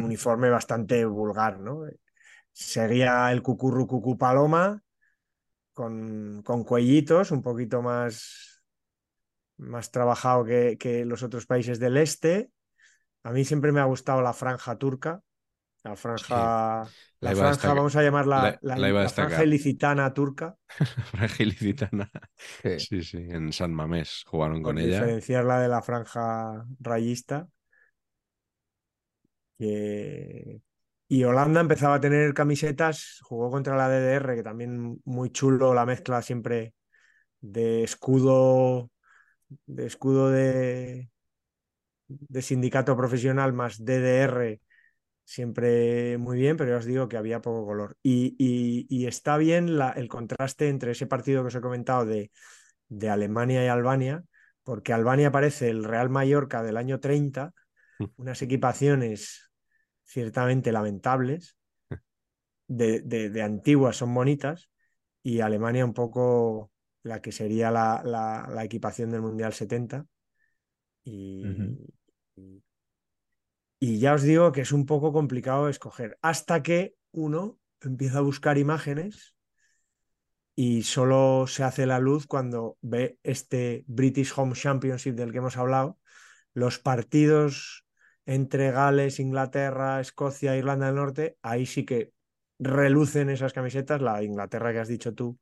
uniforme 0.03 0.51
bastante 0.51 1.05
vulgar, 1.05 1.61
¿no? 1.61 1.85
Seguía 2.53 3.31
el 3.33 3.43
cucurru 3.43 3.87
cucú 3.87 4.17
paloma 4.19 4.83
con, 5.73 6.43
con 6.45 6.65
cuellitos, 6.65 7.31
un 7.31 7.43
poquito 7.43 7.83
más, 7.83 8.63
más 9.59 9.91
trabajado 9.91 10.45
que, 10.45 10.77
que 10.79 11.05
los 11.05 11.23
otros 11.23 11.47
países 11.47 11.79
del 11.79 11.97
este. 11.97 12.51
A 13.25 13.33
mí 13.33 13.45
siempre 13.45 13.73
me 13.73 13.81
ha 13.81 13.85
gustado 13.85 14.23
la 14.23 14.33
franja 14.33 14.77
turca, 14.79 15.23
la 15.85 15.97
franja, 15.97 16.85
La 17.21 17.31
la 17.31 17.33
iba 17.33 17.43
a 17.43 17.55
franja, 17.55 17.69
vamos 17.75 17.97
a 17.97 18.03
llamarla 18.03 18.59
la- 18.63 18.79
franja 19.09 19.45
ilicitana 19.45 20.13
turca, 20.13 20.57
Fragilicitana. 21.11 22.11
Sí. 22.63 22.79
Sí, 22.79 23.03
sí, 23.03 23.19
en 23.31 23.53
San 23.53 23.73
Mamés 23.73 24.25
jugaron 24.27 24.63
por 24.63 24.73
con 24.73 24.79
ella. 24.79 25.01
diferenciarla 25.01 25.61
de 25.61 25.69
la 25.69 25.83
franja 25.83 26.65
rayista. 26.81 27.49
que- 29.59 30.61
Y 31.13 31.25
Holanda 31.25 31.61
empezaba 31.61 31.97
a 31.97 32.01
tener 32.01 32.33
camisetas, 32.33 33.19
jugó 33.23 33.51
contra 33.51 33.77
la 33.77 33.89
DDR, 33.89 34.35
que 34.37 34.43
también 34.43 34.99
muy 35.05 35.31
chulo 35.31 35.75
la 35.75 35.85
mezcla 35.85 36.23
siempre 36.23 36.75
de 37.41 37.85
escudo, 37.85 38.91
de 39.67 39.87
escudo 39.87 40.31
de, 40.31 41.11
de 42.09 42.43
sindicato 42.43 42.97
profesional 42.97 43.53
más 43.53 43.85
DDR, 43.85 44.61
siempre 45.25 46.19
muy 46.19 46.39
bien, 46.39 46.57
pero 46.57 46.71
ya 46.73 46.79
os 46.79 46.85
digo 46.87 47.09
que 47.09 47.17
había 47.17 47.41
poco 47.43 47.67
color. 47.67 47.97
Y, 48.03 48.35
y- 48.39 48.87
y 48.89 49.07
está 49.07 49.37
bien 49.39 49.79
la- 49.79 49.91
el 49.93 50.09
contraste 50.09 50.69
entre 50.69 50.93
ese 50.93 51.07
partido 51.07 51.43
que 51.43 51.49
os 51.49 51.55
he 51.55 51.61
comentado 51.61 52.05
de, 52.07 52.31
de 52.89 53.11
Alemania 53.11 53.65
y 53.65 53.69
Albania, 53.69 54.25
porque 54.65 54.93
Albania 54.95 55.33
parece 55.33 55.71
el 55.71 55.85
Real 55.85 56.11
Mallorca 56.11 56.63
del 56.63 56.77
año 56.79 57.01
30, 57.01 57.53
unas 58.17 58.43
equipaciones 58.43 59.52
ciertamente 60.13 60.73
lamentables, 60.73 61.57
de, 62.69 63.01
de- 63.01 63.31
de 63.31 63.43
antiguas 63.43 63.97
son 63.97 64.15
bonitas, 64.15 64.71
y 65.23 65.41
Alemania 65.41 65.85
un 65.85 65.95
poco 65.95 66.71
la 67.03 67.21
que 67.21 67.33
sería 67.33 67.71
la, 67.71 68.03
la- 68.05 68.49
la 68.53 68.65
equipación 68.65 69.11
del 69.11 69.23
Mundial 69.23 69.53
70. 69.53 70.07
Y, 71.05 71.45
y- 72.37 72.63
y 73.81 73.99
ya 73.99 74.15
os 74.15 74.23
digo 74.23 74.53
que 74.53 74.61
es 74.61 74.73
un 74.73 74.87
poco 74.87 75.13
complicado 75.13 75.69
escoger, 75.69 76.19
hasta 76.23 76.63
que 76.63 76.95
uno 77.11 77.59
empieza 77.81 78.19
a 78.19 78.23
buscar 78.23 78.59
imágenes 78.59 79.35
y 80.55 80.83
solo 80.83 81.47
se 81.49 81.65
hace 81.65 81.87
la 81.87 81.99
luz 81.99 82.27
cuando 82.27 82.77
ve 82.83 83.19
este 83.23 83.85
British 83.89 84.33
Home 84.37 84.55
Championship 84.55 85.15
del 85.15 85.33
que 85.33 85.39
hemos 85.39 85.57
hablado, 85.57 85.99
los 86.55 86.79
partidos 86.79 87.85
entre 88.27 88.71
Gales, 88.71 89.21
Inglaterra, 89.21 90.01
Escocia, 90.01 90.57
Irlanda 90.57 90.87
del 90.87 90.95
Norte, 90.97 91.37
ahí 91.43 91.67
sí 91.67 91.85
que 91.85 92.13
relucen 92.59 93.31
esas 93.31 93.53
camisetas, 93.53 94.01
la 94.01 94.19
de 94.19 94.25
Inglaterra 94.25 94.73
que 94.73 94.79
has 94.79 94.89
dicho 94.89 95.13
tú, 95.15 95.39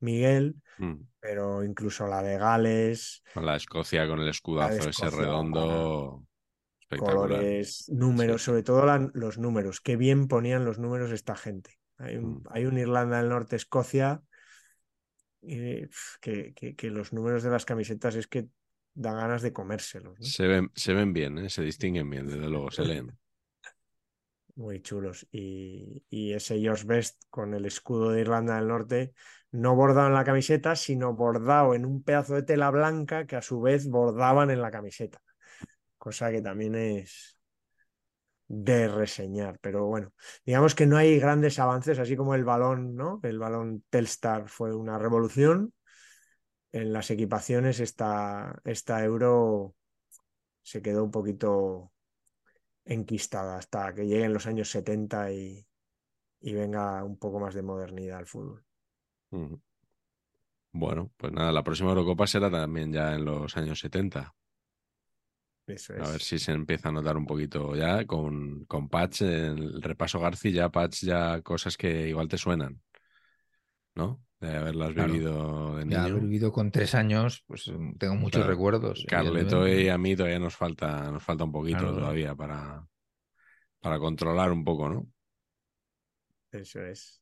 Miguel, 0.00 0.56
Mm. 0.78 0.94
pero 1.20 1.62
incluso 1.62 2.06
la 2.08 2.22
de 2.22 2.36
Gales, 2.36 3.22
Con 3.32 3.46
la 3.46 3.56
Escocia, 3.56 4.06
con 4.08 4.20
el 4.20 4.28
escudazo 4.28 4.88
ese 4.88 5.10
redondo. 5.10 6.24
Espectacular. 6.80 7.28
colores, 7.38 7.88
números, 7.88 8.42
Sí. 8.42 8.46
sobre 8.46 8.62
todo 8.62 8.84
la- 8.84 9.10
los 9.14 9.38
números, 9.38 9.80
qué 9.80 9.96
bien 9.96 10.28
ponían 10.28 10.64
los 10.64 10.78
números 10.78 11.10
esta 11.12 11.34
gente. 11.34 11.78
Hay 11.96 12.16
un, 12.16 12.34
Mm. 12.34 12.42
hay 12.50 12.66
un 12.66 12.78
Irlanda 12.78 13.18
del 13.18 13.30
Norte, 13.30 13.56
Escocia, 13.56 14.20
eh, 15.42 15.88
que- 16.20 16.52
que 16.54 16.90
los 16.90 17.12
números 17.12 17.42
de 17.42 17.50
las 17.50 17.64
camisetas 17.64 18.14
es 18.16 18.26
que 18.26 18.48
da 18.94 19.12
ganas 19.12 19.42
de 19.42 19.52
comérselos, 19.52 20.18
¿no? 20.18 20.24
Se 20.24 20.46
ven, 20.46 20.70
se 20.74 20.94
ven 20.94 21.12
bien, 21.12 21.38
¿eh? 21.38 21.50
se 21.50 21.62
distinguen 21.62 22.08
bien, 22.08 22.26
desde 22.26 22.48
luego, 22.48 22.70
se 22.70 22.84
leen. 22.84 23.18
Muy 24.56 24.80
chulos. 24.80 25.26
Y, 25.32 26.04
y 26.08 26.32
ese 26.32 26.58
George 26.60 26.84
Best 26.86 27.22
con 27.28 27.54
el 27.54 27.66
escudo 27.66 28.10
de 28.10 28.20
Irlanda 28.20 28.56
del 28.56 28.68
Norte, 28.68 29.12
no 29.50 29.74
bordado 29.74 30.08
en 30.08 30.14
la 30.14 30.24
camiseta, 30.24 30.76
sino 30.76 31.14
bordado 31.14 31.74
en 31.74 31.84
un 31.84 32.02
pedazo 32.02 32.34
de 32.34 32.44
tela 32.44 32.70
blanca 32.70 33.26
que 33.26 33.36
a 33.36 33.42
su 33.42 33.60
vez 33.60 33.88
bordaban 33.88 34.50
en 34.50 34.62
la 34.62 34.70
camiseta. 34.70 35.20
Cosa 35.98 36.30
que 36.30 36.40
también 36.40 36.76
es 36.76 37.34
de 38.48 38.88
reseñar. 38.88 39.58
Pero 39.60 39.86
bueno, 39.86 40.12
digamos 40.44 40.74
que 40.74 40.86
no 40.86 40.96
hay 40.96 41.18
grandes 41.18 41.58
avances, 41.58 41.98
así 41.98 42.16
como 42.16 42.34
el 42.34 42.44
balón, 42.44 42.94
¿no? 42.94 43.20
El 43.22 43.38
balón 43.38 43.84
Telstar 43.90 44.48
fue 44.48 44.74
una 44.74 44.98
revolución. 44.98 45.72
En 46.74 46.92
las 46.92 47.08
equipaciones, 47.12 47.78
esta, 47.78 48.60
esta 48.64 49.04
Euro 49.04 49.76
se 50.60 50.82
quedó 50.82 51.04
un 51.04 51.12
poquito 51.12 51.92
enquistada 52.84 53.58
hasta 53.58 53.94
que 53.94 54.06
lleguen 54.06 54.34
los 54.34 54.48
años 54.48 54.70
70 54.70 55.30
y, 55.30 55.64
y 56.40 56.52
venga 56.52 57.04
un 57.04 57.16
poco 57.16 57.38
más 57.38 57.54
de 57.54 57.62
modernidad 57.62 58.18
al 58.18 58.26
fútbol. 58.26 58.64
Bueno, 60.72 61.12
pues 61.16 61.32
nada, 61.32 61.52
la 61.52 61.62
próxima 61.62 61.90
Eurocopa 61.90 62.26
será 62.26 62.50
también 62.50 62.92
ya 62.92 63.14
en 63.14 63.24
los 63.24 63.56
años 63.56 63.78
70. 63.78 64.34
Eso 65.68 65.94
A 65.94 66.10
ver 66.10 66.20
si 66.20 66.40
se 66.40 66.50
empieza 66.50 66.88
a 66.88 66.92
notar 66.92 67.16
un 67.16 67.24
poquito 67.24 67.76
ya 67.76 68.04
con, 68.04 68.64
con 68.64 68.88
Patch, 68.88 69.22
en 69.22 69.58
el 69.58 69.80
repaso 69.80 70.18
Garci, 70.18 70.50
ya 70.50 70.70
Patch, 70.70 71.04
ya 71.04 71.40
cosas 71.40 71.76
que 71.76 72.08
igual 72.08 72.26
te 72.26 72.36
suenan, 72.36 72.82
¿no? 73.94 74.20
De 74.44 74.56
haberlas 74.56 74.94
Claro. 74.94 75.12
vivido 75.12 75.76
de 75.76 75.86
Ya 75.86 76.00
haber 76.02 76.12
niño. 76.14 76.26
vivido 76.28 76.52
con 76.52 76.70
tres 76.70 76.94
años, 76.94 77.44
pues 77.46 77.68
mm, 77.68 77.96
tengo 77.98 78.14
muchos 78.16 78.40
Claro. 78.40 78.50
recuerdos. 78.52 79.04
Carleto 79.08 79.66
y 79.68 79.88
a 79.88 79.98
mí 79.98 80.16
todavía 80.16 80.38
nos 80.38 80.56
falta, 80.56 81.10
nos 81.10 81.22
falta 81.22 81.44
un 81.44 81.52
poquito 81.52 81.78
Claro. 81.80 81.94
todavía 81.96 82.34
para, 82.34 82.86
para 83.80 83.98
controlar 83.98 84.52
un 84.52 84.64
poco, 84.64 84.88
¿no? 84.88 85.06
Eso 86.52 86.80
es. 86.84 87.20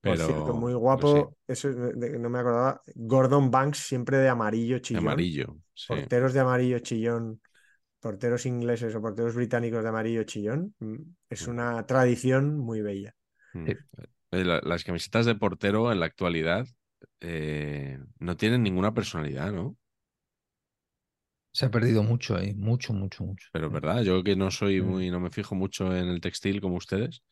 Pero 0.00 0.16
Por 0.16 0.26
cierto, 0.26 0.52
muy 0.54 0.74
guapo, 0.74 1.36
eso 1.48 1.70
es 1.70 1.76
de- 1.76 1.92
de- 1.94 2.18
no 2.18 2.28
me 2.28 2.38
acordaba. 2.38 2.82
Gordon 2.94 3.50
Banks 3.50 3.78
siempre 3.78 4.18
de 4.18 4.28
amarillo 4.28 4.78
chillón. 4.80 5.04
amarillo, 5.04 5.56
sí. 5.72 5.94
Porteros 5.94 6.32
de 6.34 6.40
amarillo 6.40 6.78
chillón, 6.80 7.40
porteros 8.00 8.44
ingleses 8.46 8.94
o 8.94 9.00
porteros 9.00 9.34
británicos 9.34 9.82
de 9.82 9.88
amarillo 9.88 10.24
chillón. 10.24 10.74
mm, 10.80 10.96
Es 11.30 11.46
Mm. 11.46 11.50
una 11.50 11.86
tradición 11.86 12.58
muy 12.58 12.82
bella. 12.82 13.14
Sí. 13.52 13.72
Eh, 14.40 14.44
la- 14.44 14.60
Las 14.62 14.84
camisetas 14.84 15.26
de 15.26 15.34
portero 15.34 15.92
en 15.92 16.00
la 16.00 16.06
actualidad 16.06 16.66
eh, 17.20 17.98
no 18.18 18.36
tienen 18.36 18.62
ninguna 18.62 18.94
personalidad, 18.94 19.52
¿no? 19.52 19.76
Se 21.52 21.66
ha 21.66 21.70
perdido 21.70 22.02
mucho 22.02 22.36
ahí, 22.36 22.52
mucho, 22.54 22.92
mucho, 22.92 23.24
mucho. 23.24 23.48
Pero 23.52 23.66
es 23.68 23.72
verdad, 23.72 24.02
yo 24.02 24.22
que 24.24 24.34
no 24.36 24.50
soy 24.50 24.82
Mm. 24.82 24.82
muy, 24.82 25.10
no 25.10 25.20
me 25.20 25.30
fijo 25.30 25.54
mucho 25.54 25.94
en 25.96 26.08
el 26.08 26.20
textil 26.20 26.60
como 26.60 26.76
ustedes, 26.76 27.22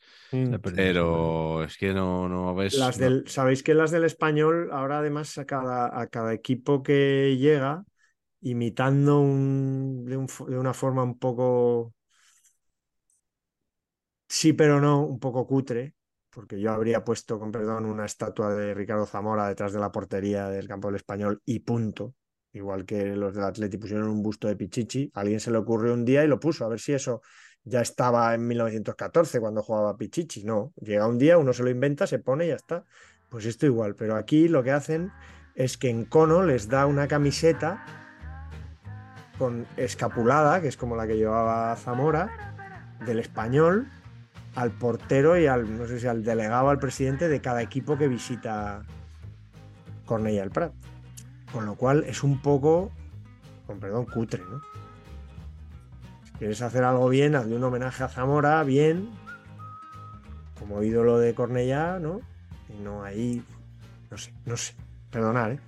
Se 0.48 0.54
ha 0.54 0.58
perdido, 0.60 0.94
se 0.94 1.04
ha 1.04 1.08
perdido. 1.08 1.36
pero 1.40 1.64
es 1.64 1.76
que 1.76 1.92
no, 1.94 2.28
no 2.28 2.54
ves. 2.54 2.90
Las 2.90 2.96
no- 2.96 3.12
del, 3.12 3.24
Sabéis 3.28 3.62
que 3.62 3.74
las 3.74 3.90
del 3.90 4.04
español, 4.04 4.70
ahora 4.72 4.98
además 5.00 5.36
a 5.38 5.44
cada, 5.44 5.98
a 6.00 6.06
cada 6.08 6.32
equipo 6.32 6.82
que 6.82 7.36
llega, 7.38 7.84
imitando 8.42 9.20
un- 9.20 10.04
de, 10.06 10.16
un 10.18 10.26
de 10.48 10.58
una 10.58 10.74
forma 10.74 11.02
un 11.04 11.18
poco, 11.18 11.94
sí, 14.28 14.52
pero 14.52 14.80
no, 14.80 15.04
un 15.04 15.18
poco 15.20 15.46
cutre, 15.46 15.94
porque 16.32 16.58
yo 16.58 16.72
habría 16.72 17.04
puesto, 17.04 17.38
con 17.38 17.52
perdón, 17.52 17.84
una 17.84 18.06
estatua 18.06 18.54
de 18.54 18.74
Ricardo 18.74 19.06
Zamora 19.06 19.46
detrás 19.46 19.72
de 19.72 19.80
la 19.80 19.92
portería 19.92 20.48
del 20.48 20.66
campo 20.66 20.88
del 20.88 20.96
español 20.96 21.42
y 21.44 21.60
punto. 21.60 22.14
Igual 22.52 22.84
que 22.84 23.16
los 23.16 23.34
del 23.34 23.44
Atleti 23.44 23.78
pusieron 23.78 24.08
un 24.08 24.22
busto 24.22 24.48
de 24.48 24.56
Pichichi, 24.56 25.10
a 25.14 25.20
alguien 25.20 25.40
se 25.40 25.50
le 25.50 25.58
ocurrió 25.58 25.94
un 25.94 26.04
día 26.04 26.24
y 26.24 26.28
lo 26.28 26.40
puso, 26.40 26.64
a 26.64 26.68
ver 26.68 26.80
si 26.80 26.92
eso 26.92 27.22
ya 27.64 27.80
estaba 27.80 28.34
en 28.34 28.46
1914 28.46 29.40
cuando 29.40 29.62
jugaba 29.62 29.96
Pichichi. 29.96 30.44
No, 30.44 30.72
llega 30.80 31.06
un 31.06 31.18
día, 31.18 31.38
uno 31.38 31.52
se 31.52 31.62
lo 31.62 31.70
inventa, 31.70 32.06
se 32.06 32.18
pone 32.18 32.46
y 32.46 32.48
ya 32.48 32.56
está. 32.56 32.84
Pues 33.28 33.46
esto 33.46 33.66
igual, 33.66 33.94
pero 33.94 34.16
aquí 34.16 34.48
lo 34.48 34.62
que 34.62 34.72
hacen 34.72 35.12
es 35.54 35.78
que 35.78 35.88
en 35.88 36.04
Cono 36.04 36.42
les 36.42 36.68
da 36.68 36.86
una 36.86 37.08
camiseta 37.08 37.84
con 39.38 39.66
escapulada, 39.76 40.60
que 40.60 40.68
es 40.68 40.76
como 40.76 40.96
la 40.96 41.06
que 41.06 41.16
llevaba 41.16 41.74
Zamora, 41.76 42.98
del 43.04 43.18
español, 43.18 43.90
al 44.54 44.70
portero 44.70 45.38
y 45.38 45.46
al, 45.46 45.78
no 45.78 45.86
sé 45.86 45.98
si 45.98 46.06
al 46.06 46.22
delegado, 46.22 46.68
al 46.68 46.78
presidente 46.78 47.28
de 47.28 47.40
cada 47.40 47.62
equipo 47.62 47.96
que 47.96 48.08
visita 48.08 48.82
Cornellà 50.06 50.40
del 50.40 50.50
Prat. 50.50 50.72
Con 51.52 51.66
lo 51.66 51.74
cual 51.74 52.04
es 52.04 52.22
un 52.22 52.40
poco, 52.40 52.90
con 53.66 53.78
perdón, 53.78 54.06
cutre, 54.06 54.42
¿no? 54.50 54.60
Si 56.24 56.32
quieres 56.32 56.62
hacer 56.62 56.84
algo 56.84 57.08
bien, 57.08 57.34
hazle 57.34 57.56
un 57.56 57.64
homenaje 57.64 58.04
a 58.04 58.08
Zamora, 58.08 58.62
bien, 58.64 59.10
como 60.58 60.82
ídolo 60.82 61.18
de 61.18 61.34
Cornellá, 61.34 61.98
¿no? 61.98 62.20
Y 62.68 62.82
no 62.82 63.04
ahí, 63.04 63.42
no 64.10 64.16
sé, 64.16 64.32
no 64.44 64.56
sé, 64.56 64.74
perdonar, 65.10 65.52
¿eh? 65.52 65.60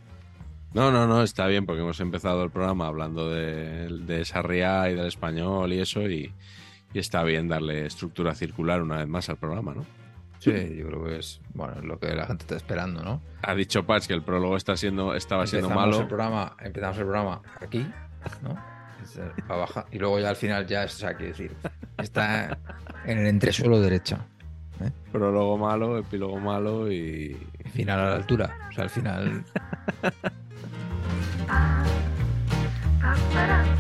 No, 0.73 0.91
no, 0.91 1.07
no, 1.07 1.23
está 1.23 1.47
bien 1.47 1.67
porque 1.67 1.83
hemos 1.83 2.01
empezado 2.01 2.43
el 2.43 2.51
programa 2.51 2.89
hablando 2.89 3.31
de, 3.31 3.89
de 3.89 4.25
Sarriá 4.25 4.91
y 4.91 4.97
del 4.97 5.07
español 5.07 5.73
y 5.73 5.79
eso 5.79 6.03
y, 6.03 6.33
y 6.95 7.01
está 7.01 7.23
bien 7.25 7.49
darle 7.49 7.85
estructura 7.85 8.35
circular 8.35 8.81
una 8.81 8.99
vez 8.99 9.09
más 9.09 9.29
al 9.29 9.37
programa, 9.37 9.75
¿no? 9.75 9.85
Sí, 10.39 10.77
yo 10.77 10.87
creo 10.87 11.05
que 11.05 11.19
es 11.19 11.41
bueno 11.55 11.75
es 11.79 11.85
lo 11.85 11.99
que 11.99 12.15
la 12.15 12.27
gente 12.27 12.45
está 12.45 12.57
esperando, 12.57 13.03
¿no? 13.03 13.21
Ha 13.43 13.55
dicho 13.55 13.85
Patch 13.85 14.07
que 14.07 14.15
el 14.15 14.23
prólogo 14.23 14.57
está 14.57 14.77
siendo, 14.77 15.15
estaba 15.15 15.47
siendo 15.47 15.71
malo. 15.71 16.01
El 16.01 16.07
programa, 16.07 16.57
empezamos 16.61 16.99
el 16.99 17.05
programa 17.05 17.43
aquí, 17.61 17.87
¿no? 18.43 18.57
Es, 19.03 19.17
eh, 19.19 19.23
para 19.49 19.61
bajar, 19.61 19.87
y 19.91 19.99
luego 19.99 20.21
ya 20.21 20.29
al 20.29 20.37
final 20.37 20.67
ya, 20.67 20.85
o 20.85 20.89
sea, 20.89 21.15
quiero 21.15 21.33
decir, 21.33 21.53
está 21.99 22.59
en 23.05 23.19
el 23.19 23.27
entresuelo 23.27 23.81
derecha. 23.81 24.27
¿eh? 24.81 24.91
Prólogo 25.11 25.59
malo, 25.59 25.99
epílogo 25.99 26.39
malo 26.39 26.91
y. 26.91 27.37
Final 27.73 27.99
a 27.99 28.11
la 28.11 28.17
altura. 28.17 28.57
O 28.71 28.73
sea, 28.73 28.85
al 28.85 28.91
final. 28.91 29.45